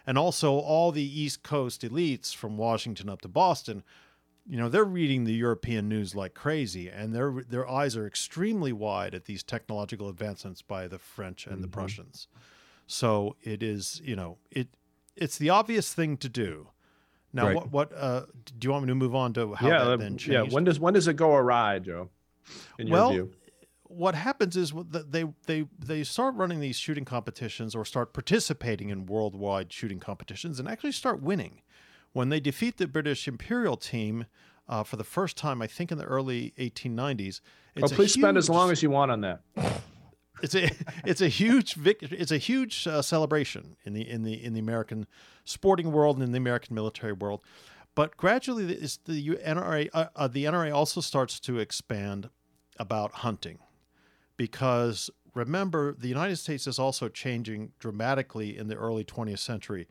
And 0.08 0.18
also, 0.18 0.54
all 0.54 0.92
the 0.92 1.04
East 1.22 1.44
Coast 1.44 1.82
elites 1.84 2.34
from 2.36 2.58
Washington 2.58 3.10
up 3.10 3.22
to 3.22 3.28
Boston, 3.28 3.84
you 4.48 4.58
know, 4.58 4.68
they're 4.70 4.84
reading 4.86 5.26
the 5.26 5.34
European 5.34 5.88
news 5.88 6.16
like 6.16 6.34
crazy, 6.34 6.88
and 6.90 7.14
their 7.14 7.44
their 7.48 7.70
eyes 7.70 7.96
are 7.96 8.08
extremely 8.08 8.74
wide 8.74 9.14
at 9.14 9.26
these 9.26 9.44
technological 9.44 10.10
advancements 10.10 10.62
by 10.64 10.88
the 10.88 10.98
French 10.98 11.46
and 11.46 11.62
the 11.64 11.68
Mhm. 11.68 11.72
Prussians. 11.74 12.28
So 12.88 13.36
it 13.44 13.62
is, 13.62 14.02
you 14.04 14.16
know, 14.16 14.38
it 14.50 14.70
it's 15.16 15.38
the 15.38 15.50
obvious 15.52 15.94
thing 15.94 16.18
to 16.18 16.30
do. 16.30 16.70
Now, 17.32 17.48
Right. 17.48 17.56
what 17.58 17.72
what 17.72 17.94
uh, 17.94 18.26
do 18.58 18.66
you 18.68 18.72
want 18.72 18.86
me 18.86 18.88
to 18.90 18.96
move 18.96 19.14
on 19.14 19.34
to 19.34 19.54
how 19.54 19.68
yeah, 19.68 19.78
that 19.80 19.88
uh, 19.92 19.98
then 19.98 20.18
changed? 20.18 20.32
yeah. 20.32 20.56
When 20.56 20.64
does 20.64 20.80
when 20.80 20.94
does 20.96 21.08
it 21.08 21.16
go 21.18 21.36
awry, 21.36 21.78
Joe? 21.78 22.10
In 22.80 22.88
your 22.88 22.94
Well, 22.98 23.12
view, 23.12 23.32
what 23.90 24.14
happens 24.14 24.56
is 24.56 24.72
that 24.92 25.12
they 25.12 25.26
they 25.48 25.66
they 25.78 26.04
start 26.04 26.36
running 26.36 26.60
these 26.60 26.78
shooting 26.78 27.06
competitions 27.06 27.76
or 27.76 27.84
start 27.84 28.14
participating 28.14 28.90
in 28.90 29.08
worldwide 29.08 29.74
shooting 29.74 30.00
competitions 30.00 30.60
and 30.60 30.70
actually 30.70 30.92
start 30.92 31.22
winning. 31.22 31.62
When 32.14 32.30
they 32.30 32.40
defeat 32.40 32.78
the 32.78 32.88
British 32.88 33.28
Imperial 33.28 33.78
team 33.78 34.28
uh, 34.68 34.84
for 34.84 34.96
the 34.96 35.04
first 35.04 35.38
time, 35.38 35.62
I 35.62 35.68
think 35.68 35.92
in 35.92 35.98
the 35.98 36.06
early 36.06 36.54
1890s. 36.58 37.42
oh, 37.42 37.84
It's 37.84 37.92
a 37.92 37.96
please 37.96 38.14
spend 38.14 38.38
as 38.38 38.50
long 38.50 38.72
as 38.72 38.82
you 38.84 38.92
want 38.92 39.12
on 39.12 39.22
that. 39.22 39.42
it's 40.44 40.56
a 40.56 40.70
it's 41.04 41.22
a 41.22 41.28
huge 41.28 41.74
victory. 41.74 42.18
It's 42.18 42.32
a 42.32 42.38
huge 42.38 42.88
uh, 42.88 43.02
celebration 43.02 43.76
in 43.86 43.94
the 43.94 44.08
in 44.08 44.24
the 44.24 44.34
in 44.34 44.54
the 44.54 44.60
American 44.60 45.08
sporting 45.46 45.92
world 45.92 46.18
and 46.18 46.24
in 46.24 46.32
the 46.32 46.38
American 46.38 46.76
military 46.76 47.14
world. 47.14 47.42
But 47.96 48.18
gradually, 48.18 48.66
the 48.66 48.78
NRA 48.78 49.90
uh, 49.94 50.06
uh, 50.16 50.28
the 50.28 50.46
NRA 50.46 50.74
also 50.74 51.02
starts 51.02 51.40
to 51.42 51.58
expand 51.58 52.30
about 52.78 53.16
hunting, 53.16 53.60
because 54.40 55.10
remember 55.36 55.94
the 55.94 56.08
United 56.08 56.38
States 56.38 56.66
is 56.66 56.80
also 56.80 57.10
changing 57.10 57.74
dramatically 57.78 58.58
in 58.58 58.70
the 58.70 58.76
early 58.76 59.04
20th 59.04 59.40
century. 59.40 59.86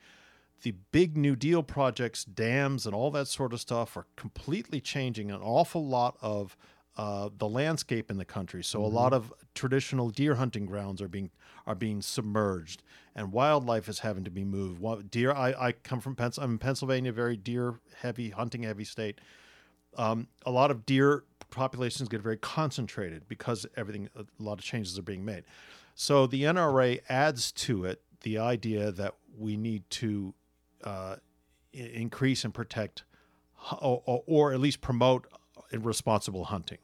the 0.62 0.72
big 0.90 1.16
New 1.16 1.36
Deal 1.36 1.62
projects, 1.62 2.24
dams, 2.24 2.86
and 2.86 2.94
all 2.94 3.10
that 3.12 3.28
sort 3.28 3.52
of 3.52 3.60
stuff 3.60 3.96
are 3.96 4.06
completely 4.16 4.80
changing 4.80 5.30
an 5.30 5.40
awful 5.40 5.86
lot 5.86 6.16
of 6.20 6.56
uh, 6.96 7.28
the 7.38 7.46
landscape 7.46 8.10
in 8.10 8.16
the 8.16 8.24
country. 8.24 8.64
So 8.64 8.82
a 8.82 8.86
lot 8.86 9.12
of 9.12 9.32
traditional 9.54 10.10
deer 10.10 10.34
hunting 10.34 10.66
grounds 10.66 11.00
are 11.00 11.08
being 11.08 11.30
are 11.66 11.76
being 11.76 12.00
submerged, 12.00 12.82
and 13.14 13.30
wildlife 13.30 13.88
is 13.88 13.98
having 14.00 14.24
to 14.24 14.30
be 14.30 14.44
moved. 14.44 15.10
Deer. 15.10 15.30
I, 15.30 15.52
I 15.66 15.72
come 15.72 16.00
from 16.00 16.16
Pens- 16.16 16.38
I'm 16.38 16.52
in 16.52 16.58
Pennsylvania, 16.58 17.12
very 17.12 17.36
deer 17.36 17.78
heavy, 18.00 18.30
hunting 18.30 18.62
heavy 18.62 18.84
state. 18.84 19.20
Um, 19.96 20.28
a 20.46 20.50
lot 20.50 20.70
of 20.70 20.86
deer 20.86 21.24
populations 21.50 22.08
get 22.08 22.20
very 22.20 22.36
concentrated 22.36 23.28
because 23.28 23.66
everything. 23.76 24.08
A 24.16 24.24
lot 24.38 24.58
of 24.58 24.64
changes 24.64 24.98
are 24.98 25.02
being 25.02 25.24
made. 25.24 25.44
So 25.94 26.26
the 26.26 26.44
NRA 26.44 27.00
adds 27.08 27.50
to 27.52 27.84
it 27.84 28.02
the 28.22 28.38
idea 28.38 28.92
that 28.92 29.14
we 29.36 29.56
need 29.56 29.88
to 29.90 30.34
uh, 30.84 31.16
increase 31.72 32.44
and 32.44 32.54
protect, 32.54 33.04
or, 33.80 34.02
or, 34.06 34.22
or 34.26 34.52
at 34.52 34.60
least 34.60 34.80
promote 34.80 35.26
responsible 35.72 36.44
hunting. 36.44 36.78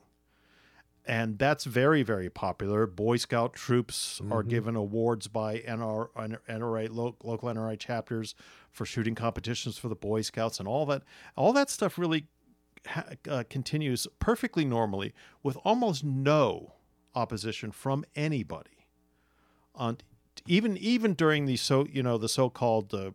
And 1.06 1.38
that's 1.38 1.64
very, 1.64 2.02
very 2.02 2.30
popular. 2.30 2.86
Boy 2.86 3.18
Scout 3.18 3.52
troops 3.52 4.22
are 4.30 4.42
given 4.42 4.74
awards 4.74 5.28
by 5.28 5.58
NR, 5.58 6.08
NRA 6.48 6.88
local 6.90 7.50
NRA 7.50 7.78
chapters 7.78 8.34
for 8.70 8.86
shooting 8.86 9.14
competitions 9.14 9.76
for 9.76 9.88
the 9.88 9.94
Boy 9.94 10.22
Scouts, 10.22 10.58
and 10.58 10.66
all 10.66 10.86
that. 10.86 11.02
All 11.36 11.52
that 11.52 11.68
stuff 11.68 11.98
really 11.98 12.28
ha- 12.86 13.04
uh, 13.28 13.44
continues 13.48 14.06
perfectly 14.18 14.64
normally, 14.64 15.12
with 15.42 15.56
almost 15.64 16.04
no 16.04 16.74
opposition 17.14 17.70
from 17.70 18.04
anybody. 18.14 18.86
On 19.74 19.98
even 20.46 20.76
even 20.76 21.14
during 21.14 21.46
the 21.46 21.56
so 21.56 21.86
you 21.90 22.02
know 22.02 22.18
the 22.18 22.28
so-called 22.28 22.92
uh, 22.94 23.10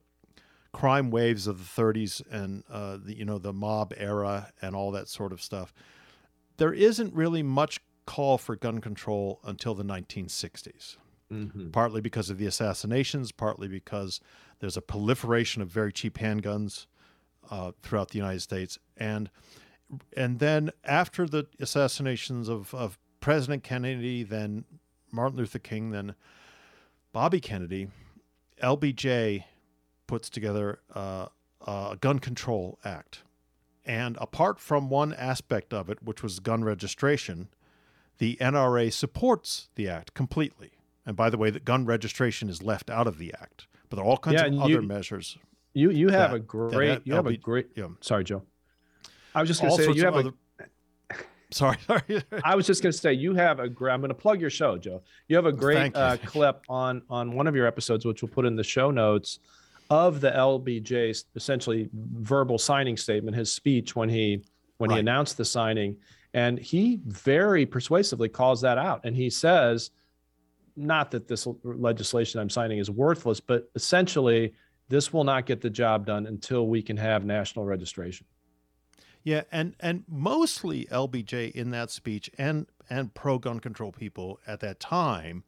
crime 0.71 1.09
waves 1.11 1.47
of 1.47 1.57
the 1.57 1.81
30s 1.81 2.21
and 2.31 2.63
uh, 2.69 2.97
the 2.97 3.17
you 3.17 3.25
know 3.25 3.37
the 3.37 3.53
mob 3.53 3.93
era 3.97 4.51
and 4.61 4.75
all 4.75 4.91
that 4.91 5.07
sort 5.07 5.31
of 5.31 5.41
stuff, 5.41 5.73
there 6.57 6.73
isn't 6.73 7.13
really 7.13 7.43
much 7.43 7.79
call 8.05 8.37
for 8.37 8.55
gun 8.55 8.81
control 8.81 9.39
until 9.43 9.75
the 9.75 9.83
1960s. 9.83 10.97
Mhm. 11.31 11.71
Partly 11.71 12.01
because 12.01 12.31
of 12.31 12.39
the 12.39 12.47
assassinations, 12.47 13.31
partly 13.31 13.67
because 13.67 14.19
there's 14.59 14.75
a 14.75 14.81
proliferation 14.81 15.61
of 15.61 15.69
very 15.69 15.93
cheap 15.93 16.17
handguns 16.17 16.87
uh, 17.49 17.71
throughout 17.81 18.09
the 18.09 18.17
United 18.17 18.41
States, 18.41 18.77
and 18.97 19.29
and 20.15 20.39
then 20.39 20.71
after 20.83 21.25
the 21.27 21.47
assassinations 21.59 22.47
of, 22.47 22.73
of 22.75 22.99
President 23.21 23.63
Kennedy, 23.63 24.21
then 24.23 24.65
Martin 25.11 25.37
Luther 25.39 25.57
King, 25.59 25.89
then 25.89 26.13
Bobby 27.11 27.39
Kennedy, 27.39 27.87
LBJ 28.61 29.45
puts 30.05 30.29
together 30.29 30.79
uh, 30.93 31.27
a 31.65 31.97
gun 31.99 32.19
control 32.19 32.77
act. 32.85 33.23
And 33.85 34.15
apart 34.21 34.59
from 34.59 34.89
one 34.89 35.13
aspect 35.13 35.73
of 35.73 35.89
it, 35.89 36.03
which 36.03 36.21
was 36.21 36.39
gun 36.39 36.63
registration, 36.63 37.47
the 38.19 38.37
NRA 38.39 38.93
supports 38.93 39.69
the 39.73 39.89
act 39.89 40.13
completely. 40.13 40.73
And 41.05 41.15
by 41.17 41.31
the 41.31 41.37
way, 41.37 41.49
the 41.49 41.59
gun 41.59 41.85
registration 41.85 42.49
is 42.49 42.61
left 42.61 42.91
out 42.91 43.07
of 43.07 43.17
the 43.17 43.33
act, 43.41 43.65
but 43.89 43.95
there 43.95 44.05
are 44.05 44.07
all 44.07 44.17
kinds 44.17 44.35
Yeah, 44.41 44.45
of 44.47 44.59
other 44.61 44.69
you- 44.69 44.81
measures. 44.83 45.37
You 45.73 45.91
you 45.91 46.09
have 46.09 46.31
That- 46.31 46.35
a 46.37 46.39
that 46.39 46.47
great 46.47 47.01
you 47.05 47.13
have 47.13 47.27
a 47.27 47.37
great. 47.37 47.67
yeah. 47.75 47.87
Sorry, 48.01 48.23
Joe. 48.23 48.43
I 49.35 49.41
was 49.41 49.49
just 49.49 49.61
going 49.61 49.75
to 49.75 49.83
say 49.83 49.91
you 49.91 50.05
have 50.05 50.15
other. 50.15 50.29
a. 50.59 50.63
Sorry, 51.51 51.77
sorry. 51.87 52.23
I 52.43 52.55
was 52.55 52.67
just 52.67 52.83
going 52.83 52.91
to 52.91 52.97
say 52.97 53.13
you 53.13 53.33
have 53.35 53.59
a. 53.59 53.67
gr- 53.69 53.89
I'm 53.89 54.01
going 54.01 54.09
to 54.09 54.15
plug 54.15 54.39
your 54.41 54.49
show, 54.51 54.77
Joe. 54.77 55.01
You 55.27 55.35
have 55.35 55.45
a 55.47 55.51
great 55.51 55.95
uh, 55.95 56.17
clip 56.17 56.63
on 56.69 57.01
on 57.09 57.31
one 57.33 57.47
of 57.47 57.55
your 57.55 57.65
episodes, 57.65 58.05
which 58.05 58.21
we'll 58.21 58.29
put 58.29 58.45
in 58.45 58.55
the 58.55 58.63
show 58.63 58.91
notes, 58.91 59.39
of 59.89 60.21
the 60.21 60.29
LBJ's 60.31 61.25
essentially 61.35 61.89
verbal 61.93 62.57
signing 62.59 62.97
statement, 62.97 63.35
his 63.35 63.51
speech 63.51 63.95
when 63.95 64.09
he 64.09 64.43
when 64.77 64.89
he 64.91 64.99
announced 64.99 65.37
the 65.37 65.45
signing, 65.45 65.97
and 66.35 66.57
he 66.59 66.99
very 67.07 67.65
persuasively 67.65 68.29
calls 68.29 68.61
that 68.61 68.77
out, 68.77 69.01
and 69.03 69.15
he 69.15 69.29
says, 69.31 69.89
not 70.77 71.09
that 71.11 71.27
this 71.27 71.47
legislation 71.63 72.39
I'm 72.39 72.49
signing 72.49 72.77
is 72.77 72.89
worthless, 72.91 73.39
but 73.39 73.69
essentially 73.75 74.53
this 74.89 75.13
will 75.13 75.23
not 75.23 75.45
get 75.45 75.61
the 75.61 75.69
job 75.69 76.05
done 76.05 76.25
until 76.25 76.67
we 76.67 76.81
can 76.81 76.97
have 76.97 77.23
national 77.23 77.65
registration. 77.65 78.25
Yeah, 79.23 79.43
and 79.51 79.75
and 79.79 80.03
mostly 80.07 80.85
LBJ 80.85 81.51
in 81.51 81.71
that 81.71 81.91
speech 81.91 82.29
and 82.37 82.67
and 82.89 83.13
pro 83.13 83.37
gun 83.37 83.59
control 83.59 83.91
people 83.91 84.39
at 84.47 84.59
that 84.61 84.79
time 84.79 85.43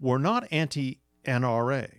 were 0.00 0.18
not 0.18 0.46
anti 0.50 1.00
NRA 1.24 1.90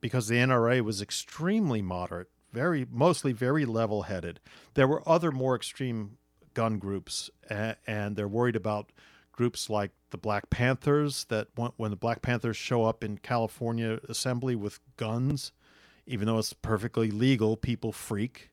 because 0.00 0.28
the 0.28 0.36
NRA 0.36 0.80
was 0.80 1.00
extremely 1.00 1.82
moderate, 1.82 2.28
very 2.52 2.86
mostly 2.90 3.32
very 3.32 3.64
level 3.64 4.02
headed. 4.02 4.40
There 4.74 4.88
were 4.88 5.06
other 5.08 5.30
more 5.30 5.54
extreme 5.54 6.18
gun 6.54 6.78
groups, 6.78 7.30
and, 7.48 7.76
and 7.86 8.16
they're 8.16 8.28
worried 8.28 8.56
about 8.56 8.92
groups 9.32 9.68
like 9.68 9.90
the 10.10 10.18
Black 10.18 10.50
Panthers. 10.50 11.24
That 11.28 11.48
when 11.76 11.90
the 11.90 11.96
Black 11.96 12.22
Panthers 12.22 12.56
show 12.56 12.84
up 12.84 13.04
in 13.04 13.18
California 13.18 14.00
Assembly 14.08 14.56
with 14.56 14.80
guns, 14.96 15.52
even 16.06 16.26
though 16.26 16.38
it's 16.38 16.52
perfectly 16.52 17.10
legal, 17.10 17.56
people 17.56 17.92
freak 17.92 18.50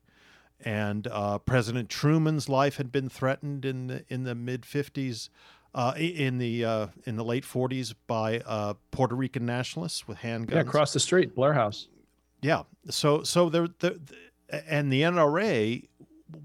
and 0.64 1.06
uh, 1.08 1.38
President 1.38 1.88
Truman's 1.88 2.48
life 2.48 2.76
had 2.76 2.92
been 2.92 3.08
threatened 3.08 3.64
in 3.64 3.88
the 3.88 4.04
in 4.08 4.24
the 4.24 4.34
mid 4.34 4.62
'50s, 4.62 5.28
uh, 5.74 5.94
in 5.96 6.38
the 6.38 6.64
uh, 6.64 6.86
in 7.04 7.16
the 7.16 7.24
late 7.24 7.44
'40s 7.44 7.94
by 8.06 8.40
uh, 8.40 8.74
Puerto 8.90 9.14
Rican 9.14 9.44
nationalists 9.44 10.06
with 10.06 10.18
handguns. 10.18 10.52
Yeah, 10.52 10.60
across 10.60 10.92
the 10.92 11.00
street, 11.00 11.34
Blair 11.34 11.52
House. 11.52 11.88
Yeah. 12.40 12.62
So 12.90 13.22
so 13.22 13.48
there, 13.48 13.68
there 13.80 13.94
and 14.66 14.92
the 14.92 15.02
NRA 15.02 15.86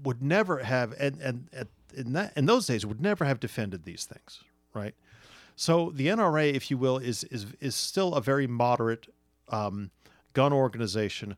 would 0.02 0.22
never 0.22 0.58
have 0.58 0.92
and 0.98 1.20
and 1.20 1.48
and 1.52 1.68
in 1.94 2.12
that 2.14 2.36
in 2.36 2.46
those 2.46 2.66
days 2.66 2.84
would 2.84 3.00
never 3.00 3.24
have 3.24 3.40
defended 3.40 3.84
these 3.84 4.04
things, 4.04 4.42
right? 4.74 4.94
So 5.56 5.90
the 5.92 6.06
NRA, 6.06 6.52
if 6.54 6.70
you 6.70 6.78
will, 6.78 6.98
is 6.98 7.24
is 7.24 7.46
is 7.60 7.74
still 7.74 8.14
a 8.14 8.20
very 8.20 8.46
moderate 8.46 9.12
um, 9.48 9.90
gun 10.32 10.52
organization, 10.52 11.36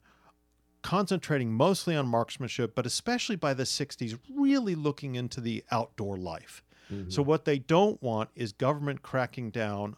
concentrating 0.83 1.53
mostly 1.53 1.97
on 1.97 2.07
marksmanship, 2.07 2.75
but 2.75 2.87
especially 2.87 3.37
by 3.37 3.55
the 3.55 3.65
'60s, 3.65 4.19
really 4.35 4.75
looking 4.75 5.15
into 5.15 5.41
the 5.41 5.65
outdoor 5.71 6.17
life. 6.17 6.63
So 6.91 6.97
mm-hmm. 6.97 7.23
what 7.23 7.45
they 7.45 7.61
don't 7.61 8.03
want 8.03 8.31
is 8.35 8.53
government 8.53 9.03
cracking 9.03 9.51
down 9.51 9.97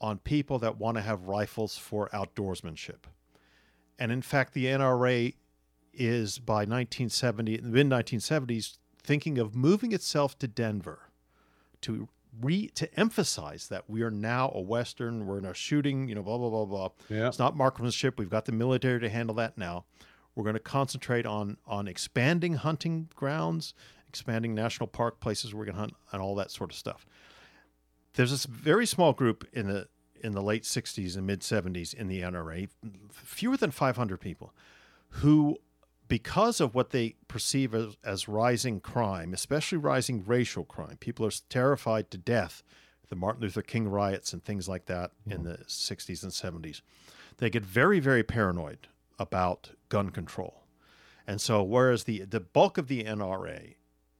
on 0.00 0.18
people 0.18 0.58
that 0.58 0.76
want 0.76 0.96
to 0.96 1.00
have 1.00 1.28
rifles 1.28 1.78
for 1.78 2.08
outdoorsmanship. 2.12 3.04
And 3.96 4.10
in 4.10 4.22
fact, 4.22 4.52
the 4.52 4.64
NRA 4.64 5.34
is 5.94 6.40
by 6.40 6.64
1970, 6.64 7.58
in 7.58 7.62
the 7.62 7.70
mid 7.70 7.88
1970s, 7.88 8.78
thinking 9.00 9.38
of 9.38 9.54
moving 9.54 9.92
itself 9.92 10.36
to 10.40 10.48
Denver 10.48 11.10
to 11.82 12.08
re 12.40 12.68
to 12.68 12.92
emphasize 12.98 13.68
that 13.68 13.88
we 13.88 14.02
are 14.02 14.10
now 14.10 14.50
a 14.54 14.60
Western, 14.60 15.26
we're 15.26 15.38
in 15.38 15.44
a 15.44 15.54
shooting, 15.54 16.08
you 16.08 16.14
know, 16.14 16.22
blah 16.22 16.38
blah 16.38 16.50
blah 16.50 16.64
blah. 16.64 16.88
Yeah. 17.08 17.28
It's 17.28 17.38
not 17.38 17.56
marksmanship. 17.56 18.18
We've 18.18 18.30
got 18.30 18.44
the 18.44 18.52
military 18.52 19.00
to 19.00 19.08
handle 19.08 19.34
that 19.36 19.58
now. 19.58 19.84
We're 20.34 20.44
going 20.44 20.54
to 20.54 20.60
concentrate 20.60 21.26
on 21.26 21.58
on 21.66 21.88
expanding 21.88 22.54
hunting 22.54 23.08
grounds, 23.14 23.74
expanding 24.08 24.54
national 24.54 24.86
park 24.86 25.20
places 25.20 25.54
where 25.54 25.60
we 25.60 25.66
can 25.66 25.76
hunt, 25.76 25.94
and 26.12 26.22
all 26.22 26.34
that 26.36 26.50
sort 26.50 26.70
of 26.70 26.76
stuff. 26.76 27.06
There's 28.14 28.30
this 28.30 28.44
very 28.44 28.86
small 28.86 29.12
group 29.12 29.46
in 29.52 29.68
the 29.68 29.88
in 30.22 30.32
the 30.32 30.42
late 30.42 30.62
60s 30.62 31.16
and 31.16 31.26
mid 31.26 31.40
70s 31.40 31.92
in 31.92 32.08
the 32.08 32.20
NRA, 32.20 32.68
fewer 33.10 33.56
than 33.56 33.72
500 33.72 34.20
people, 34.20 34.54
who, 35.08 35.58
because 36.12 36.60
of 36.60 36.74
what 36.74 36.90
they 36.90 37.14
perceive 37.26 37.74
as, 37.74 37.96
as 38.04 38.28
rising 38.28 38.80
crime, 38.80 39.32
especially 39.32 39.78
rising 39.78 40.22
racial 40.26 40.62
crime, 40.62 40.98
people 41.00 41.24
are 41.24 41.30
terrified 41.48 42.10
to 42.10 42.18
death. 42.18 42.62
The 43.08 43.16
Martin 43.16 43.40
Luther 43.40 43.62
King 43.62 43.88
riots 43.88 44.34
and 44.34 44.44
things 44.44 44.68
like 44.68 44.84
that 44.84 45.12
in 45.26 45.44
the 45.44 45.56
60s 45.66 46.22
and 46.22 46.30
70s. 46.30 46.82
They 47.38 47.48
get 47.48 47.64
very, 47.64 47.98
very 47.98 48.22
paranoid 48.22 48.88
about 49.18 49.70
gun 49.88 50.10
control. 50.10 50.64
And 51.26 51.40
so, 51.40 51.62
whereas 51.62 52.04
the, 52.04 52.26
the 52.26 52.40
bulk 52.40 52.76
of 52.76 52.88
the 52.88 53.04
NRA 53.04 53.76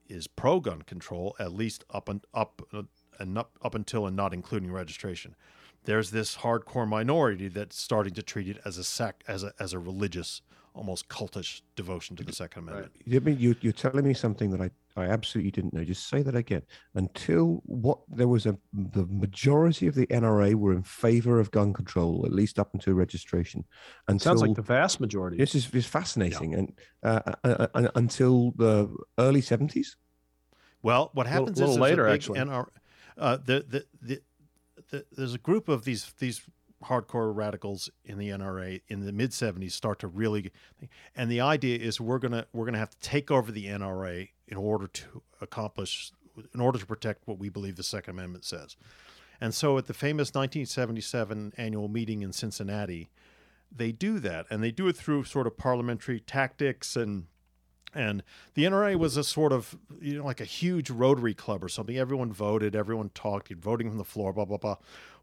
is 0.08 0.26
pro 0.26 0.60
gun 0.60 0.80
control, 0.80 1.36
at 1.38 1.52
least 1.52 1.84
up 1.90 2.08
and 2.08 2.24
up 2.32 2.62
uh, 2.72 2.84
and 3.18 3.36
up, 3.36 3.58
up 3.60 3.74
until 3.74 4.06
and 4.06 4.16
not 4.16 4.32
including 4.32 4.72
registration, 4.72 5.36
there's 5.84 6.10
this 6.10 6.38
hardcore 6.38 6.88
minority 6.88 7.48
that's 7.48 7.78
starting 7.78 8.14
to 8.14 8.22
treat 8.22 8.48
it 8.48 8.62
as 8.64 8.78
a 8.78 8.84
sec 8.84 9.22
as 9.28 9.44
a 9.44 9.52
as 9.60 9.74
a 9.74 9.78
religious, 9.78 10.40
almost 10.74 11.08
cultish 11.08 11.62
devotion 11.76 12.16
to 12.16 12.24
the 12.24 12.32
Second 12.32 12.68
Amendment. 12.68 12.92
You 13.04 13.20
mean 13.20 13.38
you, 13.38 13.54
you're 13.60 13.72
telling 13.72 14.06
me 14.06 14.14
something 14.14 14.50
that 14.50 14.60
I, 14.60 14.70
I 14.96 15.06
absolutely 15.06 15.50
didn't 15.50 15.74
know. 15.74 15.84
Just 15.84 16.08
say 16.08 16.22
that 16.22 16.34
again. 16.34 16.62
Until 16.94 17.62
what 17.64 17.98
there 18.08 18.28
was 18.28 18.46
a 18.46 18.56
the 18.72 19.06
majority 19.06 19.86
of 19.86 19.94
the 19.94 20.06
NRA 20.06 20.54
were 20.54 20.72
in 20.72 20.82
favor 20.82 21.40
of 21.40 21.50
gun 21.50 21.72
control, 21.72 22.24
at 22.26 22.32
least 22.32 22.58
up 22.58 22.72
until 22.74 22.94
registration. 22.94 23.64
Until 24.08 24.30
Sounds 24.30 24.42
like 24.42 24.54
the 24.54 24.62
vast 24.62 25.00
majority. 25.00 25.36
this 25.36 25.54
is, 25.54 25.70
is 25.70 25.86
fascinating, 25.86 26.54
and 26.54 26.72
uh, 27.02 27.20
uh, 27.44 27.66
uh, 27.74 27.88
until 27.94 28.52
the 28.56 28.94
early 29.18 29.40
seventies. 29.40 29.96
Well, 30.82 31.10
what 31.14 31.26
happens 31.26 31.58
little 31.58 31.74
is 31.74 31.78
there's 31.78 31.90
later, 31.90 32.06
a 32.06 32.12
big 32.12 32.14
actually. 32.14 32.40
NR, 32.40 32.66
uh, 33.16 33.36
the, 33.36 33.64
the, 33.68 33.84
the, 34.02 34.22
the, 34.90 35.04
there's 35.12 35.34
a 35.34 35.38
group 35.38 35.68
of 35.68 35.84
these 35.84 36.12
these 36.18 36.42
hardcore 36.82 37.34
radicals 37.34 37.90
in 38.04 38.18
the 38.18 38.28
NRA 38.28 38.82
in 38.88 39.04
the 39.04 39.12
mid 39.12 39.30
70s 39.30 39.72
start 39.72 39.98
to 40.00 40.08
really 40.08 40.52
and 41.14 41.30
the 41.30 41.40
idea 41.40 41.78
is 41.78 42.00
we're 42.00 42.18
going 42.18 42.32
to 42.32 42.46
we're 42.52 42.64
going 42.64 42.74
to 42.74 42.78
have 42.78 42.90
to 42.90 43.00
take 43.00 43.30
over 43.30 43.52
the 43.52 43.66
NRA 43.66 44.28
in 44.48 44.56
order 44.56 44.86
to 44.86 45.22
accomplish 45.40 46.12
in 46.54 46.60
order 46.60 46.78
to 46.78 46.86
protect 46.86 47.26
what 47.26 47.38
we 47.38 47.48
believe 47.48 47.76
the 47.76 47.82
second 47.82 48.12
amendment 48.14 48.44
says. 48.44 48.76
And 49.40 49.54
so 49.54 49.76
at 49.76 49.86
the 49.86 49.94
famous 49.94 50.28
1977 50.28 51.54
annual 51.56 51.88
meeting 51.88 52.22
in 52.22 52.32
Cincinnati, 52.32 53.10
they 53.74 53.92
do 53.92 54.18
that 54.20 54.46
and 54.50 54.62
they 54.62 54.70
do 54.70 54.88
it 54.88 54.96
through 54.96 55.24
sort 55.24 55.46
of 55.46 55.56
parliamentary 55.56 56.20
tactics 56.20 56.96
and 56.96 57.26
and 57.94 58.22
the 58.54 58.64
NRA 58.64 58.96
was 58.96 59.16
a 59.16 59.24
sort 59.24 59.52
of 59.52 59.76
you 60.00 60.18
know 60.18 60.24
like 60.24 60.40
a 60.40 60.46
huge 60.46 60.90
Rotary 60.90 61.34
club 61.34 61.62
or 61.62 61.68
something. 61.68 61.96
Everyone 61.96 62.32
voted, 62.32 62.74
everyone 62.74 63.10
talked, 63.10 63.52
voting 63.52 63.88
from 63.88 63.98
the 63.98 64.04
floor, 64.04 64.32
blah 64.32 64.44
blah 64.44 64.56
blah. 64.56 64.76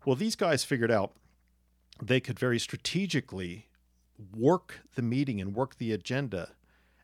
Well, 0.06 0.16
these 0.16 0.36
guys 0.36 0.64
figured 0.64 0.92
out 0.92 1.14
they 2.02 2.20
could 2.20 2.40
very 2.40 2.60
strategically 2.60 3.68
work 4.36 4.82
the 4.96 5.02
meeting 5.02 5.40
and 5.40 5.56
work 5.56 5.78
the 5.78 5.92
agenda 5.92 6.52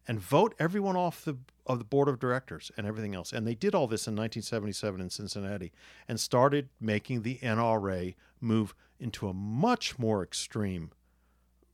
and 0.08 0.20
vote 0.20 0.54
everyone 0.60 0.96
off 0.96 1.26
the 1.26 1.38
of 1.66 1.80
the 1.80 1.86
board 1.86 2.08
of 2.08 2.20
directors 2.20 2.72
and 2.78 2.86
everything 2.86 3.16
else. 3.16 3.34
And 3.34 3.48
they 3.48 3.56
did 3.56 3.74
all 3.74 3.88
this 3.88 4.08
in 4.08 4.16
1977 4.16 5.02
in 5.02 5.10
Cincinnati 5.10 5.72
and 6.08 6.20
started 6.20 6.70
making 6.80 7.24
the 7.24 7.40
NRA 7.42 8.14
move 8.40 8.76
into 9.00 9.28
a 9.28 9.34
much 9.34 9.98
more 9.98 10.22
extreme 10.22 10.92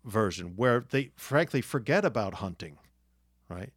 version 0.05 0.53
where 0.55 0.85
they 0.89 1.11
frankly 1.15 1.61
forget 1.61 2.05
about 2.05 2.35
hunting, 2.35 2.77
right? 3.49 3.71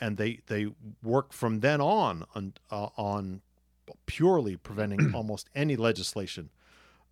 And 0.00 0.16
they 0.16 0.40
they 0.46 0.68
work 1.02 1.32
from 1.32 1.60
then 1.60 1.80
on 1.80 2.24
on, 2.34 2.54
uh, 2.70 2.88
on 2.96 3.42
purely 4.06 4.56
preventing 4.56 5.14
almost 5.14 5.48
any 5.54 5.76
legislation 5.76 6.50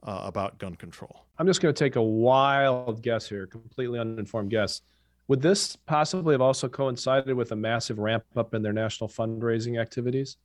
uh, 0.03 0.23
about 0.25 0.59
gun 0.59 0.75
control. 0.75 1.25
I'm 1.39 1.47
just 1.47 1.61
going 1.61 1.75
to 1.75 1.79
take 1.79 1.97
a 1.97 2.03
wild 2.03 3.03
guess 3.03 3.29
here, 3.29 3.47
completely 3.47 3.99
uninformed 3.99 4.51
guess. 4.51 4.83
Would 5.29 5.43
this 5.43 5.77
possibly 5.77 6.35
have 6.35 6.41
also 6.41 6.69
coincided 6.69 7.35
with 7.35 7.53
a 7.53 7.57
massive 7.57 7.99
ramp 7.99 8.25
up 8.37 8.55
in 8.55 8.63
their 8.63 8.73
national 8.73 9.09
fundraising 9.09 9.81
activities? 9.81 10.37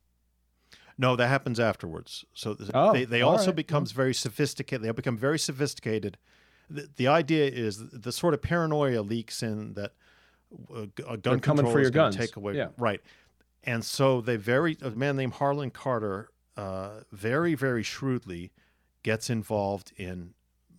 No, 0.98 1.16
that 1.16 1.28
happens 1.28 1.60
afterwards. 1.60 2.24
So 2.32 2.56
oh, 2.72 2.92
they, 2.92 3.04
they 3.04 3.22
also 3.22 3.46
right. 3.46 3.56
becomes 3.56 3.92
very 3.92 4.14
sophisticated. 4.14 4.82
They 4.82 4.92
become 4.92 5.18
very 5.18 5.38
sophisticated. 5.38 6.16
The, 6.70 6.88
the 6.96 7.08
idea 7.08 7.46
is 7.46 7.90
the 7.90 8.12
sort 8.12 8.32
of 8.32 8.42
paranoia 8.42 9.00
leaks 9.02 9.42
in 9.42 9.74
that 9.74 9.92
uh, 10.74 10.86
a 11.08 11.16
gun 11.16 11.20
They're 11.22 11.38
control 11.38 11.72
for 11.72 11.80
your 11.80 11.90
guns. 11.90 12.16
take 12.16 12.36
away. 12.36 12.54
Yeah. 12.54 12.68
Right. 12.78 13.00
And 13.64 13.84
so 13.84 14.20
they 14.20 14.36
very 14.36 14.78
a 14.80 14.90
man 14.90 15.16
named 15.16 15.34
Harlan 15.34 15.70
Carter 15.70 16.30
uh, 16.56 17.00
very 17.12 17.54
very 17.54 17.82
shrewdly 17.82 18.52
gets 19.06 19.30
involved 19.30 19.92
in 19.96 20.34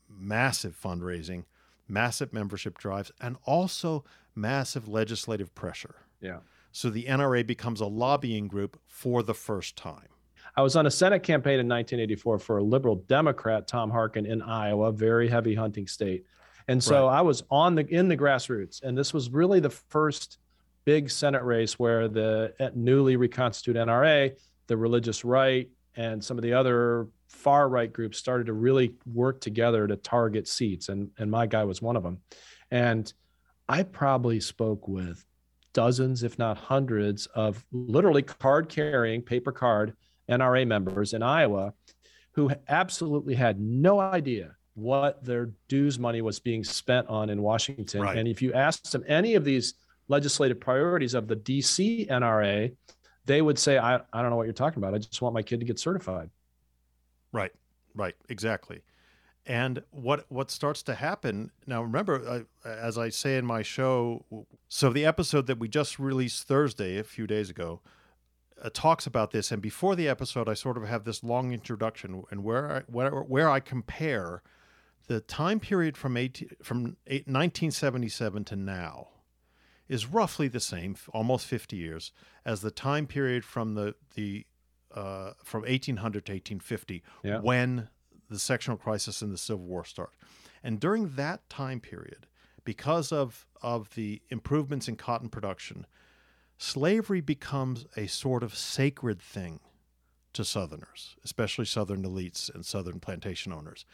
massive 0.10 0.78
fundraising, 0.78 1.46
massive 1.88 2.34
membership 2.34 2.78
drives, 2.78 3.10
and 3.22 3.38
also 3.46 4.04
massive 4.36 4.90
legislative 4.90 5.56
pressure. 5.56 5.96
Yeah. 6.20 6.40
So 6.74 6.90
the 6.90 7.06
NRA 7.06 7.48
becomes 7.48 7.80
a 7.80 7.86
lobbying 7.86 8.50
group 8.50 8.82
for 8.86 9.24
the 9.24 9.34
first 9.34 9.78
time. 9.78 10.10
I 10.58 10.62
was 10.62 10.76
on 10.76 10.86
a 10.86 10.92
Senate 10.92 11.24
campaign 11.24 11.54
in 11.54 11.70
1984 11.70 12.40
for 12.40 12.58
a 12.58 12.64
liberal 12.64 12.98
Democrat, 13.08 13.66
Tom 13.66 13.90
Harkin, 13.90 14.26
in 14.26 14.42
Iowa, 14.42 14.92
very 14.92 15.30
heavy 15.30 15.56
hunting 15.56 15.88
state. 15.88 16.26
And 16.68 16.84
so 16.84 17.08
right. 17.08 17.20
I 17.20 17.22
was 17.22 17.44
on 17.50 17.76
the 17.76 17.88
in 17.88 18.10
the 18.10 18.18
grassroots, 18.18 18.84
and 18.84 18.98
this 18.98 19.14
was 19.14 19.30
really 19.30 19.62
the 19.62 19.70
first 19.70 20.40
big 20.84 21.10
Senate 21.10 21.44
race 21.44 21.80
where 21.80 22.10
the 22.10 22.54
newly 22.76 23.16
reconstituted 23.16 23.88
NRA, 23.88 24.38
the 24.68 24.76
religious 24.76 25.24
right, 25.24 25.70
and 25.96 26.22
some 26.22 26.38
of 26.38 26.42
the 26.44 26.52
other 26.52 27.08
far 27.28 27.68
right 27.68 27.92
groups 27.92 28.18
started 28.18 28.48
to 28.48 28.54
really 28.54 28.94
work 29.14 29.42
together 29.42 29.88
to 29.88 29.96
target 29.98 30.48
seats 30.48 30.90
and 30.90 31.10
and 31.18 31.30
my 31.30 31.46
guy 31.46 31.64
was 31.64 31.82
one 31.82 31.96
of 31.96 32.04
them 32.04 32.20
and 32.72 33.14
i 33.68 33.84
probably 33.84 34.40
spoke 34.40 34.88
with 34.88 35.26
dozens 35.74 36.24
if 36.24 36.40
not 36.40 36.58
hundreds 36.58 37.26
of 37.28 37.64
literally 37.72 38.22
card 38.22 38.70
carrying 38.70 39.22
paper 39.22 39.52
card 39.52 39.94
nra 40.30 40.66
members 40.66 41.14
in 41.14 41.22
iowa 41.22 41.74
who 42.32 42.50
absolutely 42.70 43.36
had 43.36 43.60
no 43.60 44.00
idea 44.00 44.56
what 44.76 45.24
their 45.24 45.52
dues 45.68 45.98
money 45.98 46.22
was 46.22 46.40
being 46.40 46.64
spent 46.64 47.08
on 47.08 47.30
in 47.30 47.42
washington. 47.42 48.02
Right. 48.02 48.18
and 48.18 48.28
if 48.28 48.42
you 48.42 48.54
asked 48.54 48.92
them 48.92 49.04
any 49.08 49.36
of 49.36 49.44
these 49.44 49.74
legislative 50.08 50.60
priorities 50.60 51.14
of 51.14 51.28
the 51.28 51.36
dc 51.36 52.08
nra 52.10 52.72
they 53.28 53.42
would 53.42 53.60
say 53.60 53.78
I, 53.78 53.96
I 54.14 54.22
don't 54.22 54.32
know 54.32 54.38
what 54.38 54.46
you're 54.46 54.54
talking 54.54 54.82
about. 54.82 54.96
I 54.96 55.00
just 55.00 55.22
want 55.22 55.36
my 55.36 55.44
kid 55.44 55.60
to 55.60 55.66
get 55.66 55.78
certified 55.78 56.30
Right, 57.32 57.52
right, 57.96 58.16
exactly. 58.30 58.82
And 59.46 59.82
what 59.92 60.26
what 60.30 60.52
starts 60.52 60.84
to 60.84 60.96
happen 60.96 61.52
now? 61.66 61.82
Remember, 61.82 62.46
uh, 62.66 62.68
as 62.68 62.98
I 62.98 63.08
say 63.08 63.38
in 63.38 63.46
my 63.46 63.62
show, 63.62 64.26
so 64.68 64.90
the 64.92 65.06
episode 65.06 65.48
that 65.48 65.58
we 65.58 65.70
just 65.70 66.00
released 66.00 66.48
Thursday, 66.48 66.98
a 66.98 67.04
few 67.04 67.26
days 67.26 67.50
ago, 67.50 67.80
uh, 68.62 68.70
talks 68.74 69.08
about 69.08 69.32
this. 69.32 69.50
And 69.50 69.62
before 69.62 69.96
the 69.96 70.10
episode, 70.10 70.50
I 70.50 70.54
sort 70.54 70.78
of 70.78 70.84
have 70.84 71.06
this 71.06 71.24
long 71.24 71.54
introduction, 71.54 72.24
and 72.30 72.44
where 72.44 72.72
I, 72.78 72.80
where 72.92 73.12
where 73.12 73.50
I 73.50 73.62
compare 73.62 74.42
the 75.08 75.22
time 75.22 75.62
period 75.62 75.96
from 75.96 76.18
18, 76.18 76.50
from 76.62 76.98
1977 77.06 78.44
to 78.46 78.56
now 78.58 79.08
is 79.88 80.06
roughly 80.06 80.50
the 80.50 80.60
same, 80.60 80.96
almost 81.14 81.46
50 81.46 81.78
years, 81.78 82.12
as 82.44 82.60
the 82.60 82.72
time 82.72 83.08
period 83.08 83.46
from 83.46 83.76
the 83.76 83.96
the 84.16 84.46
uh, 84.98 85.34
from 85.44 85.62
1800 85.62 86.26
to 86.26 86.32
1850 86.32 87.04
yeah. 87.24 87.40
when 87.40 87.88
the 88.32 88.40
sectional 88.40 88.78
crisis 88.78 89.22
and 89.22 89.32
the 89.32 89.38
Civil 89.38 89.64
War 89.64 89.86
start. 89.86 90.14
And 90.64 90.80
during 90.80 91.10
that 91.16 91.48
time 91.50 91.80
period, 91.80 92.26
because 92.64 93.12
of, 93.12 93.46
of 93.62 93.94
the 93.94 94.22
improvements 94.30 94.88
in 94.88 94.96
cotton 94.96 95.30
production, 95.30 95.86
slavery 96.58 97.22
becomes 97.22 97.86
a 97.96 98.08
sort 98.08 98.42
of 98.42 98.56
sacred 98.56 99.22
thing 99.22 99.60
to 100.34 100.44
Southerners, 100.44 101.16
especially 101.24 101.66
Southern 101.66 102.04
elites 102.04 102.54
and 102.54 102.66
Southern 102.66 103.00
plantation 103.00 103.54
owners. 103.54 103.86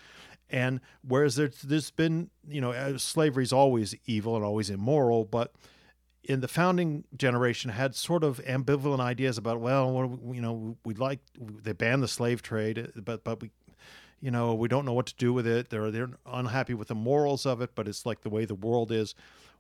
And 0.50 0.80
whereas 1.06 1.36
there, 1.36 1.52
there's 1.64 1.92
been, 1.92 2.30
you 2.48 2.62
know, 2.62 2.72
uh, 2.72 2.98
slavery 2.98 3.44
is 3.44 3.52
always 3.52 3.94
evil 4.06 4.38
and 4.38 4.46
always 4.46 4.70
immoral, 4.70 5.26
but 5.26 5.54
in 6.24 6.40
the 6.40 6.48
founding 6.48 7.04
generation 7.16 7.70
had 7.70 7.96
sort 7.96 8.24
of 8.24 8.40
ambivalent 8.46 9.00
ideas 9.00 9.38
about 9.38 9.60
well 9.60 10.20
you 10.32 10.42
know 10.42 10.78
we'd 10.86 11.00
like 11.00 11.20
they 11.38 11.74
banned 11.74 12.02
the 12.02 12.08
slave 12.08 12.42
trade 12.42 12.92
but 12.96 13.24
but 13.24 13.42
we 13.42 13.52
you 14.22 14.32
know 14.32 14.54
we 14.54 14.68
don't 14.68 14.86
know 14.86 14.94
what 14.94 15.06
to 15.06 15.16
do 15.16 15.34
with 15.34 15.46
it 15.46 15.70
they're 15.70 15.92
they're 15.92 16.12
unhappy 16.26 16.74
with 16.74 16.88
the 16.88 16.96
morals 16.96 17.46
of 17.46 17.62
it 17.62 17.72
but 17.76 17.88
it's 17.88 18.06
like 18.06 18.22
the 18.22 18.30
way 18.30 18.46
the 18.46 18.56
world 18.56 18.92
is 18.92 19.16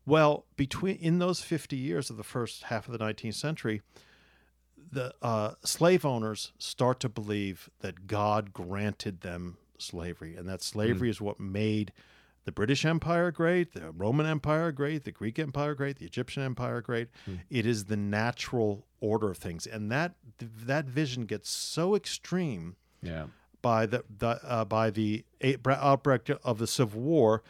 well 0.05 0.45
between 0.55 0.95
in 0.97 1.20
those 1.20 1.41
50 1.41 1.76
years 1.76 2.09
of 2.09 2.18
the 2.18 2.24
first 2.24 2.64
half 2.64 2.88
of 2.88 2.97
the 2.97 3.03
19th 3.03 3.36
century 3.36 3.82
the 4.91 5.14
uh, 5.22 5.53
slave 5.64 6.05
owners 6.05 6.51
start 6.59 6.99
to 6.99 7.09
believe 7.09 7.70
that 7.80 8.05
God 8.05 8.53
granted 8.53 9.22
them 9.22 9.57
slavery 9.80 10.36
and 10.36 10.47
that 10.47 10.61
slavery 10.61 11.07
mm. 11.07 11.11
is 11.11 11.20
what 11.20 11.39
made 11.39 11.91
the 12.46 12.52
British 12.52 12.86
Empire 12.86 13.32
great, 13.32 13.74
the 13.74 13.91
Roman 13.91 14.26
Empire 14.26 14.72
great, 14.72 15.04
the 15.04 15.12
Greek 15.12 15.39
Empire 15.39 15.76
great, 15.76 16.00
the 16.00 16.06
Egyptian 16.06 16.44
Empire 16.44 16.82
great. 16.82 17.10
Mm. 17.30 17.39
It 17.50 17.66
is 17.66 17.86
the 17.86 17.98
natural 17.98 18.86
order 19.00 19.32
of 19.32 19.38
things, 19.38 19.66
and 19.66 19.91
that 19.91 20.16
that 20.39 20.86
vision 20.86 21.26
gets 21.26 21.50
so 21.50 21.96
extreme. 21.96 22.76
Yeah. 23.02 23.28
By 23.62 23.86
the, 23.86 24.04
the 24.18 24.39
uh, 24.44 24.66
by 24.66 24.89
the 24.89 25.24
outbreak 25.66 26.30
of 26.44 26.58
the 26.58 26.68
Civil 26.68 27.00
War, 27.00 27.44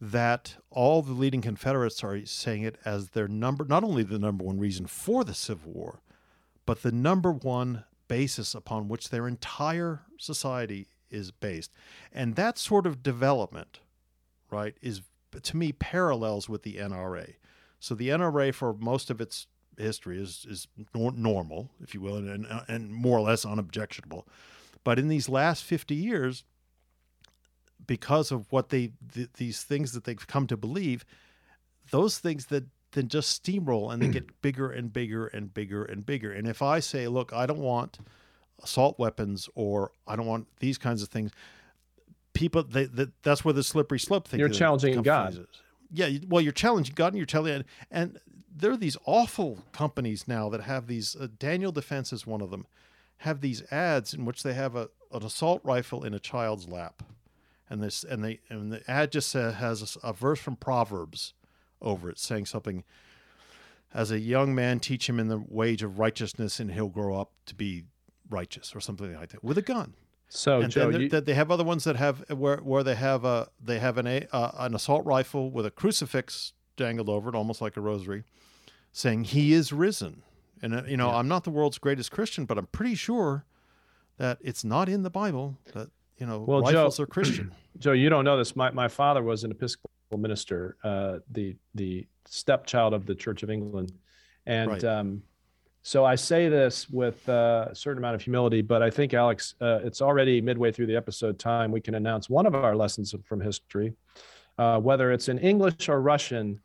that 0.00 0.56
all 0.70 1.02
the 1.02 1.12
leading 1.12 1.42
Confederates 1.42 2.04
are 2.04 2.24
saying 2.24 2.62
it 2.62 2.78
as 2.84 3.10
their 3.10 3.26
number, 3.26 3.64
not 3.64 3.82
only 3.82 4.04
the 4.04 4.18
number 4.18 4.44
one 4.44 4.60
reason 4.60 4.86
for 4.86 5.24
the 5.24 5.34
Civil 5.34 5.72
War, 5.72 6.02
but 6.66 6.82
the 6.82 6.92
number 6.92 7.32
one 7.32 7.84
basis 8.06 8.54
upon 8.54 8.88
which 8.88 9.10
their 9.10 9.26
entire 9.26 10.02
society 10.18 10.86
is 11.10 11.30
based. 11.30 11.72
And 12.12 12.36
that 12.36 12.56
sort 12.56 12.86
of 12.86 13.02
development 13.02 13.80
right, 14.52 14.74
is 14.80 15.02
to 15.42 15.56
me 15.56 15.72
parallels 15.72 16.48
with 16.48 16.62
the 16.62 16.76
NRA. 16.76 17.34
So 17.78 17.94
the 17.94 18.08
NRA, 18.08 18.52
for 18.54 18.74
most 18.74 19.10
of 19.10 19.20
its 19.20 19.46
history, 19.78 20.20
is 20.20 20.46
is 20.48 20.68
normal, 20.94 21.70
if 21.80 21.94
you 21.94 22.00
will, 22.00 22.16
and, 22.16 22.28
and, 22.28 22.46
uh, 22.46 22.62
and 22.68 22.92
more 22.92 23.18
or 23.18 23.22
less 23.22 23.44
unobjectionable. 23.44 24.26
But 24.84 24.98
in 24.98 25.08
these 25.08 25.28
last 25.28 25.64
fifty 25.64 25.94
years, 25.94 26.44
because 27.86 28.30
of 28.30 28.50
what 28.50 28.68
they 28.68 28.92
th- 29.12 29.30
these 29.34 29.62
things 29.62 29.92
that 29.92 30.04
they've 30.04 30.26
come 30.26 30.46
to 30.46 30.56
believe, 30.56 31.04
those 31.90 32.18
things 32.18 32.46
that 32.46 32.64
then 32.92 33.08
just 33.08 33.42
steamroll 33.42 33.92
and 33.92 34.02
they 34.02 34.08
get 34.08 34.28
bigger 34.42 34.70
and 34.70 34.92
bigger 34.92 35.26
and 35.26 35.54
bigger 35.54 35.84
and 35.84 36.04
bigger. 36.04 36.32
And 36.32 36.46
if 36.48 36.62
I 36.62 36.80
say, 36.80 37.08
look, 37.08 37.32
I 37.32 37.46
don't 37.46 37.60
want 37.60 37.98
assault 38.62 38.98
weapons 38.98 39.48
or 39.54 39.92
I 40.06 40.16
don't 40.16 40.26
want 40.26 40.48
these 40.58 40.78
kinds 40.78 41.02
of 41.02 41.08
things, 41.08 41.30
people 42.32 42.62
they, 42.62 42.84
they, 42.86 43.06
that's 43.22 43.44
where 43.44 43.54
the 43.54 43.62
slippery 43.62 43.98
slope 43.98 44.28
thing. 44.28 44.40
You're 44.40 44.48
challenging 44.48 45.02
God. 45.02 45.32
Is. 45.32 45.46
Yeah, 45.92 46.08
well, 46.28 46.40
you're 46.40 46.52
challenging 46.52 46.94
God, 46.94 47.08
and 47.08 47.16
you're 47.16 47.26
telling, 47.26 47.64
and 47.90 48.20
there 48.54 48.70
are 48.70 48.76
these 48.76 48.96
awful 49.06 49.64
companies 49.72 50.28
now 50.28 50.48
that 50.50 50.62
have 50.62 50.86
these. 50.86 51.16
Uh, 51.16 51.28
Daniel 51.38 51.72
Defense 51.72 52.12
is 52.12 52.26
one 52.26 52.40
of 52.40 52.50
them. 52.50 52.66
Have 53.18 53.40
these 53.40 53.62
ads 53.72 54.14
in 54.14 54.24
which 54.24 54.42
they 54.42 54.54
have 54.54 54.76
a 54.76 54.88
an 55.12 55.24
assault 55.24 55.60
rifle 55.64 56.04
in 56.04 56.14
a 56.14 56.20
child's 56.20 56.68
lap, 56.68 57.02
and 57.68 57.82
this 57.82 58.04
and 58.04 58.24
they 58.24 58.40
and 58.48 58.72
the 58.72 58.88
ad 58.90 59.12
just 59.12 59.34
uh, 59.34 59.52
has 59.52 59.96
a, 60.02 60.08
a 60.08 60.12
verse 60.12 60.38
from 60.38 60.56
Proverbs 60.56 61.34
over 61.82 62.08
it 62.10 62.18
saying 62.18 62.46
something. 62.46 62.84
As 63.92 64.12
a 64.12 64.20
young 64.20 64.54
man, 64.54 64.78
teach 64.78 65.08
him 65.08 65.18
in 65.18 65.26
the 65.26 65.42
wage 65.48 65.82
of 65.82 65.98
righteousness, 65.98 66.60
and 66.60 66.70
he'll 66.70 66.88
grow 66.88 67.20
up 67.20 67.32
to 67.46 67.56
be 67.56 67.84
righteous, 68.30 68.74
or 68.74 68.80
something 68.80 69.12
like 69.12 69.30
that, 69.30 69.42
with 69.42 69.58
a 69.58 69.62
gun. 69.62 69.94
So, 70.32 70.60
and 70.60 70.70
Joe, 70.70 70.90
then 70.92 71.00
you, 71.02 71.08
they 71.08 71.34
have 71.34 71.50
other 71.50 71.64
ones 71.64 71.82
that 71.84 71.96
have 71.96 72.24
where 72.30 72.58
where 72.58 72.84
they 72.84 72.94
have 72.94 73.24
a 73.24 73.48
they 73.60 73.80
have 73.80 73.98
an 73.98 74.06
a 74.06 74.26
uh, 74.32 74.52
an 74.58 74.74
assault 74.74 75.04
rifle 75.04 75.50
with 75.50 75.66
a 75.66 75.70
crucifix 75.72 76.52
dangled 76.76 77.08
over 77.08 77.28
it, 77.28 77.34
almost 77.34 77.60
like 77.60 77.76
a 77.76 77.80
rosary, 77.80 78.22
saying 78.92 79.24
"He 79.24 79.52
is 79.52 79.72
risen." 79.72 80.22
And 80.62 80.72
uh, 80.74 80.82
you 80.86 80.96
know, 80.96 81.08
Yeah. 81.08 81.16
I'm 81.16 81.26
not 81.28 81.42
the 81.44 81.50
world's 81.50 81.78
greatest 81.78 82.12
Christian, 82.12 82.44
but 82.44 82.58
I'm 82.58 82.66
pretty 82.66 82.94
sure 82.94 83.44
that 84.18 84.38
it's 84.40 84.62
not 84.64 84.88
in 84.88 85.02
the 85.02 85.10
Bible 85.10 85.58
that 85.74 85.88
you 86.16 86.26
know 86.26 86.40
Well, 86.46 86.62
Joe- 86.62 86.90
are 86.98 87.06
Christian. 87.06 87.52
Joe, 87.78 87.92
you 87.92 88.08
don't 88.08 88.24
know 88.24 88.38
this. 88.38 88.54
My 88.54 88.70
my 88.70 88.86
father 88.86 89.22
was 89.24 89.42
an 89.42 89.50
Episcopal 89.50 89.90
minister, 90.16 90.76
uh, 90.84 91.18
the 91.28 91.56
the 91.74 92.06
stepchild 92.26 92.94
of 92.94 93.04
the 93.04 93.16
Church 93.16 93.42
of 93.42 93.50
England, 93.50 93.92
and 94.46 94.70
Right. 94.70 94.84
um, 94.84 95.22
so 95.82 96.04
I 96.04 96.14
say 96.14 96.48
this 96.48 96.88
with 96.90 97.26
uh, 97.28 97.68
a 97.70 97.74
certain 97.74 97.98
amount 97.98 98.14
of 98.14 98.22
humility. 98.22 98.60
But 98.62 98.82
I 98.82 98.90
think 98.90 99.14
Alex, 99.14 99.54
uh, 99.60 99.80
it's 99.82 100.02
already 100.02 100.40
midway 100.40 100.72
through 100.72 100.86
the 100.86 100.96
episode 100.96 101.38
time. 101.38 101.70
We 101.70 101.80
can 101.80 101.94
announce 101.94 102.28
one 102.28 102.46
of 102.46 102.54
our 102.54 102.76
lessons 102.76 103.14
from 103.24 103.40
history, 103.40 103.94
uh, 104.58 104.78
whether 104.80 105.10
it's 105.12 105.28
in 105.28 105.38
English 105.38 105.88
or 105.88 106.00
Russian. 106.00 106.60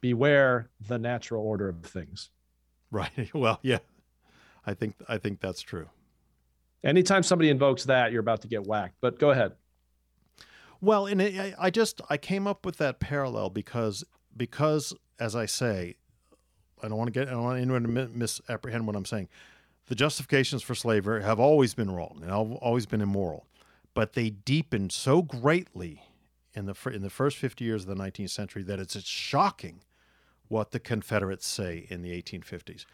Beware 0.00 0.70
the 0.88 0.98
natural 0.98 1.44
order 1.44 1.68
of 1.68 1.82
things. 1.82 2.30
right. 2.90 3.10
Well, 3.34 3.58
yeah. 3.62 3.80
I 4.64 4.72
think 4.74 4.94
I 5.08 5.18
think 5.18 5.40
that's 5.40 5.60
true. 5.60 5.88
Anytime 6.82 7.22
somebody 7.22 7.50
invokes 7.50 7.84
that, 7.84 8.12
you're 8.12 8.20
about 8.20 8.40
to 8.42 8.48
get 8.48 8.66
whacked. 8.66 8.94
But 9.02 9.18
go 9.18 9.30
ahead. 9.30 9.52
Well, 10.80 11.06
and 11.06 11.20
I, 11.20 11.54
I 11.58 11.70
just 11.70 12.00
I 12.08 12.16
came 12.16 12.46
up 12.46 12.64
with 12.64 12.78
that 12.78 13.00
parallel 13.00 13.50
because 13.50 14.04
because 14.34 14.94
as 15.18 15.36
I 15.36 15.44
say, 15.44 15.96
I 16.82 16.88
don't 16.88 16.98
want 16.98 17.08
to 17.08 17.12
get 17.12 17.28
I 17.28 17.32
don't 17.32 17.44
want 17.44 17.60
anyone 17.60 17.82
to 17.82 18.08
misapprehend 18.08 18.86
what 18.86 18.96
I'm 18.96 19.04
saying. 19.04 19.28
The 19.86 19.94
justifications 19.94 20.62
for 20.62 20.74
slavery 20.74 21.22
have 21.22 21.40
always 21.40 21.74
been 21.74 21.90
wrong 21.90 22.18
and 22.22 22.30
have 22.30 22.52
always 22.52 22.86
been 22.86 23.00
immoral, 23.00 23.46
but 23.94 24.12
they 24.12 24.30
deepened 24.30 24.92
so 24.92 25.22
greatly 25.22 26.04
in 26.54 26.66
the 26.66 26.74
in 26.92 27.02
the 27.02 27.10
first 27.10 27.36
50 27.36 27.64
years 27.64 27.82
of 27.82 27.88
the 27.88 28.02
19th 28.02 28.30
century 28.30 28.62
that 28.64 28.78
it's, 28.78 28.96
it's 28.96 29.08
shocking 29.08 29.80
what 30.48 30.72
the 30.72 30.80
Confederates 30.80 31.46
say 31.46 31.86
in 31.90 32.02
the 32.02 32.10
1850s, 32.10 32.84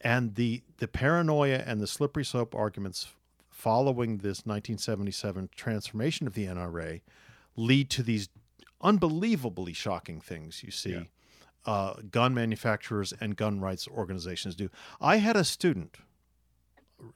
and 0.00 0.34
the 0.34 0.62
the 0.78 0.88
paranoia 0.88 1.62
and 1.66 1.80
the 1.80 1.86
slippery 1.86 2.24
slope 2.24 2.54
arguments 2.54 3.08
following 3.50 4.18
this 4.18 4.44
1977 4.44 5.48
transformation 5.56 6.26
of 6.26 6.34
the 6.34 6.46
NRA 6.46 7.00
lead 7.56 7.88
to 7.90 8.02
these 8.02 8.28
unbelievably 8.82 9.72
shocking 9.72 10.20
things 10.20 10.62
you 10.62 10.70
see 10.70 10.90
Yeah. 10.90 11.02
Uh, 11.66 11.94
gun 12.10 12.32
manufacturers 12.32 13.12
and 13.20 13.36
gun 13.36 13.60
rights 13.60 13.86
organizations 13.88 14.54
do. 14.54 14.70
I 15.00 15.16
had 15.16 15.36
a 15.36 15.44
student 15.44 15.98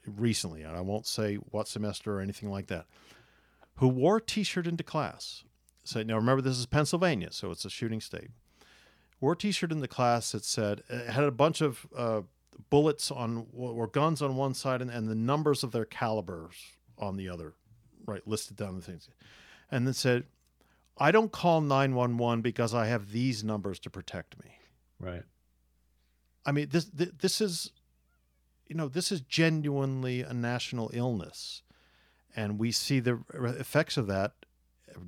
recently, 0.06 0.62
and 0.62 0.76
I 0.76 0.80
won't 0.80 1.06
say 1.06 1.36
what 1.36 1.68
semester 1.68 2.16
or 2.16 2.20
anything 2.20 2.50
like 2.50 2.66
that, 2.66 2.86
who 3.76 3.88
wore 3.88 4.18
a 4.18 4.20
T-shirt 4.20 4.66
into 4.66 4.84
class. 4.84 5.44
So 5.84 6.02
now 6.02 6.16
remember, 6.16 6.42
this 6.42 6.58
is 6.58 6.66
Pennsylvania, 6.66 7.28
so 7.30 7.50
it's 7.50 7.64
a 7.64 7.70
shooting 7.70 8.00
state. 8.00 8.28
Wore 9.20 9.32
a 9.32 9.36
T-shirt 9.36 9.72
in 9.72 9.80
the 9.80 9.88
class 9.88 10.32
that 10.32 10.44
said 10.44 10.82
it 10.90 11.08
had 11.08 11.24
a 11.24 11.30
bunch 11.30 11.60
of 11.60 11.86
uh, 11.96 12.22
bullets 12.68 13.10
on 13.10 13.46
or 13.54 13.86
guns 13.86 14.20
on 14.20 14.36
one 14.36 14.54
side 14.54 14.82
and, 14.82 14.90
and 14.90 15.08
the 15.08 15.14
numbers 15.14 15.62
of 15.62 15.72
their 15.72 15.84
calibers 15.84 16.54
on 16.98 17.16
the 17.16 17.28
other, 17.28 17.54
right, 18.06 18.26
listed 18.26 18.56
down 18.56 18.76
the 18.76 18.82
things, 18.82 19.08
and 19.70 19.86
then 19.86 19.94
said, 19.94 20.24
"I 21.00 21.10
don't 21.10 21.32
call 21.32 21.60
nine 21.60 21.94
one 21.94 22.18
one 22.18 22.42
because 22.42 22.74
I 22.74 22.86
have 22.86 23.10
these 23.10 23.42
numbers 23.42 23.80
to 23.80 23.90
protect 23.90 24.38
me." 24.38 24.50
Right. 25.00 25.22
I 26.46 26.52
mean, 26.52 26.68
this 26.70 26.84
this 26.94 27.40
is, 27.40 27.72
you 28.66 28.76
know, 28.76 28.88
this 28.88 29.10
is 29.10 29.20
genuinely 29.22 30.20
a 30.22 30.32
national 30.32 30.90
illness, 30.92 31.62
and 32.36 32.58
we 32.58 32.70
see 32.70 33.00
the 33.00 33.22
effects 33.58 33.96
of 33.96 34.06
that 34.06 34.34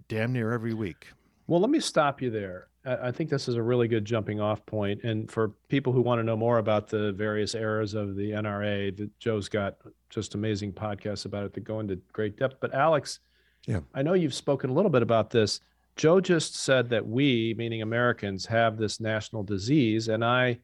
damn 0.09 0.32
near 0.32 0.53
every 0.53 0.74
week. 0.74 1.09
Well, 1.47 1.61
let 1.61 1.70
me 1.70 1.80
stop 1.80 2.22
you 2.22 2.30
there. 2.30 2.68
I 2.84 3.09
I 3.09 3.12
think 3.12 3.30
this 3.30 3.49
is 3.49 3.55
a 3.57 3.62
really 3.62 3.88
good 3.88 4.05
jumping 4.05 4.40
off 4.40 4.64
point. 4.66 5.03
And 5.05 5.30
for 5.30 5.49
people 5.68 5.93
who 5.93 6.01
want 6.01 6.18
to 6.18 6.22
know 6.22 6.36
more 6.36 6.59
about 6.59 6.88
the 6.88 7.12
various 7.12 7.55
eras 7.55 7.95
of 7.95 8.16
the 8.16 8.30
NRA, 8.32 8.97
that 8.97 9.18
Joe's 9.18 9.49
got 9.49 9.76
just 10.11 10.34
amazing 10.34 10.72
podcasts 10.72 11.24
about 11.24 11.45
it 11.45 11.53
that 11.55 11.64
go 11.64 11.80
into 11.80 11.97
great 12.12 12.36
depth. 12.38 12.57
But 12.61 12.74
Alex, 12.74 13.20
Yeah. 13.66 13.80
I 13.95 14.03
know 14.03 14.14
you've 14.14 14.34
spoken 14.34 14.70
a 14.70 14.72
little 14.72 14.90
bit 14.90 15.03
about 15.03 15.30
this. 15.30 15.61
Joe 15.97 16.20
just 16.20 16.57
said 16.57 16.88
that 16.90 17.07
we, 17.07 17.55
meaning 17.57 17.82
Americans, 17.82 18.47
have 18.47 18.76
this 18.76 19.01
national 19.01 19.43
disease. 19.43 20.09
And 20.09 20.24
I, 20.24 20.59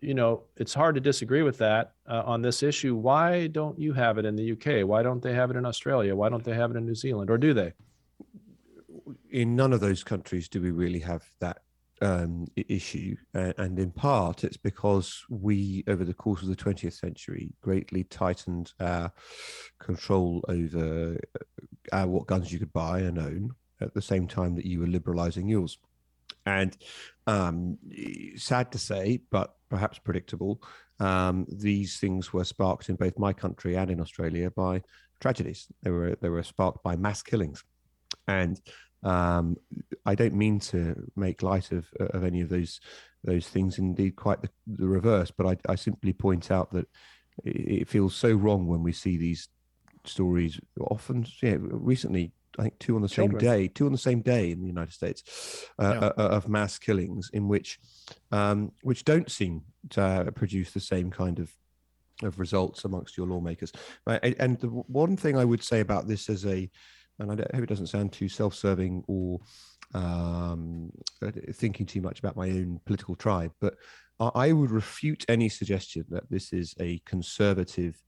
you 0.00 0.14
know, 0.14 0.44
it's 0.56 0.74
hard 0.74 0.94
to 0.96 1.00
disagree 1.00 1.42
with 1.42 1.58
that 1.58 1.92
uh, 2.08 2.22
on 2.26 2.42
this 2.42 2.62
issue. 2.62 2.94
Why 2.94 3.46
don't 3.46 3.78
you 3.78 3.92
have 3.94 4.18
it 4.18 4.24
in 4.24 4.36
the 4.36 4.52
UK? 4.52 4.86
Why 4.86 5.02
don't 5.02 5.22
they 5.22 5.34
have 5.34 5.50
it 5.50 5.56
in 5.56 5.64
Australia? 5.64 6.14
Why 6.14 6.28
don't 6.28 6.44
they 6.44 6.54
have 6.54 6.70
it 6.70 6.76
in 6.76 6.86
New 6.86 6.94
Zealand? 6.94 7.30
Or 7.30 7.38
do 7.38 7.54
they? 7.54 7.72
in 9.30 9.56
none 9.56 9.72
of 9.72 9.80
those 9.80 10.02
countries 10.02 10.48
do 10.48 10.60
we 10.60 10.70
really 10.70 10.98
have 10.98 11.24
that 11.40 11.58
um, 12.02 12.46
issue, 12.56 13.14
uh, 13.34 13.52
and 13.58 13.78
in 13.78 13.90
part 13.90 14.42
it's 14.42 14.56
because 14.56 15.22
we, 15.28 15.84
over 15.86 16.02
the 16.02 16.14
course 16.14 16.40
of 16.40 16.48
the 16.48 16.56
20th 16.56 16.98
century, 16.98 17.52
greatly 17.60 18.04
tightened 18.04 18.72
our 18.80 19.12
control 19.78 20.42
over 20.48 21.18
uh, 21.92 22.06
what 22.06 22.26
guns 22.26 22.50
you 22.50 22.58
could 22.58 22.72
buy 22.72 23.00
and 23.00 23.18
own 23.18 23.50
at 23.80 23.94
the 23.94 24.02
same 24.02 24.26
time 24.26 24.54
that 24.56 24.66
you 24.66 24.80
were 24.80 24.86
liberalizing 24.86 25.48
yours. 25.48 25.78
And 26.46 26.76
um, 27.26 27.78
sad 28.36 28.72
to 28.72 28.78
say, 28.78 29.20
but 29.30 29.54
perhaps 29.68 29.98
predictable, 29.98 30.62
um, 30.98 31.46
these 31.48 31.98
things 31.98 32.32
were 32.32 32.44
sparked 32.44 32.88
in 32.88 32.96
both 32.96 33.18
my 33.18 33.32
country 33.32 33.76
and 33.76 33.90
in 33.90 34.00
Australia 34.00 34.50
by 34.50 34.82
tragedies. 35.20 35.66
They 35.82 35.90
were 35.90 36.16
they 36.20 36.28
were 36.28 36.42
sparked 36.42 36.82
by 36.82 36.96
mass 36.96 37.22
killings, 37.22 37.64
and 38.26 38.60
um, 39.02 39.56
I 40.04 40.14
don't 40.14 40.34
mean 40.34 40.60
to 40.60 41.10
make 41.16 41.42
light 41.42 41.72
of 41.72 41.88
of 41.98 42.24
any 42.24 42.40
of 42.40 42.48
those 42.48 42.80
those 43.24 43.48
things. 43.48 43.78
Indeed, 43.78 44.16
quite 44.16 44.42
the, 44.42 44.50
the 44.66 44.88
reverse. 44.88 45.30
But 45.30 45.46
I, 45.46 45.72
I 45.72 45.74
simply 45.74 46.12
point 46.12 46.50
out 46.50 46.72
that 46.72 46.86
it, 47.44 47.82
it 47.82 47.88
feels 47.88 48.14
so 48.14 48.32
wrong 48.32 48.66
when 48.66 48.82
we 48.82 48.92
see 48.92 49.16
these 49.16 49.48
stories. 50.04 50.60
Often, 50.80 51.26
yeah, 51.42 51.56
recently. 51.60 52.32
I 52.58 52.62
think 52.62 52.78
two 52.78 52.96
on 52.96 53.02
the 53.02 53.08
same 53.08 53.30
Children. 53.30 53.52
day, 53.52 53.68
two 53.68 53.86
on 53.86 53.92
the 53.92 53.98
same 53.98 54.20
day 54.22 54.50
in 54.50 54.60
the 54.60 54.66
United 54.66 54.92
States, 54.92 55.66
uh, 55.78 55.98
Yeah. 56.00 56.24
uh, 56.24 56.28
of 56.36 56.48
mass 56.48 56.78
killings, 56.78 57.30
in 57.32 57.48
which, 57.48 57.78
um, 58.32 58.72
which 58.82 59.04
don't 59.04 59.30
seem 59.30 59.62
to 59.90 60.02
uh, 60.02 60.30
produce 60.32 60.72
the 60.72 60.80
same 60.80 61.10
kind 61.10 61.38
of 61.38 61.52
of 62.22 62.38
results 62.38 62.84
amongst 62.84 63.16
your 63.16 63.26
lawmakers. 63.26 63.72
Right? 64.06 64.36
And- 64.38 64.58
the 64.60 64.68
one 64.68 65.16
thing 65.16 65.38
I 65.38 65.44
would 65.46 65.62
say 65.62 65.80
about 65.80 66.06
this 66.06 66.28
as 66.28 66.44
a, 66.44 66.70
and 67.18 67.32
I 67.32 67.34
don't- 67.34 67.54
hope 67.54 67.62
it 67.62 67.68
doesn't 67.68 67.86
sound 67.86 68.12
too 68.12 68.28
self-serving 68.28 69.04
or 69.06 69.40
um, 69.94 70.92
uh, 71.22 71.30
thinking 71.54 71.86
too 71.86 72.00
much 72.02 72.18
about 72.18 72.36
my 72.36 72.50
own 72.50 72.80
political 72.84 73.14
tribe, 73.16 73.52
but 73.60 73.74
I 74.20 74.52
would 74.52 74.70
refute 74.70 75.24
any 75.28 75.48
suggestion 75.48 76.04
that 76.10 76.30
this 76.30 76.52
is 76.52 76.74
a 76.78 77.00
conservative 77.06 78.02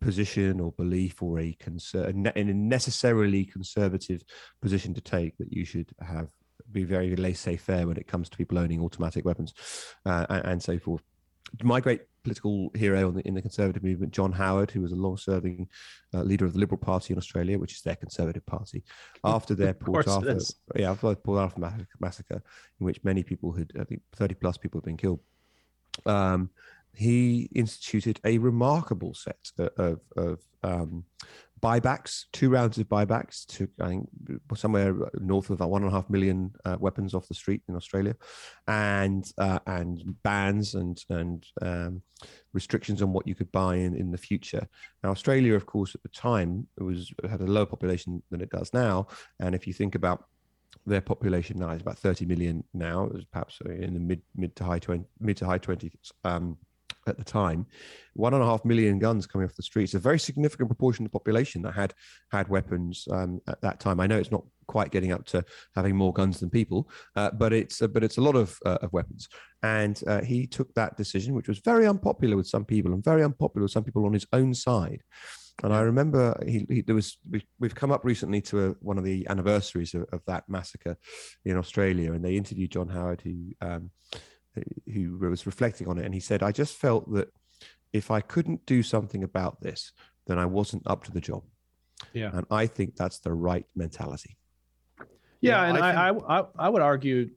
position 0.00 0.58
or 0.58 0.72
belief 0.72 1.22
or 1.22 1.38
a, 1.38 1.56
conser- 1.60 2.08
a 2.08 2.44
necessarily 2.44 3.44
conservative 3.44 4.22
position 4.62 4.94
to 4.94 5.02
take 5.02 5.36
that 5.38 5.52
you 5.52 5.64
should 5.64 5.90
have 6.00 6.28
be 6.72 6.84
very 6.84 7.16
laissez-faire 7.16 7.86
when 7.86 7.96
it 7.96 8.06
comes 8.06 8.28
to 8.28 8.36
people 8.36 8.58
owning 8.58 8.80
automatic 8.80 9.24
weapons 9.24 9.52
uh, 10.06 10.26
and, 10.28 10.44
and 10.46 10.62
so 10.62 10.78
forth. 10.78 11.02
My 11.62 11.80
great 11.80 12.02
political 12.22 12.70
hero 12.74 13.08
in 13.08 13.14
the, 13.14 13.26
in 13.26 13.34
the 13.34 13.42
conservative 13.42 13.82
movement, 13.82 14.12
John 14.12 14.30
Howard, 14.30 14.70
who 14.70 14.82
was 14.82 14.92
a 14.92 14.96
long-serving 14.96 15.68
uh, 16.14 16.22
leader 16.22 16.44
of 16.44 16.52
the 16.52 16.60
Liberal 16.60 16.78
Party 16.78 17.12
in 17.12 17.18
Australia, 17.18 17.58
which 17.58 17.72
is 17.72 17.82
their 17.82 17.96
conservative 17.96 18.46
party, 18.46 18.84
after 19.24 19.54
their 19.54 19.74
Port 19.74 20.06
Arthur, 20.06 20.38
yeah, 20.76 20.90
after 20.90 21.08
the 21.08 21.16
Port 21.16 21.40
Arthur 21.40 21.86
massacre, 21.98 22.42
in 22.78 22.86
which 22.86 23.02
many 23.02 23.22
people 23.22 23.52
had, 23.52 23.72
I 23.80 23.84
think, 23.84 24.02
thirty 24.14 24.34
plus 24.34 24.58
people 24.58 24.78
had 24.78 24.84
been 24.84 24.96
killed. 24.96 25.20
Um, 26.06 26.50
he 26.94 27.48
instituted 27.54 28.20
a 28.24 28.38
remarkable 28.38 29.14
set 29.14 29.50
of 29.76 30.00
of 30.16 30.40
um, 30.62 31.04
buybacks, 31.62 32.24
two 32.32 32.50
rounds 32.50 32.78
of 32.78 32.88
buybacks 32.88 33.46
to 33.46 33.68
I 33.80 33.88
think 33.88 34.08
somewhere 34.54 34.94
north 35.14 35.46
of 35.46 35.52
about 35.52 35.70
one 35.70 35.82
and 35.82 35.90
a 35.90 35.94
half 35.94 36.10
million 36.10 36.52
uh, 36.64 36.76
weapons 36.80 37.14
off 37.14 37.28
the 37.28 37.34
street 37.34 37.62
in 37.68 37.76
Australia, 37.76 38.16
and 38.66 39.24
uh, 39.38 39.60
and 39.66 40.02
bans 40.22 40.74
and 40.74 41.02
and 41.10 41.46
um, 41.62 42.02
restrictions 42.52 43.02
on 43.02 43.12
what 43.12 43.26
you 43.26 43.34
could 43.34 43.52
buy 43.52 43.76
in 43.76 43.94
in 43.94 44.10
the 44.10 44.18
future. 44.18 44.66
Now 45.02 45.10
Australia, 45.10 45.54
of 45.54 45.66
course, 45.66 45.94
at 45.94 46.02
the 46.02 46.08
time 46.08 46.66
it 46.78 46.82
was 46.82 47.12
had 47.28 47.40
a 47.40 47.46
lower 47.46 47.66
population 47.66 48.22
than 48.30 48.40
it 48.40 48.50
does 48.50 48.72
now, 48.72 49.06
and 49.38 49.54
if 49.54 49.66
you 49.66 49.72
think 49.72 49.94
about 49.94 50.24
their 50.86 51.00
population 51.00 51.58
now 51.58 51.70
is 51.70 51.82
about 51.82 51.98
30 51.98 52.26
million 52.26 52.64
now, 52.74 53.10
it's 53.14 53.24
perhaps 53.24 53.58
in 53.64 53.94
the 53.94 54.00
mid 54.00 54.22
mid 54.34 54.56
to 54.56 54.64
high 54.64 54.78
20 54.78 55.04
mid 55.20 55.36
to 55.38 55.46
high 55.46 55.58
20s. 55.58 56.12
Um, 56.24 56.56
at 57.06 57.16
the 57.16 57.24
time, 57.24 57.66
one 58.14 58.34
and 58.34 58.42
a 58.42 58.46
half 58.46 58.64
million 58.64 58.98
guns 58.98 59.26
coming 59.26 59.46
off 59.46 59.54
the 59.56 59.62
streets, 59.62 59.94
a 59.94 59.98
very 59.98 60.18
significant 60.18 60.68
proportion 60.68 61.04
of 61.04 61.10
the 61.10 61.18
population 61.18 61.62
that 61.62 61.72
had 61.72 61.94
had 62.30 62.48
weapons 62.48 63.06
um, 63.10 63.40
at 63.48 63.60
that 63.62 63.80
time. 63.80 64.00
I 64.00 64.06
know 64.06 64.18
it's 64.18 64.30
not 64.30 64.44
quite 64.66 64.90
getting 64.90 65.10
up 65.10 65.24
to 65.26 65.44
having 65.74 65.96
more 65.96 66.12
guns 66.12 66.40
than 66.40 66.50
people, 66.50 66.88
uh, 67.16 67.30
but 67.32 67.52
it's 67.52 67.82
uh, 67.82 67.88
but 67.88 68.04
it's 68.04 68.18
a 68.18 68.20
lot 68.20 68.36
of 68.36 68.58
uh, 68.66 68.78
of 68.82 68.92
weapons. 68.92 69.28
And 69.62 70.00
uh, 70.06 70.22
he 70.22 70.46
took 70.46 70.72
that 70.74 70.96
decision, 70.96 71.34
which 71.34 71.48
was 71.48 71.58
very 71.58 71.86
unpopular 71.86 72.36
with 72.36 72.46
some 72.46 72.64
people 72.64 72.92
and 72.92 73.04
very 73.04 73.24
unpopular 73.24 73.64
with 73.64 73.72
some 73.72 73.84
people 73.84 74.06
on 74.06 74.12
his 74.12 74.26
own 74.32 74.54
side. 74.54 75.02
And 75.62 75.72
I 75.74 75.80
remember 75.80 76.40
he, 76.46 76.66
he 76.68 76.80
there 76.82 76.94
was 76.94 77.18
we, 77.28 77.42
have 77.62 77.74
come 77.74 77.92
up 77.92 78.04
recently 78.04 78.40
to 78.42 78.66
a, 78.66 78.68
one 78.80 78.98
of 78.98 79.04
the 79.04 79.26
anniversaries 79.28 79.94
of, 79.94 80.04
of, 80.12 80.22
that 80.26 80.48
massacre 80.48 80.96
in 81.44 81.56
Australia, 81.56 82.12
and 82.12 82.24
they 82.24 82.36
interviewed 82.36 82.72
John 82.72 82.88
Howard, 82.88 83.20
who 83.20 83.52
um, 83.60 83.90
who 84.92 85.18
was 85.18 85.46
reflecting 85.46 85.88
on 85.88 85.98
it, 85.98 86.04
and 86.04 86.14
he 86.14 86.20
said, 86.20 86.42
"I 86.42 86.52
just 86.52 86.76
felt 86.76 87.12
that 87.12 87.28
if 87.92 88.10
I 88.10 88.20
couldn't 88.20 88.64
do 88.66 88.82
something 88.82 89.22
about 89.22 89.60
this, 89.60 89.92
then 90.26 90.38
I 90.38 90.46
wasn't 90.46 90.86
up 90.86 91.04
to 91.04 91.12
the 91.12 91.20
job." 91.20 91.42
Yeah, 92.12 92.30
and 92.32 92.46
I 92.50 92.66
think 92.66 92.96
that's 92.96 93.18
the 93.18 93.32
right 93.32 93.66
mentality. 93.76 94.38
Yeah, 94.98 95.06
yeah 95.42 95.64
and 95.64 95.78
I, 95.78 96.12
think... 96.12 96.24
I, 96.26 96.38
I 96.38 96.44
I 96.58 96.68
would 96.68 96.82
argue 96.82 97.30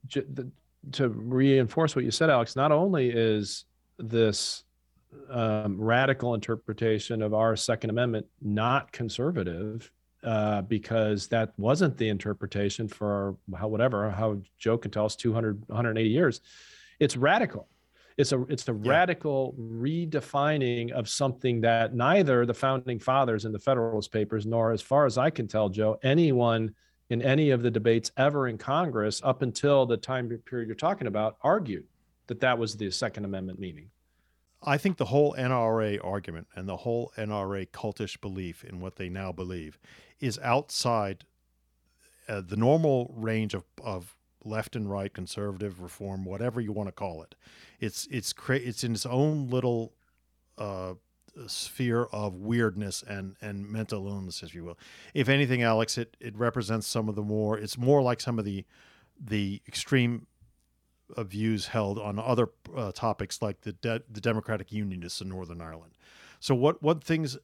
to 0.91 1.09
reinforce 1.09 1.95
what 1.95 2.05
you 2.05 2.11
said, 2.11 2.29
Alex. 2.29 2.55
Not 2.55 2.71
only 2.71 3.09
is 3.09 3.65
this 3.97 4.63
um, 5.29 5.79
radical 5.79 6.33
interpretation 6.33 7.21
of 7.21 7.33
our 7.33 7.55
Second 7.55 7.89
Amendment 7.89 8.25
not 8.41 8.91
conservative 8.91 9.91
uh, 10.23 10.61
because 10.61 11.27
that 11.27 11.53
wasn't 11.57 11.97
the 11.97 12.09
interpretation 12.09 12.87
for 12.87 13.35
how 13.57 13.67
whatever 13.67 14.09
how 14.09 14.41
Joe 14.57 14.77
can 14.77 14.91
tell 14.91 15.05
us 15.05 15.15
200 15.15 15.67
180 15.67 16.09
years. 16.09 16.41
It's 16.99 17.17
radical. 17.17 17.67
It's 18.17 18.31
a 18.31 18.41
it's 18.43 18.67
a 18.69 18.73
yeah. 18.73 18.91
radical 18.91 19.55
redefining 19.59 20.91
of 20.91 21.09
something 21.09 21.61
that 21.61 21.93
neither 21.93 22.45
the 22.45 22.53
founding 22.53 22.99
fathers 22.99 23.45
in 23.45 23.51
the 23.51 23.59
Federalist 23.59 24.11
Papers 24.11 24.45
nor, 24.45 24.71
as 24.71 24.81
far 24.81 25.05
as 25.05 25.17
I 25.17 25.29
can 25.29 25.47
tell, 25.47 25.69
Joe, 25.69 25.99
anyone 26.03 26.73
in 27.09 27.21
any 27.21 27.49
of 27.49 27.61
the 27.61 27.71
debates 27.71 28.11
ever 28.17 28.47
in 28.47 28.57
Congress 28.57 29.21
up 29.23 29.41
until 29.41 29.85
the 29.85 29.97
time 29.97 30.29
period 30.45 30.67
you're 30.67 30.75
talking 30.75 31.07
about 31.07 31.37
argued 31.41 31.85
that 32.27 32.39
that 32.39 32.57
was 32.57 32.77
the 32.77 32.89
Second 32.89 33.25
Amendment 33.25 33.59
meaning. 33.59 33.89
I 34.65 34.77
think 34.77 34.97
the 34.97 35.05
whole 35.05 35.35
NRA 35.37 36.03
argument 36.03 36.47
and 36.55 36.67
the 36.67 36.77
whole 36.77 37.11
NRA 37.17 37.69
cultish 37.69 38.19
belief 38.19 38.63
in 38.63 38.79
what 38.79 38.95
they 38.95 39.09
now 39.09 39.31
believe 39.31 39.77
is 40.19 40.39
outside 40.39 41.25
uh, 42.27 42.41
the 42.41 42.55
normal 42.55 43.13
range 43.15 43.53
of, 43.53 43.63
of 43.83 44.15
left 44.43 44.75
and 44.75 44.89
right, 44.89 45.13
conservative, 45.13 45.81
reform, 45.81 46.25
whatever 46.25 46.61
you 46.61 46.71
want 46.71 46.87
to 46.87 46.93
call 46.93 47.21
it. 47.23 47.35
It's 47.79 48.07
it's 48.09 48.33
cra- 48.33 48.57
it's 48.57 48.83
in 48.83 48.93
its 48.93 49.05
own 49.05 49.49
little 49.49 49.93
uh, 50.57 50.93
sphere 51.47 52.05
of 52.11 52.35
weirdness 52.35 53.03
and 53.07 53.35
and 53.41 53.69
mental 53.69 54.07
illness, 54.07 54.43
if 54.43 54.55
you 54.55 54.63
will. 54.63 54.77
If 55.13 55.29
anything, 55.29 55.61
Alex, 55.63 55.97
it 55.97 56.15
it 56.19 56.37
represents 56.37 56.87
some 56.87 57.09
of 57.09 57.15
the 57.15 57.23
more. 57.23 57.57
It's 57.57 57.77
more 57.77 58.01
like 58.01 58.21
some 58.21 58.39
of 58.39 58.45
the 58.45 58.65
the 59.19 59.61
extreme 59.67 60.27
of 61.15 61.27
views 61.27 61.67
held 61.67 61.99
on 61.99 62.19
other 62.19 62.49
uh, 62.75 62.91
topics 62.91 63.41
like 63.41 63.61
the 63.61 63.73
de- 63.73 64.03
the 64.09 64.21
Democratic 64.21 64.71
Unionists 64.71 65.21
in 65.21 65.29
Northern 65.29 65.61
Ireland. 65.61 65.93
So 66.39 66.53
what 66.55 66.81
what 66.83 67.03
things 67.03 67.37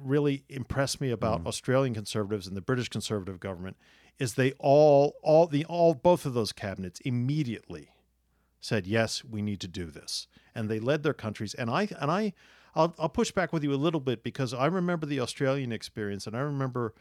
really 0.00 0.44
impressed 0.48 1.00
me 1.00 1.10
about 1.10 1.42
mm. 1.42 1.46
Australian 1.46 1.94
conservatives 1.94 2.46
and 2.46 2.56
the 2.56 2.60
British 2.60 2.88
conservative 2.88 3.40
government 3.40 3.76
is 4.18 4.34
they 4.34 4.52
all 4.58 5.14
all 5.22 5.46
the 5.46 5.64
all 5.64 5.94
both 5.94 6.24
of 6.24 6.34
those 6.34 6.52
cabinets 6.52 7.00
immediately 7.00 7.90
said 8.60 8.86
yes 8.86 9.24
we 9.24 9.42
need 9.42 9.60
to 9.60 9.68
do 9.68 9.86
this 9.86 10.26
and 10.54 10.68
they 10.68 10.78
led 10.78 11.02
their 11.02 11.12
countries 11.12 11.54
and 11.54 11.68
I 11.70 11.88
and 12.00 12.10
I 12.10 12.32
I'll, 12.76 12.94
I'll 12.98 13.08
push 13.08 13.30
back 13.30 13.52
with 13.52 13.62
you 13.62 13.72
a 13.72 13.76
little 13.76 14.00
bit 14.00 14.22
because 14.22 14.52
I 14.52 14.66
remember 14.66 15.06
the 15.06 15.20
Australian 15.20 15.72
experience 15.72 16.26
and 16.26 16.36
I 16.36 16.40
remember 16.40 16.94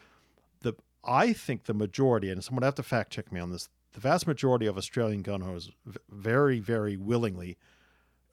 the 0.61 0.73
I 1.03 1.33
think 1.33 1.65
the 1.65 1.73
majority 1.73 2.29
and 2.29 2.43
someone 2.43 2.63
have 2.63 2.75
to 2.75 2.83
fact 2.83 3.11
check 3.11 3.31
me 3.31 3.39
on 3.39 3.51
this 3.51 3.69
the 3.93 3.99
vast 3.99 4.27
majority 4.27 4.65
of 4.65 4.77
Australian 4.77 5.21
gun 5.21 5.41
owners 5.41 5.71
very, 6.09 6.59
very 6.59 6.97
willingly 6.97 7.57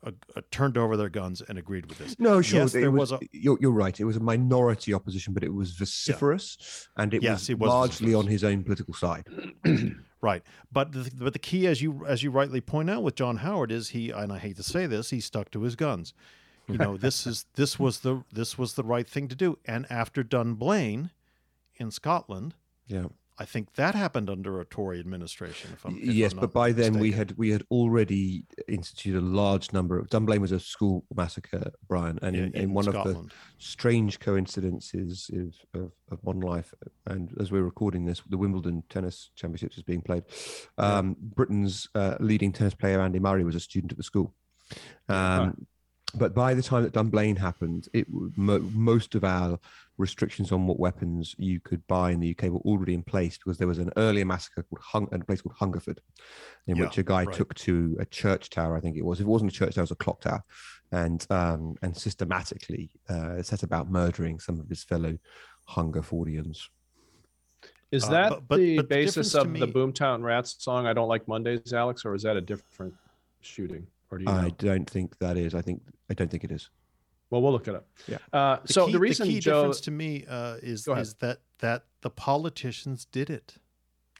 uh, 0.02 0.12
uh, 0.34 0.40
turned 0.50 0.78
over 0.78 0.96
their 0.96 1.10
guns 1.10 1.42
and 1.46 1.58
agreed 1.58 1.86
with 1.86 1.98
this. 1.98 2.18
No, 2.18 2.40
sure. 2.40 2.60
Yes, 2.60 2.72
there 2.72 2.90
was, 2.90 3.12
was 3.12 3.20
a, 3.20 3.26
you're, 3.32 3.58
you're, 3.60 3.70
right. 3.70 3.98
It 4.00 4.04
was 4.04 4.16
a 4.16 4.20
minority 4.20 4.94
opposition, 4.94 5.34
but 5.34 5.44
it 5.44 5.52
was 5.52 5.72
vociferous 5.72 6.88
yeah. 6.96 7.02
and 7.02 7.14
it, 7.14 7.22
yes, 7.22 7.40
was, 7.40 7.50
it 7.50 7.58
was 7.58 7.68
largely 7.68 8.12
vociferous. 8.12 8.24
on 8.24 8.26
his 8.30 8.44
own 8.44 8.64
political 8.64 8.94
side. 8.94 9.26
right. 10.22 10.42
But 10.72 10.92
the, 10.92 11.10
but 11.14 11.34
the 11.34 11.38
key, 11.38 11.66
as 11.66 11.82
you 11.82 12.06
as 12.06 12.22
you 12.22 12.30
rightly 12.30 12.62
point 12.62 12.88
out 12.88 13.02
with 13.02 13.14
John 13.14 13.38
Howard, 13.38 13.70
is 13.70 13.90
he 13.90 14.10
and 14.10 14.32
I 14.32 14.38
hate 14.38 14.56
to 14.56 14.62
say 14.62 14.86
this, 14.86 15.10
he 15.10 15.20
stuck 15.20 15.50
to 15.50 15.62
his 15.62 15.76
guns. 15.76 16.14
You 16.66 16.78
know, 16.78 16.96
this 16.96 17.26
is 17.26 17.44
this 17.54 17.78
was 17.78 18.00
the 18.00 18.24
this 18.32 18.56
was 18.56 18.74
the 18.74 18.84
right 18.84 19.06
thing 19.06 19.28
to 19.28 19.34
do. 19.34 19.58
And 19.66 19.86
after 19.90 20.22
Dunblane 20.22 21.10
in 21.76 21.90
Scotland, 21.90 22.54
yeah, 22.86 23.06
I 23.40 23.46
think 23.46 23.72
that 23.76 23.94
happened 23.94 24.28
under 24.28 24.60
a 24.60 24.66
Tory 24.66 25.00
administration. 25.00 25.70
If 25.72 25.86
I'm, 25.86 25.96
if 25.96 26.04
yes, 26.04 26.32
I'm 26.34 26.40
but 26.40 26.52
by 26.52 26.72
then 26.72 26.98
we 26.98 27.10
had 27.12 27.32
we 27.38 27.48
had 27.48 27.64
already 27.70 28.44
instituted 28.68 29.18
a 29.18 29.22
large 29.22 29.72
number 29.72 29.98
of. 29.98 30.10
Dunblane 30.10 30.42
was 30.42 30.52
a 30.52 30.60
school 30.60 31.06
massacre, 31.16 31.72
Bryan, 31.88 32.18
and 32.20 32.36
yeah, 32.36 32.42
in, 32.42 32.48
in, 32.52 32.62
in, 32.64 32.74
one 32.74 32.84
Scotland. 32.84 33.16
of 33.16 33.24
the 33.24 33.32
strange 33.56 34.20
coincidences 34.20 35.30
of, 35.32 35.80
of, 35.80 35.92
of, 36.10 36.22
modern 36.22 36.42
life, 36.42 36.74
and 37.06 37.32
as 37.40 37.50
we're 37.50 37.62
recording 37.62 38.04
this, 38.04 38.22
the 38.28 38.36
Wimbledon 38.36 38.82
Tennis 38.90 39.30
Championships 39.36 39.78
is 39.78 39.84
being 39.84 40.02
played. 40.02 40.24
Um. 40.76 41.16
Britain's 41.18 41.88
uh, 41.94 42.16
leading 42.20 42.52
tennis 42.52 42.74
player 42.74 43.00
Andy 43.00 43.20
Murray 43.20 43.42
was 43.42 43.54
a 43.54 43.60
student 43.60 43.90
at 43.90 43.96
the 43.96 44.04
school. 44.04 44.34
Um, 45.08 45.66
but 46.14 46.34
by 46.34 46.54
the 46.54 46.62
time 46.62 46.82
that 46.82 46.92
Dunblane 46.92 47.36
happened, 47.36 47.88
it 47.92 48.06
mo- 48.10 48.68
most 48.72 49.14
of 49.14 49.24
our 49.24 49.58
restrictions 49.98 50.50
on 50.50 50.66
what 50.66 50.78
weapons 50.78 51.34
you 51.38 51.60
could 51.60 51.86
buy 51.86 52.10
in 52.10 52.20
the 52.20 52.30
UK 52.30 52.50
were 52.50 52.60
already 52.60 52.94
in 52.94 53.02
place 53.02 53.36
because 53.36 53.58
there 53.58 53.68
was 53.68 53.78
an 53.78 53.92
earlier 53.96 54.24
massacre 54.24 54.62
called 54.62 54.82
Hung- 54.82 55.08
a 55.12 55.24
place 55.24 55.42
called 55.42 55.56
Hungerford, 55.58 56.00
in 56.66 56.76
yeah, 56.76 56.84
which 56.84 56.98
a 56.98 57.02
guy 57.02 57.24
right. 57.24 57.34
took 57.34 57.54
to 57.54 57.96
a 58.00 58.06
church 58.06 58.50
tower. 58.50 58.76
I 58.76 58.80
think 58.80 58.96
it 58.96 59.04
was. 59.04 59.20
If 59.20 59.26
it 59.26 59.30
wasn't 59.30 59.52
a 59.52 59.54
church 59.54 59.74
tower, 59.74 59.82
it 59.82 59.84
was 59.84 59.90
a 59.92 59.96
clock 59.96 60.22
tower, 60.22 60.42
and 60.90 61.24
um, 61.30 61.76
and 61.82 61.96
systematically 61.96 62.90
uh, 63.08 63.42
set 63.42 63.62
about 63.62 63.90
murdering 63.90 64.40
some 64.40 64.58
of 64.58 64.68
his 64.68 64.82
fellow 64.82 65.18
Hungerfordians. 65.68 66.68
Is 67.92 68.04
uh, 68.04 68.10
that 68.10 68.32
uh, 68.32 68.34
but, 68.36 68.48
but, 68.48 68.56
the 68.58 68.76
but 68.76 68.88
basis 68.88 69.32
the 69.32 69.42
of 69.42 69.50
me... 69.50 69.60
the 69.60 69.66
Boomtown 69.66 70.22
Rats 70.22 70.56
song? 70.58 70.86
I 70.86 70.92
don't 70.92 71.08
like 71.08 71.26
Mondays, 71.28 71.72
Alex, 71.72 72.04
or 72.04 72.14
is 72.14 72.22
that 72.22 72.36
a 72.36 72.40
different 72.40 72.94
shooting? 73.40 73.86
Or 74.10 74.18
do 74.18 74.24
you? 74.24 74.30
I 74.30 74.50
don't 74.58 74.88
think 74.88 75.18
that 75.18 75.36
is. 75.36 75.54
I 75.54 75.62
think 75.62 75.82
I 76.10 76.14
don't 76.14 76.30
think 76.30 76.44
it 76.44 76.50
is. 76.50 76.70
Well, 77.30 77.42
we'll 77.42 77.52
look 77.52 77.68
it 77.68 77.74
up. 77.74 77.86
Yeah. 78.08 78.18
Uh, 78.32 78.58
the 78.64 78.72
so 78.72 78.86
key, 78.86 78.92
the 78.92 78.98
reason 78.98 79.28
the 79.28 79.34
key 79.34 79.40
Joe... 79.40 79.60
difference 79.60 79.80
to 79.82 79.90
me 79.90 80.24
uh, 80.28 80.56
is 80.62 80.88
is 80.88 81.14
that 81.14 81.38
that 81.58 81.84
the 82.00 82.10
politicians 82.10 83.04
did 83.04 83.30
it. 83.30 83.54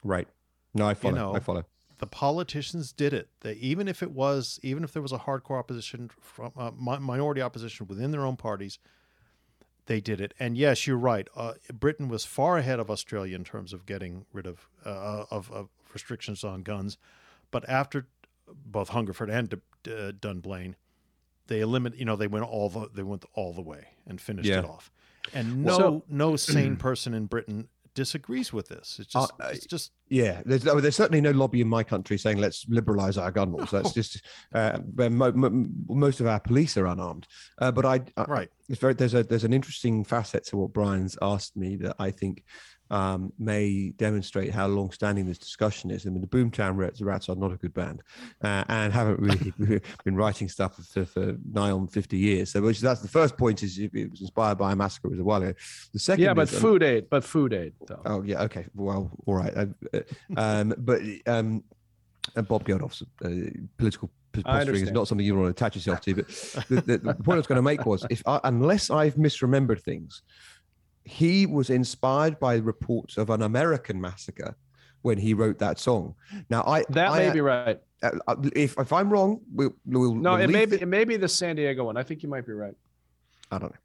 Right. 0.03 0.27
No, 0.73 0.87
I 0.87 0.93
follow. 0.93 1.13
You 1.13 1.19
know, 1.19 1.35
I 1.35 1.39
follow. 1.39 1.65
The 1.97 2.07
politicians 2.07 2.93
did 2.93 3.13
it. 3.13 3.29
They, 3.41 3.53
even 3.53 3.87
if 3.87 4.01
it 4.01 4.11
was, 4.11 4.59
even 4.63 4.83
if 4.83 4.91
there 4.91 5.03
was 5.03 5.11
a 5.11 5.19
hardcore 5.19 5.59
opposition 5.59 6.09
from 6.19 6.51
uh, 6.57 6.71
minority 6.71 7.41
opposition 7.41 7.85
within 7.85 8.09
their 8.09 8.25
own 8.25 8.37
parties, 8.37 8.79
they 9.85 10.01
did 10.01 10.19
it. 10.19 10.33
And 10.39 10.57
yes, 10.57 10.87
you're 10.87 10.97
right. 10.97 11.27
Uh, 11.35 11.53
Britain 11.71 12.07
was 12.07 12.25
far 12.25 12.57
ahead 12.57 12.79
of 12.79 12.89
Australia 12.89 13.35
in 13.35 13.43
terms 13.43 13.71
of 13.71 13.85
getting 13.85 14.25
rid 14.33 14.47
of, 14.47 14.67
uh, 14.83 15.25
of, 15.29 15.51
of 15.51 15.69
restrictions 15.93 16.43
on 16.43 16.63
guns. 16.63 16.97
But 17.51 17.69
after 17.69 18.07
both 18.65 18.89
Hungerford 18.89 19.29
and 19.29 19.53
uh, 19.87 20.11
Dunblane, 20.19 20.75
they 21.47 21.61
eliminate. 21.61 21.99
You 21.99 22.05
know, 22.05 22.15
they 22.15 22.27
went 22.27 22.45
all 22.45 22.69
the 22.69 22.89
they 22.93 23.03
went 23.03 23.25
all 23.33 23.53
the 23.53 23.61
way 23.61 23.87
and 24.07 24.19
finished 24.19 24.47
yeah. 24.47 24.59
it 24.59 24.65
off. 24.65 24.91
And 25.33 25.63
no 25.63 25.77
so, 25.77 26.03
no 26.09 26.35
sane 26.35 26.77
person 26.77 27.13
in 27.13 27.25
Britain 27.25 27.67
disagrees 27.93 28.53
with 28.53 28.69
this. 28.69 28.97
It's 28.99 29.11
just, 29.11 29.33
uh, 29.39 29.49
it's 29.51 29.65
just 29.65 29.91
yeah. 30.09 30.41
There's, 30.45 30.65
oh, 30.67 30.79
there's 30.79 30.95
certainly 30.95 31.21
no 31.21 31.31
lobby 31.31 31.61
in 31.61 31.67
my 31.67 31.83
country 31.83 32.17
saying 32.17 32.37
let's 32.37 32.65
liberalise 32.65 33.21
our 33.21 33.31
gun 33.31 33.51
laws. 33.51 33.71
That's 33.71 33.93
just 33.93 34.21
uh, 34.53 34.79
mo- 34.95 35.31
mo- 35.31 35.67
most 35.89 36.19
of 36.19 36.27
our 36.27 36.39
police 36.39 36.77
are 36.77 36.87
unarmed. 36.87 37.27
Uh, 37.57 37.71
but 37.71 37.85
I, 37.85 38.01
I 38.17 38.23
right. 38.23 38.49
It's 38.69 38.79
very 38.79 38.93
there's 38.93 39.13
a 39.13 39.23
there's 39.23 39.43
an 39.43 39.53
interesting 39.53 40.03
facet 40.03 40.45
to 40.47 40.57
what 40.57 40.73
Bryan's 40.73 41.17
asked 41.21 41.57
me 41.57 41.75
that 41.77 41.95
I 41.99 42.11
think 42.11 42.43
um, 42.91 43.31
may 43.39 43.91
demonstrate 43.91 44.51
how 44.51 44.67
long-standing 44.67 45.25
this 45.25 45.37
discussion 45.37 45.89
is. 45.89 46.05
I 46.05 46.09
mean, 46.09 46.21
the 46.21 46.27
Boomtown 46.27 46.75
Rats, 46.75 47.01
Rats 47.01 47.29
are 47.29 47.35
not 47.35 47.51
a 47.51 47.55
good 47.55 47.73
band, 47.73 48.03
uh, 48.43 48.65
and 48.67 48.93
haven't 48.93 49.19
really 49.19 49.81
been 50.03 50.15
writing 50.15 50.49
stuff 50.49 50.75
for, 50.75 51.05
for 51.05 51.37
nigh 51.51 51.71
on 51.71 51.87
fifty 51.87 52.17
years. 52.17 52.51
So, 52.51 52.61
which 52.61 52.81
that's 52.81 53.01
the 53.01 53.07
first 53.07 53.37
point 53.37 53.63
is 53.63 53.79
it 53.79 54.11
was 54.11 54.21
inspired 54.21 54.57
by 54.57 54.73
a 54.73 54.75
massacre 54.75 55.07
it 55.07 55.11
was 55.11 55.19
a 55.19 55.23
while 55.23 55.41
ago. 55.41 55.53
The 55.93 55.99
second, 55.99 56.23
yeah, 56.23 56.33
but 56.33 56.49
is, 56.49 56.55
um, 56.55 56.61
food 56.61 56.83
aid, 56.83 57.09
but 57.09 57.23
food 57.23 57.53
aid. 57.53 57.73
Though. 57.87 58.01
Oh 58.05 58.21
yeah, 58.23 58.43
okay, 58.43 58.65
well, 58.75 59.09
all 59.25 59.35
right, 59.35 59.55
uh, 59.55 59.99
um, 60.35 60.73
but 60.77 61.01
um, 61.25 61.63
and 62.35 62.47
Bob 62.47 62.65
Geldof's 62.65 63.03
uh, 63.23 63.29
political 63.77 64.11
posturing 64.33 64.83
is 64.83 64.91
not 64.91 65.07
something 65.07 65.25
you 65.25 65.35
want 65.35 65.47
to 65.47 65.51
attach 65.51 65.75
yourself 65.75 66.01
to. 66.01 66.15
But 66.15 66.27
the, 66.69 66.81
the, 66.81 66.97
the 66.97 67.13
point 67.15 67.35
I 67.35 67.37
was 67.37 67.47
going 67.47 67.57
to 67.57 67.61
make 67.61 67.85
was, 67.85 68.05
if 68.09 68.21
I, 68.25 68.39
unless 68.43 68.89
I've 68.89 69.15
misremembered 69.15 69.81
things, 69.81 70.21
he 71.03 71.45
was 71.45 71.69
inspired 71.69 72.39
by 72.39 72.55
reports 72.57 73.17
of 73.17 73.29
an 73.29 73.41
American 73.41 73.99
massacre 73.99 74.55
when 75.01 75.17
he 75.17 75.33
wrote 75.33 75.57
that 75.59 75.79
song. 75.79 76.15
Now, 76.49 76.63
I 76.63 76.83
That 76.89 77.09
I, 77.09 77.19
may 77.27 77.31
be 77.33 77.41
right. 77.41 77.79
uh, 78.03 78.11
uh, 78.27 78.35
if 78.55 78.77
if 78.77 78.93
I'm 78.93 79.09
wrong, 79.09 79.41
we'll, 79.51 79.73
we'll 79.85 80.13
No, 80.15 80.33
we'll 80.33 80.41
it 80.41 80.49
may 80.49 80.65
be 80.65 80.75
it- 80.75 80.83
it 80.83 80.87
may 80.87 81.03
be 81.03 81.17
the 81.17 81.27
San 81.27 81.55
Diego 81.55 81.85
one. 81.85 81.97
I 81.97 82.03
think 82.03 82.21
you 82.23 82.29
might 82.29 82.45
be 82.45 82.53
right. 82.53 82.75
I 83.51 83.57
don't 83.57 83.71
know. 83.71 83.79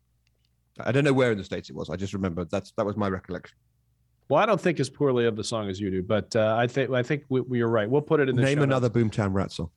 I 0.85 0.93
don't 0.93 1.05
know 1.05 1.13
where 1.15 1.33
in 1.33 1.39
the 1.39 1.45
states 1.45 1.71
it 1.71 1.77
was. 1.77 1.89
I 1.89 1.97
just 1.97 2.13
remember 2.13 2.45
that's 2.45 2.73
that 2.77 2.85
was 2.85 2.97
my 2.97 3.09
recollection. 3.09 3.57
Well, 4.29 4.43
I 4.43 4.47
don't 4.47 4.61
think 4.61 4.79
as 4.81 4.91
poorly 4.91 5.25
of 5.27 5.37
the 5.37 5.45
song 5.45 5.71
as 5.71 5.81
you 5.81 5.91
do, 5.91 6.03
but 6.03 6.35
uh, 6.37 6.55
I 6.59 6.67
think 6.67 6.91
I 6.91 7.03
think 7.03 7.25
we, 7.31 7.41
we 7.41 7.61
are 7.63 7.69
right. 7.69 7.89
We'll 7.89 8.03
put 8.03 8.21
it 8.21 8.29
in 8.29 8.37
the 8.37 8.43
Name 8.43 8.61
another 8.63 8.89
notes. 8.91 9.17
Boomtown 9.17 9.33
Rat 9.33 9.53
song. 9.53 9.71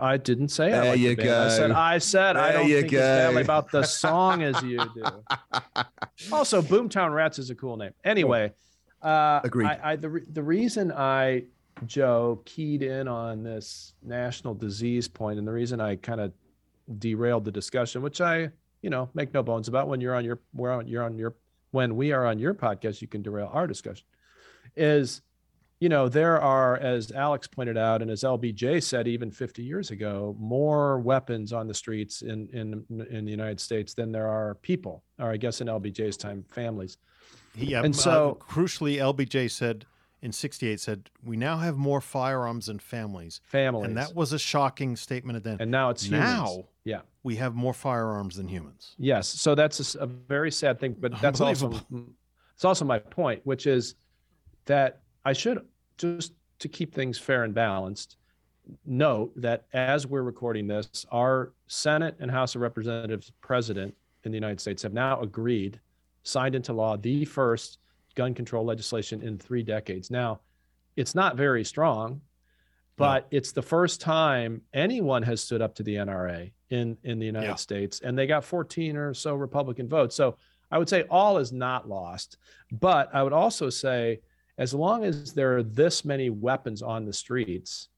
I 0.00 0.16
didn't 0.16 0.48
say 0.48 0.66
I 0.66 0.70
There 0.70 0.84
liked 0.84 0.94
the 0.94 1.00
you 1.00 1.16
band. 1.16 1.30
I 1.30 1.48
said 1.48 1.70
go. 1.70 1.76
I 1.76 1.98
said 1.98 2.36
I 2.36 2.52
don't 2.52 2.68
think 2.68 2.92
as 2.92 3.00
badly 3.00 3.42
about 3.42 3.70
the 3.70 3.82
song 4.02 4.42
as 4.42 4.62
you 4.62 4.78
do. 4.94 5.04
Also, 6.32 6.62
Boomtown 6.62 7.14
Rats 7.14 7.38
is 7.38 7.50
a 7.50 7.54
cool 7.54 7.76
name. 7.76 7.92
Anyway, 8.04 8.52
uh, 9.02 9.40
Agreed. 9.44 9.66
I, 9.66 9.80
I 9.82 9.96
the 9.96 10.22
the 10.32 10.42
reason 10.42 10.92
I 10.92 11.44
Joe 11.86 12.40
keyed 12.44 12.82
in 12.82 13.08
on 13.08 13.42
this 13.42 13.94
national 14.02 14.54
disease 14.54 15.08
point, 15.08 15.38
and 15.38 15.46
the 15.46 15.52
reason 15.52 15.80
I 15.80 15.96
kind 15.96 16.20
of 16.20 16.32
derailed 16.98 17.44
the 17.44 17.52
discussion, 17.52 18.02
which 18.02 18.20
I 18.20 18.50
you 18.82 18.90
know 18.90 19.08
make 19.14 19.34
no 19.34 19.42
bones 19.42 19.68
about 19.68 19.88
when 19.88 20.00
you're 20.00 20.14
on 20.14 20.24
your 20.24 20.38
we're 20.54 20.72
on 20.72 20.86
you're 20.86 21.04
on 21.04 21.18
your 21.18 21.34
when 21.70 21.96
we 21.96 22.12
are 22.12 22.26
on 22.26 22.38
your 22.38 22.54
podcast, 22.54 23.02
you 23.02 23.08
can 23.08 23.22
derail 23.22 23.50
our 23.52 23.66
discussion. 23.66 24.06
Is 24.76 25.22
you 25.80 25.88
know 25.88 26.08
there 26.08 26.40
are 26.40 26.76
as 26.78 27.12
alex 27.12 27.46
pointed 27.46 27.76
out 27.78 28.02
and 28.02 28.10
as 28.10 28.22
lbj 28.22 28.82
said 28.82 29.06
even 29.06 29.30
50 29.30 29.62
years 29.62 29.90
ago 29.90 30.34
more 30.38 30.98
weapons 30.98 31.52
on 31.52 31.66
the 31.68 31.74
streets 31.74 32.22
in 32.22 32.48
in 32.52 32.84
in 33.10 33.24
the 33.24 33.30
united 33.30 33.60
states 33.60 33.94
than 33.94 34.10
there 34.12 34.26
are 34.28 34.56
people 34.56 35.04
or 35.18 35.30
i 35.30 35.36
guess 35.36 35.60
in 35.60 35.68
lbj's 35.68 36.16
time 36.16 36.44
families 36.48 36.98
Yeah, 37.54 37.82
And 37.84 37.94
uh, 37.94 37.98
so- 37.98 38.38
crucially, 38.40 38.96
LBJ 38.98 39.50
said 39.50 39.84
in 40.22 40.32
'68 40.32 40.80
said 40.80 41.10
we 41.24 41.36
now 41.36 41.56
have 41.58 41.76
more 41.76 42.00
firearms 42.00 42.66
than 42.66 42.78
families, 42.80 43.40
families 43.44 43.86
and 43.86 43.96
that 43.96 44.14
was 44.14 44.32
a 44.32 44.38
shocking 44.38 44.96
statement 44.96 45.36
at 45.36 45.44
then. 45.44 45.56
and 45.60 45.70
now 45.70 45.90
it's 45.90 46.04
humans. 46.04 46.24
now 46.30 46.64
yeah 46.84 47.00
we 47.22 47.36
have 47.36 47.54
more 47.54 47.72
firearms 47.74 48.34
than 48.36 48.48
humans. 48.48 48.94
yes 48.98 49.28
so 49.28 49.54
that's 49.54 49.94
a 49.94 50.06
very 50.06 50.50
sad 50.50 50.78
thing 50.80 50.94
but 50.98 51.12
that's 51.20 51.40
also 51.40 51.72
it's 52.56 52.64
also 52.64 52.84
my 52.84 52.98
point 52.98 53.40
which 53.44 53.66
is 53.66 53.94
that 54.66 55.02
i 55.28 55.32
should 55.32 55.60
just 55.98 56.32
to 56.58 56.68
keep 56.68 56.94
things 56.94 57.18
fair 57.18 57.44
and 57.44 57.54
balanced 57.54 58.16
note 58.86 59.30
that 59.36 59.64
as 59.72 60.06
we're 60.06 60.22
recording 60.22 60.66
this 60.66 61.06
our 61.12 61.52
senate 61.66 62.16
and 62.20 62.30
house 62.30 62.54
of 62.54 62.60
representatives 62.62 63.30
president 63.40 63.94
in 64.24 64.32
the 64.32 64.36
united 64.36 64.60
states 64.60 64.82
have 64.82 64.92
now 64.94 65.20
agreed 65.20 65.78
signed 66.22 66.54
into 66.54 66.72
law 66.72 66.96
the 66.96 67.24
first 67.24 67.78
gun 68.14 68.32
control 68.34 68.64
legislation 68.64 69.22
in 69.22 69.38
three 69.38 69.62
decades 69.62 70.10
now 70.10 70.40
it's 70.96 71.14
not 71.14 71.36
very 71.36 71.64
strong 71.64 72.20
but 72.96 73.28
it's 73.30 73.52
the 73.52 73.62
first 73.62 74.00
time 74.00 74.60
anyone 74.72 75.22
has 75.22 75.40
stood 75.40 75.62
up 75.62 75.72
to 75.76 75.84
the 75.84 75.94
NRA 75.94 76.50
in 76.70 76.96
in 77.04 77.20
the 77.20 77.26
United 77.26 77.46
Yeah. 77.46 77.54
States, 77.54 78.00
and 78.00 78.18
they 78.18 78.26
got 78.26 78.42
14 78.42 78.96
or 78.96 79.14
so 79.14 79.36
Republican 79.36 79.88
votes. 79.88 80.16
So 80.16 80.36
I 80.72 80.78
would 80.78 80.88
say 80.88 81.04
all 81.08 81.38
is 81.38 81.52
not 81.52 81.88
lost, 81.88 82.38
but 82.72 83.08
I 83.14 83.22
would 83.22 83.32
also 83.32 83.70
say 83.70 84.18
as 84.58 84.74
long 84.74 85.04
as 85.04 85.32
there 85.32 85.56
are 85.56 85.62
this 85.62 86.04
many 86.04 86.30
weapons 86.30 86.82
on 86.82 87.04
the 87.06 87.12
streets, 87.12 87.88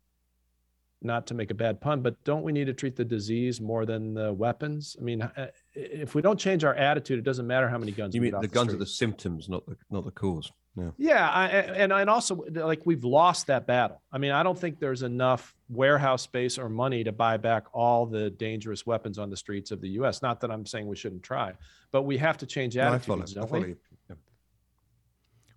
not 1.02 1.26
to 1.28 1.34
make 1.34 1.50
a 1.50 1.54
bad 1.54 1.80
pun, 1.80 2.02
but 2.02 2.22
don't 2.24 2.42
we 2.42 2.52
need 2.52 2.66
to 2.66 2.74
treat 2.74 2.94
the 2.94 3.04
disease 3.04 3.60
more 3.60 3.86
than 3.86 4.12
the 4.12 4.32
weapons? 4.32 4.96
I 5.00 5.02
mean, 5.02 5.22
uh, 5.22 5.46
if 5.74 6.14
we 6.14 6.20
don't 6.20 6.38
change 6.38 6.62
our 6.62 6.74
attitude, 6.74 7.18
it 7.18 7.22
doesn't 7.22 7.46
matter 7.46 7.68
how 7.68 7.78
many 7.78 7.92
guns. 7.92 8.14
You 8.14 8.20
mean 8.20 8.34
off 8.34 8.42
the 8.42 8.48
guns 8.48 8.74
are 8.74 8.76
the 8.76 8.84
symptoms, 8.86 9.48
not 9.48 9.64
the 9.66 9.76
not 9.90 10.04
the 10.04 10.10
cause. 10.10 10.52
Yeah. 10.76 10.90
Yeah, 10.98 11.28
I, 11.28 11.48
and 11.48 11.92
and 11.92 12.08
also 12.08 12.44
like 12.48 12.82
we've 12.84 13.02
lost 13.02 13.48
that 13.48 13.66
battle. 13.66 14.02
I 14.12 14.18
mean, 14.18 14.30
I 14.30 14.42
don't 14.42 14.58
think 14.58 14.78
there's 14.78 15.02
enough 15.02 15.54
warehouse 15.68 16.22
space 16.22 16.58
or 16.58 16.68
money 16.68 17.02
to 17.04 17.12
buy 17.12 17.38
back 17.38 17.64
all 17.72 18.06
the 18.06 18.30
dangerous 18.30 18.86
weapons 18.86 19.18
on 19.18 19.30
the 19.30 19.36
streets 19.36 19.70
of 19.70 19.80
the 19.80 19.88
U.S. 19.90 20.22
Not 20.22 20.40
that 20.40 20.50
I'm 20.50 20.66
saying 20.66 20.86
we 20.86 20.96
shouldn't 20.96 21.22
try, 21.22 21.54
but 21.90 22.02
we 22.02 22.18
have 22.18 22.38
to 22.38 22.46
change 22.46 22.76
No, 22.76 22.92
I 22.92 22.98
follow. 22.98 23.20
attitudes, 23.22 23.36
I 23.38 23.46
follow 23.48 23.64
you. 23.66 23.76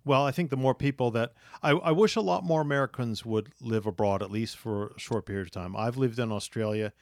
Well, 0.04 0.24
I 0.26 0.32
think 0.32 0.50
the 0.50 0.56
more 0.56 0.74
people 0.74 1.10
that 1.12 1.32
I, 1.62 1.70
I 1.70 1.92
wish 1.92 2.14
a 2.14 2.20
lot 2.20 2.44
more 2.44 2.60
Americans 2.60 3.24
would 3.24 3.52
live 3.60 3.86
abroad, 3.86 4.22
at 4.22 4.30
least 4.30 4.56
for 4.56 4.88
a 4.88 4.98
short 4.98 5.24
period 5.26 5.46
of 5.46 5.50
time. 5.50 5.74
I've 5.74 5.96
lived 5.96 6.18
in 6.18 6.30
Australia 6.30 6.92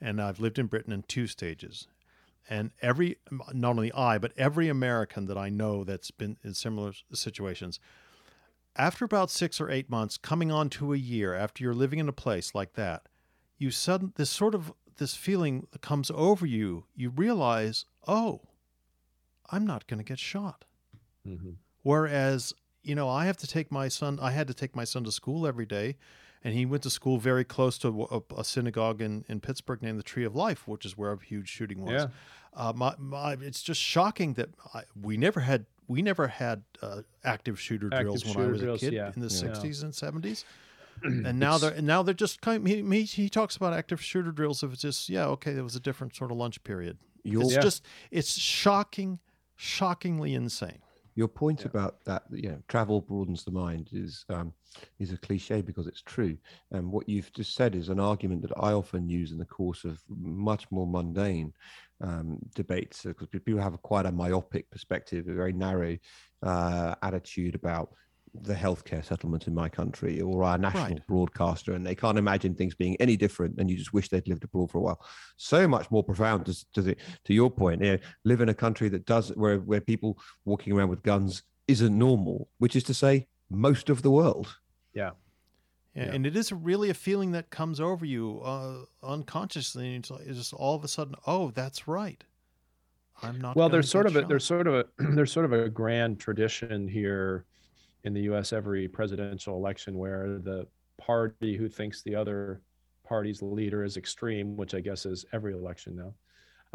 and 0.00 0.20
I've 0.20 0.40
lived 0.40 0.58
in 0.58 0.66
Britain 0.66 0.92
in 0.92 1.02
two 1.02 1.26
stages. 1.26 1.86
And 2.50 2.70
every, 2.80 3.18
not 3.52 3.70
only 3.70 3.92
I, 3.92 4.18
but 4.18 4.32
every 4.36 4.68
American 4.68 5.26
that 5.26 5.36
I 5.36 5.50
know 5.50 5.84
that's 5.84 6.10
been 6.10 6.38
in 6.42 6.54
similar 6.54 6.92
situations, 7.12 7.78
after 8.74 9.04
about 9.04 9.30
six 9.30 9.60
or 9.60 9.70
eight 9.70 9.90
months, 9.90 10.16
coming 10.16 10.50
on 10.50 10.70
to 10.70 10.94
a 10.94 10.96
year, 10.96 11.34
after 11.34 11.62
you're 11.62 11.74
living 11.74 11.98
in 11.98 12.08
a 12.08 12.12
place 12.12 12.54
like 12.54 12.72
that, 12.74 13.02
you 13.58 13.70
sudden, 13.70 14.12
this 14.16 14.30
sort 14.30 14.54
of, 14.54 14.72
this 14.96 15.14
feeling 15.14 15.66
that 15.72 15.82
comes 15.82 16.10
over 16.14 16.46
you, 16.46 16.84
you 16.94 17.10
realize, 17.10 17.84
oh, 18.06 18.40
I'm 19.50 19.66
not 19.66 19.86
going 19.86 19.98
to 19.98 20.04
get 20.04 20.18
shot. 20.18 20.64
Mhm. 21.26 21.56
Whereas, 21.82 22.52
you 22.82 22.94
know, 22.94 23.08
I 23.08 23.26
have 23.26 23.36
to 23.38 23.46
take 23.46 23.70
my 23.70 23.88
son, 23.88 24.18
I 24.20 24.30
had 24.32 24.46
to 24.48 24.54
take 24.54 24.74
my 24.76 24.84
son 24.84 25.04
to 25.04 25.12
school 25.12 25.46
every 25.46 25.66
day. 25.66 25.96
And 26.44 26.54
he 26.54 26.64
went 26.66 26.84
to 26.84 26.90
school 26.90 27.18
very 27.18 27.42
close 27.44 27.78
to 27.78 28.06
a, 28.12 28.40
a 28.40 28.44
synagogue 28.44 29.02
in, 29.02 29.24
in 29.28 29.40
Pittsburgh 29.40 29.82
named 29.82 29.98
the 29.98 30.04
Tree 30.04 30.24
of 30.24 30.36
Life, 30.36 30.68
which 30.68 30.86
is 30.86 30.96
where 30.96 31.10
a 31.12 31.18
huge 31.22 31.48
shooting 31.48 31.84
was. 31.84 31.92
Yeah. 32.04 32.06
Uh, 32.54 32.72
my, 32.76 32.94
my, 32.96 33.32
it's 33.40 33.60
just 33.60 33.80
shocking 33.80 34.34
that 34.34 34.50
I, 34.72 34.82
we 35.00 35.16
never 35.16 35.40
had 35.40 35.66
we 35.88 36.00
never 36.02 36.28
had 36.28 36.62
uh, 36.82 37.02
active 37.24 37.58
shooter 37.58 37.86
Active 37.86 38.02
drills 38.02 38.24
when 38.24 38.34
shooter 38.34 38.46
I 38.46 38.50
was 38.52 38.60
drills, 38.60 38.82
a 38.82 38.86
kid 38.86 38.92
yeah. 38.94 39.12
in 39.16 39.20
the 39.20 39.26
Yeah. 39.28 39.50
'60s 39.50 39.82
and 39.82 39.92
'70s. 39.92 40.44
and 41.02 41.38
now 41.40 41.58
they're 41.58 41.72
and 41.72 41.86
now 41.86 42.02
they're 42.04 42.14
just 42.14 42.40
kind. 42.40 42.66
He, 42.68 42.82
he 42.82 43.02
he 43.02 43.28
talks 43.28 43.56
about 43.56 43.72
active 43.72 44.00
shooter 44.02 44.30
drills. 44.30 44.62
If 44.62 44.72
it's 44.72 44.82
just 44.82 45.08
yeah, 45.08 45.26
okay, 45.26 45.52
there 45.54 45.64
was 45.64 45.76
a 45.76 45.80
different 45.80 46.14
sort 46.14 46.30
of 46.30 46.36
lunch 46.36 46.62
period. 46.62 46.98
Your 47.24 47.42
It's 47.42 47.54
Yeah. 47.54 47.60
just 47.62 47.84
it's 48.12 48.38
shocking, 48.38 49.18
shockingly 49.56 50.34
insane. 50.34 50.82
Your 51.18 51.26
point 51.26 51.64
about 51.64 52.04
that, 52.04 52.22
you 52.30 52.48
know, 52.48 52.62
travel 52.68 53.00
broadens 53.00 53.42
the 53.42 53.50
mind 53.50 53.88
is 53.92 54.24
um, 54.28 54.52
is 55.00 55.10
a 55.12 55.16
cliche 55.16 55.62
because 55.62 55.88
it's 55.88 56.00
true. 56.00 56.38
And 56.70 56.92
what 56.92 57.08
you've 57.08 57.32
just 57.32 57.56
said 57.56 57.74
is 57.74 57.88
an 57.88 57.98
argument 57.98 58.40
that 58.42 58.52
I 58.56 58.70
often 58.70 59.08
use 59.08 59.32
in 59.32 59.38
the 59.38 59.44
course 59.44 59.84
of 59.84 60.00
much 60.08 60.70
more 60.70 60.86
mundane 60.86 61.52
um, 62.00 62.38
debates 62.54 63.02
because 63.02 63.26
people 63.26 63.60
have 63.60 63.82
quite 63.82 64.06
a 64.06 64.12
myopic 64.12 64.70
perspective, 64.70 65.26
a 65.26 65.34
very 65.34 65.52
narrow 65.52 65.98
uh, 66.44 66.94
attitude 67.02 67.56
about 67.56 67.88
the 68.34 68.54
healthcare 68.54 69.04
settlement 69.04 69.46
in 69.46 69.54
my 69.54 69.68
country 69.68 70.20
or 70.20 70.44
our 70.44 70.58
national 70.58 70.84
Right. 70.84 71.06
broadcaster, 71.06 71.72
and 71.72 71.86
they 71.86 71.94
can't 71.94 72.18
imagine 72.18 72.54
things 72.54 72.74
being 72.74 72.96
any 73.00 73.16
different. 73.16 73.58
And 73.58 73.70
you 73.70 73.76
just 73.76 73.92
wish 73.92 74.08
they'd 74.08 74.26
lived 74.28 74.44
abroad 74.44 74.70
for 74.70 74.78
a 74.78 74.80
while. 74.82 75.04
So 75.36 75.66
much 75.68 75.90
more 75.90 76.02
profound 76.04 76.46
to, 76.46 76.72
to, 76.74 76.82
the, 76.82 76.96
to 77.24 77.34
your 77.34 77.50
point. 77.50 77.82
You 77.82 77.92
know, 77.92 77.98
live 78.24 78.40
in 78.40 78.48
a 78.48 78.54
country 78.54 78.88
that 78.90 79.06
does 79.06 79.30
where 79.36 79.58
where 79.58 79.80
people 79.80 80.18
walking 80.44 80.72
around 80.72 80.88
with 80.88 81.02
guns 81.02 81.42
isn't 81.66 81.96
normal, 81.98 82.48
which 82.58 82.74
is 82.76 82.82
to 82.84 82.94
say, 82.94 83.26
most 83.50 83.90
of 83.90 84.02
the 84.02 84.10
world. 84.10 84.56
Yeah, 84.94 85.10
Yeah. 85.94 86.04
and 86.12 86.26
it 86.26 86.36
is 86.36 86.50
really 86.52 86.90
a 86.90 86.94
feeling 86.94 87.32
that 87.32 87.50
comes 87.50 87.80
over 87.80 88.04
you 88.06 88.40
uh, 88.42 88.84
unconsciously. 89.02 89.94
It's, 89.96 90.10
it's 90.10 90.38
just 90.38 90.52
all 90.54 90.74
of 90.74 90.84
a 90.84 90.88
sudden, 90.88 91.14
oh, 91.26 91.50
that's 91.50 91.86
right. 91.88 92.22
I'm 93.22 93.40
not. 93.40 93.56
Well, 93.56 93.68
there's 93.68 93.90
sort 93.90 94.06
get 94.06 94.12
of 94.12 94.16
a 94.16 94.20
shot. 94.22 94.28
there's 94.28 94.44
sort 94.44 94.66
of 94.66 94.74
a 94.74 94.84
there's 95.14 95.32
sort 95.32 95.44
of 95.44 95.52
a 95.52 95.68
grand 95.68 96.20
tradition 96.20 96.86
here 96.86 97.44
in 98.04 98.14
the 98.14 98.22
U.S. 98.22 98.52
every 98.52 98.88
presidential 98.88 99.56
election 99.56 99.98
where 99.98 100.38
the 100.38 100.66
party 100.98 101.56
who 101.56 101.68
thinks 101.68 102.02
the 102.02 102.14
other 102.14 102.60
party's 103.04 103.42
leader 103.42 103.84
is 103.84 103.96
extreme, 103.96 104.56
which 104.56 104.74
I 104.74 104.80
guess 104.80 105.06
is 105.06 105.24
every 105.32 105.54
election 105.54 105.96
now, 105.96 106.14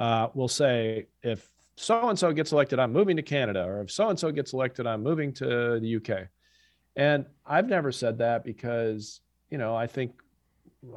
uh, 0.04 0.30
will 0.34 0.48
say 0.48 1.08
if 1.22 1.50
so 1.76 2.10
and 2.10 2.18
so 2.18 2.32
gets 2.32 2.52
elected, 2.52 2.80
I'm 2.80 2.92
moving 2.92 3.16
to 3.18 3.24
Canada, 3.24 3.64
or 3.64 3.82
if 3.82 3.92
so 3.92 4.10
and 4.10 4.20
so 4.20 4.32
gets 4.32 4.54
elected, 4.54 4.86
I'm 4.86 5.02
moving 5.04 5.34
to 5.34 5.80
the 5.80 5.96
UK. 5.96 6.28
And 6.96 7.26
I've 7.46 7.68
never 7.68 7.92
said 7.92 8.18
that 8.20 8.44
because 8.44 9.22
you 9.50 9.58
know 9.58 9.76
I 9.76 9.88
think 9.88 10.14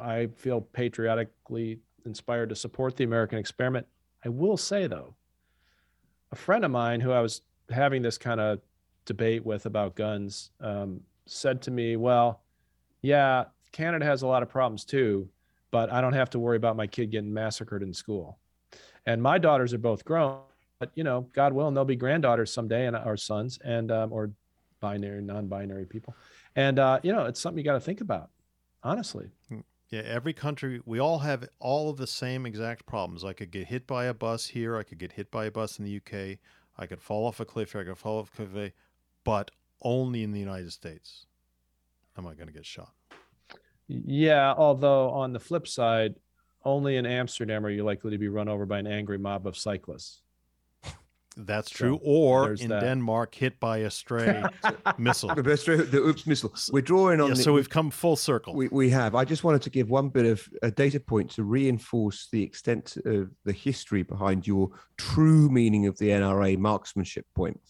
I 0.01 0.29
feel 0.37 0.61
patriotically 0.61 1.81
inspired 2.05 2.49
to 2.51 2.57
support 2.57 2.97
the 2.97 3.05
American 3.05 3.39
experiment. 3.39 3.87
I 4.24 4.29
will 4.29 4.57
say 4.57 4.87
though, 4.87 5.14
a 6.33 6.37
friend 6.37 6.64
of 6.64 6.70
mine 6.70 7.01
who 7.01 7.12
I 7.12 7.20
was 7.20 7.43
having 7.70 8.03
this 8.03 8.18
kind 8.18 8.41
of 8.41 8.61
debate 9.07 9.44
with 9.44 9.66
about 9.66 9.94
guns 9.94 10.50
um, 10.61 11.00
said 11.24 11.62
to 11.62 11.70
me, 11.70 11.96
Well, 11.96 12.42
yeah, 13.02 13.44
Canada 13.72 14.04
has 14.04 14.22
a 14.22 14.26
lot 14.26 14.42
of 14.42 14.48
problems 14.48 14.84
too, 14.84 15.28
but 15.70 15.90
I 15.92 16.00
don't 16.00 16.12
have 16.12 16.30
to 16.30 16.38
worry 16.38 16.57
about 16.57 16.76
my 16.76 16.86
kid 16.86 17.11
getting 17.11 17.32
massacred 17.32 17.82
in 17.82 17.92
school. 17.92 18.38
And 19.07 19.22
my 19.22 19.38
daughters 19.38 19.72
are 19.72 19.78
both 19.78 20.04
grown, 20.04 20.40
but 20.78 20.90
you 20.94 21.04
know, 21.04 21.28
God 21.32 21.52
willing, 21.52 21.74
they'll 21.74 21.84
be 21.84 21.96
granddaughters 21.96 22.52
someday 22.52 22.86
and 22.86 22.96
our 22.96 23.16
sons 23.16 23.59
and, 23.64 23.90
um, 23.90 24.12
or 24.12 24.30
binary, 24.80 25.22
non 25.22 25.46
binary 25.46 25.86
people. 25.86 26.14
And, 26.54 26.78
uh, 26.78 27.00
you 27.02 27.12
know, 27.12 27.26
it's 27.26 27.40
something 27.40 27.59
you 27.59 27.64
got 27.64 27.74
to 27.74 27.80
think 27.80 28.00
about, 28.00 28.30
honestly. 28.82 29.30
Yeah, 29.90 30.00
every 30.00 30.32
country, 30.32 30.80
we 30.84 30.98
all 30.98 31.20
have 31.20 31.48
all 31.61 31.90
of 31.90 31.96
the 31.96 32.09
same 32.09 32.44
exact 32.44 32.86
problems. 32.86 33.24
I 33.24 33.32
could 33.32 33.52
get 33.52 33.68
hit 33.68 33.86
by 33.86 34.07
a 34.07 34.14
bus 34.14 34.46
here. 34.46 34.76
I 34.76 34.82
could 34.82 34.98
get 34.98 35.12
hit 35.12 35.30
by 35.30 35.44
a 35.44 35.50
bus 35.50 35.78
in 35.78 35.84
the 35.84 35.96
UK. 35.96 36.38
I 36.76 36.86
could 36.86 37.00
fall 37.00 37.26
off 37.26 37.38
a 37.38 37.44
cliff 37.44 37.72
here. 37.72 37.82
I 37.82 37.84
could 37.84 37.98
fall 37.98 38.18
off 38.18 38.30
a 38.32 38.46
cliff, 38.46 38.72
but 39.27 39.51
only 39.83 40.22
in 40.22 40.33
the 40.33 40.41
United 40.41 40.72
States. 40.72 41.27
am 42.16 42.27
I 42.27 42.35
going 42.35 42.47
to 42.47 42.53
get 42.53 42.64
shot? 42.64 42.93
Yeah, 43.89 44.55
although 44.57 45.11
on 45.11 45.33
the 45.33 45.41
flip 45.41 45.68
side, 45.68 46.14
only 46.64 46.97
in 46.97 47.05
Amsterdam 47.05 47.66
are 47.66 47.70
you 47.70 47.85
likely 47.85 48.12
to 48.12 48.18
be 48.18 48.29
run 48.29 48.49
over 48.49 48.64
by 48.66 48.79
an 48.79 48.87
angry 48.87 49.18
mob 49.18 49.47
of 49.47 49.57
cyclists. 49.57 50.22
That's 51.37 51.70
So, 51.70 51.76
true. 51.76 52.01
or 52.03 52.53
in 52.55 52.68
that. 52.70 52.80
Denmark, 52.80 53.34
hit 53.34 53.61
by 53.61 53.78
a 53.78 53.91
stray 53.91 54.43
missile. 54.99 55.34
The 55.34 55.43
best- 55.43 55.66
the 55.66 55.99
oops 55.99 56.26
missile. 56.26 56.53
We're 56.72 56.80
drawing 56.80 57.20
on 57.20 57.28
Yeah, 57.28 57.34
the, 57.34 57.43
so 57.43 57.53
we've 57.53 57.68
come 57.68 57.91
full 57.91 58.16
circle. 58.16 58.55
We, 58.55 58.68
we 58.68 58.89
have. 58.91 59.14
I 59.14 59.24
just 59.24 59.45
wanted 59.45 59.61
to 59.62 59.70
give 59.70 59.91
one 59.91 60.09
bit 60.09 60.24
of 60.24 60.49
a 60.62 60.70
data 60.70 60.99
point 60.99 61.30
to 61.32 61.45
reinforce 61.45 62.28
the 62.32 62.43
extent 62.43 62.97
of 63.05 63.30
the 63.45 63.53
history 63.53 64.03
behind 64.03 64.47
your 64.47 64.70
true 64.97 65.51
meaning 65.51 65.87
of 65.87 65.99
the 65.99 66.09
NRA 66.09 66.57
marksmanship 66.57 67.26
point 67.34 67.61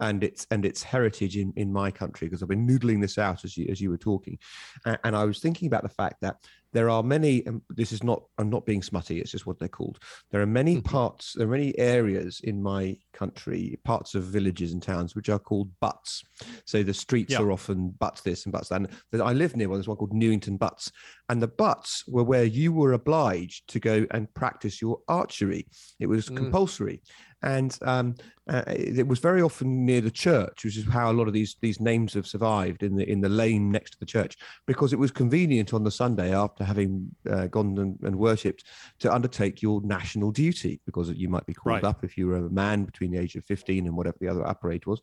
and 0.00 0.24
its 0.24 0.46
and 0.50 0.64
its 0.64 0.82
heritage 0.82 1.36
in, 1.36 1.52
in 1.56 1.70
my 1.70 1.90
country 1.90 2.26
because 2.26 2.42
I've 2.42 2.48
been 2.48 2.66
noodling 2.66 3.02
this 3.02 3.18
out 3.18 3.44
as 3.44 3.56
you 3.58 3.66
as 3.70 3.80
you 3.82 3.90
were 3.90 3.98
talking, 3.98 4.38
and, 4.86 4.98
and 5.04 5.14
I 5.14 5.24
was 5.24 5.40
thinking 5.40 5.66
about 5.66 5.82
the 5.82 5.90
fact 5.90 6.22
that 6.22 6.36
there 6.72 6.88
are 6.90 7.02
many. 7.02 7.44
And 7.46 7.62
this 7.70 7.92
is 7.92 8.02
not. 8.02 8.22
I'm 8.38 8.50
not 8.50 8.66
being 8.66 8.82
smutty. 8.82 9.20
It's 9.20 9.30
just 9.32 9.46
what 9.46 9.58
they're 9.58 9.68
called. 9.68 9.98
There 10.30 10.40
are 10.40 10.46
many 10.46 10.76
Mhm. 10.76 10.84
parts. 10.84 11.34
There 11.36 11.46
are 11.46 11.50
many 11.50 11.76
areas 11.78 12.40
in 12.44 12.62
my 12.62 12.96
country, 13.12 13.78
parts 13.84 14.14
of 14.14 14.24
villages 14.24 14.72
and 14.72 14.82
towns 14.82 15.14
which 15.14 15.28
are 15.28 15.38
called 15.38 15.70
butts. 15.80 16.22
So 16.64 16.82
the 16.82 16.94
streets 16.94 17.32
Yeah. 17.32 17.40
are 17.40 17.52
often 17.52 17.90
butts 17.90 18.20
this 18.22 18.44
and 18.44 18.52
butts 18.52 18.68
that. 18.68 18.88
And 19.12 19.22
I 19.22 19.32
live 19.32 19.56
near 19.56 19.68
one. 19.68 19.78
There's 19.78 19.88
one 19.88 19.96
called 19.96 20.12
Newington 20.14 20.56
Butts, 20.56 20.90
and 21.28 21.42
the 21.42 21.48
butts 21.48 22.04
were 22.06 22.24
where 22.24 22.44
you 22.44 22.72
were 22.72 22.92
obliged 22.92 23.68
to 23.70 23.80
go 23.80 24.06
and 24.10 24.32
practice 24.34 24.80
your 24.80 25.00
archery. 25.08 25.66
It 25.98 26.06
was 26.06 26.28
Mm. 26.28 26.36
compulsory, 26.36 27.02
and 27.42 27.78
um, 27.82 28.14
uh, 28.48 28.62
it 28.66 29.06
was 29.06 29.20
very 29.20 29.40
often 29.40 29.86
near 29.86 30.00
the 30.00 30.10
church, 30.10 30.64
which 30.64 30.76
is 30.76 30.84
how 30.88 31.10
a 31.10 31.14
lot 31.14 31.28
of 31.28 31.32
these 31.32 31.56
these 31.60 31.80
names 31.80 32.14
have 32.14 32.26
survived 32.26 32.82
in 32.82 32.96
the 32.96 33.08
in 33.08 33.20
the 33.20 33.28
lane 33.28 33.70
next 33.70 33.92
to 33.92 33.98
the 34.00 34.06
church, 34.06 34.36
because 34.66 34.92
it 34.92 34.98
was 34.98 35.10
convenient 35.10 35.72
on 35.72 35.84
the 35.84 35.90
Sunday 35.90 36.34
after 36.34 36.64
having 36.64 37.14
uh, 37.30 37.46
gone 37.46 37.78
and, 37.78 37.98
and 38.02 38.16
worshipped 38.16 38.64
to 38.98 39.12
undertake 39.12 39.62
your 39.62 39.80
national 39.82 40.32
duty, 40.32 40.80
because 40.84 41.10
you 41.10 41.28
might 41.28 41.46
be 41.46 41.54
called 41.54 41.70
Right. 41.70 41.84
up 41.84 42.02
if 42.02 42.16
you 42.16 42.26
were 42.26 42.36
a 42.36 42.50
man 42.50 42.84
between 42.84 43.12
the 43.12 43.18
age 43.18 43.36
of 43.36 43.44
15 43.44 43.86
and 43.86 43.96
whatever 43.96 44.16
the 44.20 44.28
other 44.28 44.44
upper 44.44 44.72
age 44.72 44.86
was, 44.86 45.00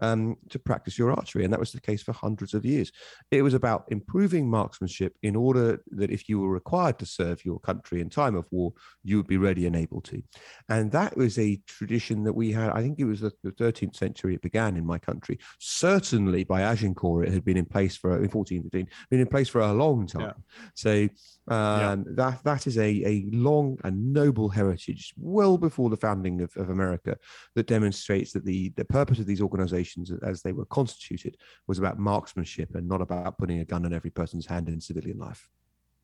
um, 0.00 0.36
to 0.48 0.58
practice 0.58 0.98
your 0.98 1.12
archery, 1.12 1.44
and 1.44 1.52
that 1.52 1.60
was 1.60 1.72
the 1.72 1.80
case 1.80 2.02
for 2.02 2.12
hundreds 2.12 2.54
of 2.54 2.64
years. 2.64 2.90
It 3.30 3.42
was 3.42 3.52
about 3.52 3.84
improving 3.88 4.48
marksmanship 4.48 5.16
in 5.22 5.36
order 5.36 5.82
that 5.90 6.10
if 6.10 6.28
you 6.28 6.40
were 6.40 6.48
required 6.50 6.98
to 7.00 7.06
serve 7.06 7.44
your 7.44 7.58
country 7.60 8.00
in 8.00 8.08
time 8.08 8.36
of 8.36 8.46
war, 8.50 8.72
you 9.04 9.18
would 9.18 9.26
be 9.26 9.36
ready 9.36 9.66
and 9.66 9.76
able 9.76 10.00
to. 10.02 10.22
And 10.70 10.90
that 10.92 11.16
was 11.16 11.38
a 11.38 11.60
tradition 11.76 12.24
that 12.24 12.32
we 12.32 12.52
had. 12.52 12.70
I 12.70 12.80
think 12.80 12.98
it 12.98 13.04
was 13.04 13.20
the, 13.20 13.32
the 13.42 13.52
13th 13.52 13.96
century 13.96 14.34
it 14.34 14.42
began 14.42 14.76
in 14.76 14.86
my 14.86 14.98
country. 14.98 15.38
Certainly 15.58 16.44
by 16.44 16.62
Agincourt, 16.62 17.28
it 17.28 17.34
had 17.34 17.44
been 17.44 17.56
in 17.56 17.66
place 17.66 17.96
for 17.96 18.10
in 18.16 18.30
1415, 18.30 18.88
been 19.10 19.20
in 19.20 19.26
place 19.26 19.48
for 19.48 19.60
a 19.60 19.72
long 19.72 20.06
time. 20.06 20.22
Yeah. 20.22 20.32
So 20.74 21.08
um, 21.48 22.04
that 22.16 22.42
that 22.44 22.66
is 22.66 22.78
a, 22.78 23.02
a 23.04 23.26
long 23.30 23.78
and 23.84 24.12
noble 24.12 24.48
heritage, 24.48 25.12
well 25.16 25.58
before 25.58 25.90
the 25.90 25.96
founding 25.96 26.40
of, 26.40 26.56
of 26.56 26.70
America, 26.70 27.16
that 27.54 27.66
demonstrates 27.66 28.32
that 28.32 28.44
the, 28.44 28.70
the 28.76 28.84
purpose 28.84 29.18
of 29.18 29.26
these 29.26 29.40
organizations 29.40 30.10
as 30.22 30.42
they 30.42 30.52
were 30.52 30.66
constituted 30.66 31.36
was 31.66 31.78
about 31.78 31.98
marksmanship 31.98 32.74
and 32.74 32.88
not 32.88 33.00
about 33.00 33.38
putting 33.38 33.60
a 33.60 33.64
gun 33.64 33.84
in 33.84 33.92
every 33.92 34.10
person's 34.10 34.46
hand 34.46 34.68
in 34.68 34.80
civilian 34.80 35.18
life. 35.18 35.48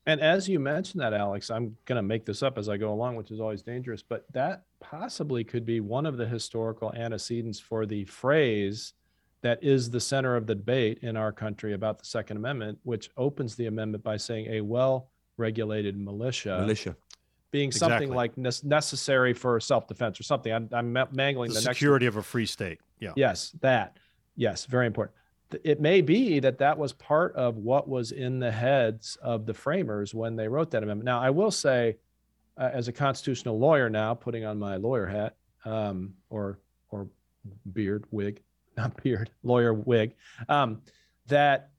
And 0.05 0.19
as 0.19 0.49
you 0.49 0.59
mentioned 0.59 1.01
that, 1.01 1.13
Alex, 1.13 1.49
I'm 1.49 1.77
going 1.85 1.95
to 1.95 2.01
make 2.03 2.25
this 2.25 2.43
up 2.43 2.57
as 2.57 2.67
I 2.67 2.75
go 2.75 2.91
along, 2.91 3.15
which 3.15 3.31
is 3.31 3.39
always 3.39 3.61
dangerous, 3.61 4.03
but 4.03 4.25
that 4.33 4.63
possibly 4.81 5.43
could 5.43 5.65
be 5.65 5.79
one 5.79 6.05
of 6.05 6.17
the 6.17 6.25
historical 6.25 6.93
antecedents 6.93 7.59
for 7.59 7.85
the 7.85 8.03
phrase 8.05 8.93
that 9.43 9.63
is 9.63 9.89
the 9.89 9.99
center 9.99 10.35
of 10.35 10.45
the 10.45 10.55
debate 10.55 10.99
in 11.01 11.15
our 11.15 11.31
country 11.31 11.73
about 11.73 11.99
the 11.99 12.05
Second 12.05 12.37
Amendment, 12.37 12.79
which 12.83 13.09
opens 13.17 13.55
the 13.55 13.67
amendment 13.67 14.03
by 14.03 14.17
saying 14.17 14.47
a 14.47 14.61
well 14.61 15.09
regulated 15.37 15.97
militia, 15.97 16.57
Militia. 16.59 16.95
being 17.51 17.71
something 17.71 17.95
Exactly. 18.09 18.15
like 18.15 18.37
nes- 18.37 18.63
necessary 18.63 19.33
for 19.33 19.59
self 19.59 19.87
defense 19.87 20.19
or 20.19 20.23
something. 20.23 20.51
I'm, 20.51 20.69
I'm 20.71 20.93
mangling 21.11 21.49
the 21.49 21.55
the, 21.55 21.61
security 21.61 22.05
of 22.07 22.17
a 22.17 22.23
free 22.23 22.45
state. 22.45 22.79
Yeah. 22.99 23.11
Yes, 23.15 23.53
that. 23.61 23.97
Yes, 24.35 24.65
very 24.65 24.87
important. 24.87 25.15
It 25.63 25.79
may 25.79 26.01
be 26.01 26.39
that 26.39 26.57
that 26.57 26.77
was 26.77 26.93
part 26.93 27.35
of 27.35 27.57
what 27.57 27.87
was 27.87 28.11
in 28.11 28.39
the 28.39 28.51
heads 28.51 29.17
of 29.21 29.45
the 29.45 29.53
framers 29.53 30.13
when 30.13 30.35
they 30.35 30.47
wrote 30.47 30.71
that 30.71 30.83
amendment. 30.83 31.05
Now, 31.05 31.19
I 31.19 31.29
will 31.29 31.51
say, 31.51 31.97
uh, 32.57 32.69
as 32.73 32.87
a 32.87 32.91
constitutional 32.91 33.59
lawyer 33.59 33.89
now, 33.89 34.13
putting 34.13 34.45
on 34.45 34.57
my 34.57 34.77
lawyer 34.77 35.05
hat, 35.05 35.35
um, 35.65 36.13
or 36.29 36.59
or 36.89 37.07
beard 37.71 38.05
wig, 38.11 38.41
not 38.77 39.01
beard, 39.03 39.29
lawyer 39.43 39.73
wig, 39.73 40.15
um, 40.49 40.81
that 41.27 41.69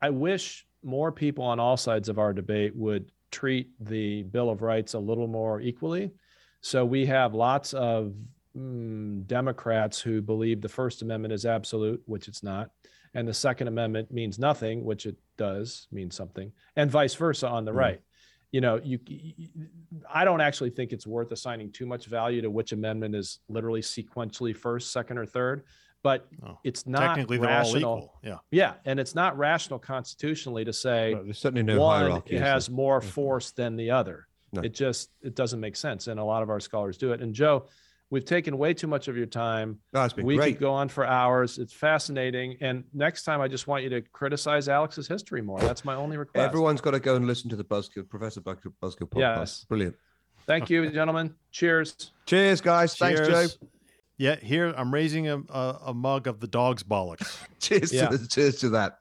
I 0.00 0.10
wish 0.10 0.66
more 0.82 1.12
people 1.12 1.44
on 1.44 1.58
all 1.58 1.76
sides 1.76 2.08
of 2.08 2.18
our 2.18 2.32
debate 2.32 2.74
would 2.76 3.10
treat 3.30 3.70
the 3.80 4.22
Bill 4.22 4.50
of 4.50 4.62
Rights 4.62 4.94
a 4.94 4.98
little 4.98 5.26
more 5.26 5.60
equally. 5.60 6.12
So 6.60 6.84
we 6.84 7.06
have 7.06 7.34
lots 7.34 7.74
of 7.74 8.14
mm, 8.56 9.26
Democrats 9.26 10.00
who 10.00 10.22
believe 10.22 10.60
the 10.60 10.68
First 10.68 11.02
Amendment 11.02 11.32
is 11.32 11.44
absolute, 11.46 12.02
which 12.06 12.28
it's 12.28 12.42
not, 12.42 12.70
and 13.14 13.26
the 13.26 13.34
Second 13.34 13.68
Amendment 13.68 14.10
means 14.12 14.38
nothing, 14.38 14.84
which 14.84 15.06
it 15.06 15.16
does 15.36 15.86
mean 15.92 16.10
something, 16.10 16.52
and 16.76 16.90
vice 16.90 17.14
versa 17.14 17.48
on 17.48 17.64
the 17.64 17.72
Mm. 17.72 17.76
right. 17.76 18.00
You 18.52 18.60
know, 18.60 18.80
you, 18.82 18.98
you- 19.06 19.48
I 20.12 20.24
don't 20.24 20.40
actually 20.40 20.70
think 20.70 20.92
it's 20.92 21.06
worth 21.06 21.32
assigning 21.32 21.72
too 21.72 21.84
much 21.84 22.06
value 22.06 22.40
to 22.42 22.50
which 22.50 22.72
amendment 22.72 23.14
is 23.14 23.40
literally 23.48 23.80
sequentially 23.82 24.56
first, 24.56 24.92
second, 24.92 25.18
or 25.18 25.26
third, 25.26 25.64
but 26.02 26.28
Oh. 26.46 26.58
it's 26.62 26.86
not 26.86 27.00
Technically, 27.00 27.38
they're 27.38 27.50
all 27.50 27.56
rational. 27.72 27.78
equal. 27.98 28.20
Yeah. 28.22 28.38
Yeah, 28.50 28.74
and 28.84 29.00
it's 29.00 29.14
not 29.14 29.36
rational 29.36 29.78
constitutionally 29.80 30.64
to 30.64 30.72
say 30.72 31.14
No, 31.14 31.24
there's 31.24 31.38
certainly 31.38 31.64
no 31.64 31.80
one 31.80 32.02
hierarchy. 32.06 32.34
is 32.36 32.40
there? 32.40 32.52
has 32.52 32.70
more 32.70 33.00
Mhm. 33.00 33.04
force 33.04 33.50
than 33.50 33.76
the 33.76 33.90
other. 33.90 34.28
No. 34.52 34.62
It 34.62 34.72
just 34.72 35.10
it 35.22 35.34
doesn't 35.34 35.58
make 35.60 35.74
sense, 35.76 36.06
and 36.06 36.20
a 36.20 36.24
lot 36.24 36.42
of 36.44 36.48
our 36.48 36.60
scholars 36.60 36.96
do 36.96 37.12
it. 37.12 37.20
And 37.20 37.34
Joe, 37.34 37.66
we've 38.10 38.24
taken 38.24 38.56
way 38.58 38.72
too 38.74 38.86
much 38.86 39.08
of 39.08 39.16
your 39.16 39.26
time. 39.26 39.78
Oh, 39.94 40.04
it's 40.04 40.14
been 40.14 40.24
we 40.26 40.36
great. 40.36 40.54
could 40.54 40.60
go 40.60 40.72
on 40.72 40.88
for 40.88 41.04
hours. 41.06 41.58
It's 41.58 41.72
fascinating. 41.72 42.56
And 42.60 42.84
next 42.92 43.24
time, 43.24 43.40
I 43.40 43.48
just 43.48 43.66
want 43.66 43.82
you 43.84 43.90
to 43.90 44.00
criticize 44.00 44.68
Alex's 44.68 45.08
history 45.08 45.42
more. 45.42 45.60
That's 45.60 45.84
my 45.84 45.94
only 45.94 46.16
request. 46.16 46.44
Everyone's 46.44 46.80
got 46.80 46.92
to 46.92 47.00
go 47.00 47.16
and 47.16 47.26
listen 47.26 47.50
to 47.50 47.56
the 47.56 47.64
Buzzkill, 47.64 48.08
Professor 48.08 48.40
Buzzkill, 48.40 48.72
Buzzkill 48.82 49.08
podcast. 49.10 49.38
Yes. 49.38 49.64
Brilliant. 49.68 49.96
Thank 50.46 50.70
you, 50.70 50.88
gentlemen. 50.90 51.34
Cheers. 51.50 52.12
Cheers, 52.26 52.60
guys. 52.60 52.94
Thanks, 52.96 53.20
Joe. 53.26 53.46
Yeah, 54.18 54.36
here 54.36 54.72
I'm 54.76 54.94
raising 54.94 55.28
a, 55.28 55.38
a, 55.50 55.78
a 55.86 55.94
mug 55.94 56.26
of 56.26 56.40
the 56.40 56.46
dog's 56.46 56.82
bollocks. 56.82 57.36
Cheers, 57.60 57.92
Yeah. 57.92 58.08
to, 58.08 58.16
the, 58.18 58.28
cheers 58.28 58.60
to 58.60 58.68
that. 58.70 58.98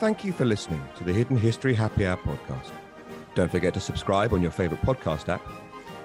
Thank 0.00 0.24
you 0.24 0.32
for 0.32 0.44
listening 0.44 0.82
to 0.96 1.04
the 1.04 1.12
Hidden 1.12 1.36
History 1.36 1.74
Happy 1.74 2.06
Hour 2.06 2.16
podcast. 2.18 2.70
Don't 3.38 3.48
forget 3.48 3.72
to 3.74 3.80
subscribe 3.80 4.32
on 4.32 4.42
your 4.42 4.50
favorite 4.50 4.82
podcast 4.82 5.28
app. 5.28 5.40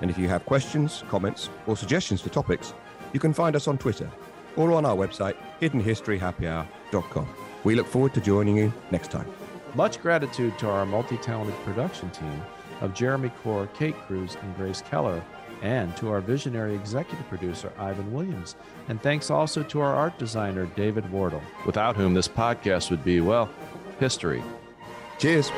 And 0.02 0.12
if 0.12 0.20
you 0.20 0.28
have 0.28 0.46
questions, 0.46 1.04
comments, 1.10 1.50
or 1.66 1.76
suggestions 1.76 2.22
for 2.22 2.30
topics, 2.30 2.76
you 3.12 3.20
can 3.20 3.34
find 3.34 3.56
us 3.56 3.68
on 3.68 3.80
Twitter 3.80 4.08
or 4.56 4.72
on 4.72 4.86
our 4.86 4.96
website, 4.96 5.36
hiddenhistoryhappyhour.com. 5.60 7.28
We 7.64 7.74
look 7.74 7.88
forward 7.88 8.14
to 8.14 8.22
joining 8.22 8.58
you 8.58 8.72
next 8.92 9.10
time. 9.10 9.26
Much 9.74 10.00
gratitude 10.00 10.60
to 10.60 10.70
our 10.70 10.86
multi 10.86 11.18
talented 11.18 11.56
production 11.66 12.12
team 12.12 12.40
of 12.82 12.94
Jeremy 12.94 13.30
Core, 13.42 13.68
Kate 13.74 13.96
Cruz, 14.06 14.38
and 14.40 14.56
Grace 14.56 14.84
Keller, 14.84 15.24
and 15.64 15.98
to 15.98 16.12
our 16.12 16.22
visionary 16.22 16.76
executive 16.76 17.28
producer, 17.30 17.74
Ivan 17.80 18.14
Williams. 18.14 18.56
And 18.90 19.02
thanks 19.02 19.32
also 19.32 19.64
to 19.64 19.82
our 19.82 19.96
art 19.96 20.20
designer, 20.20 20.68
David 20.76 21.12
Wardle, 21.12 21.42
without 21.66 21.96
whom 21.96 22.14
this 22.14 22.28
podcast 22.28 22.92
would 22.92 23.04
be, 23.04 23.22
well, 23.22 23.50
history. 24.00 24.44
Cheers. 25.18 25.50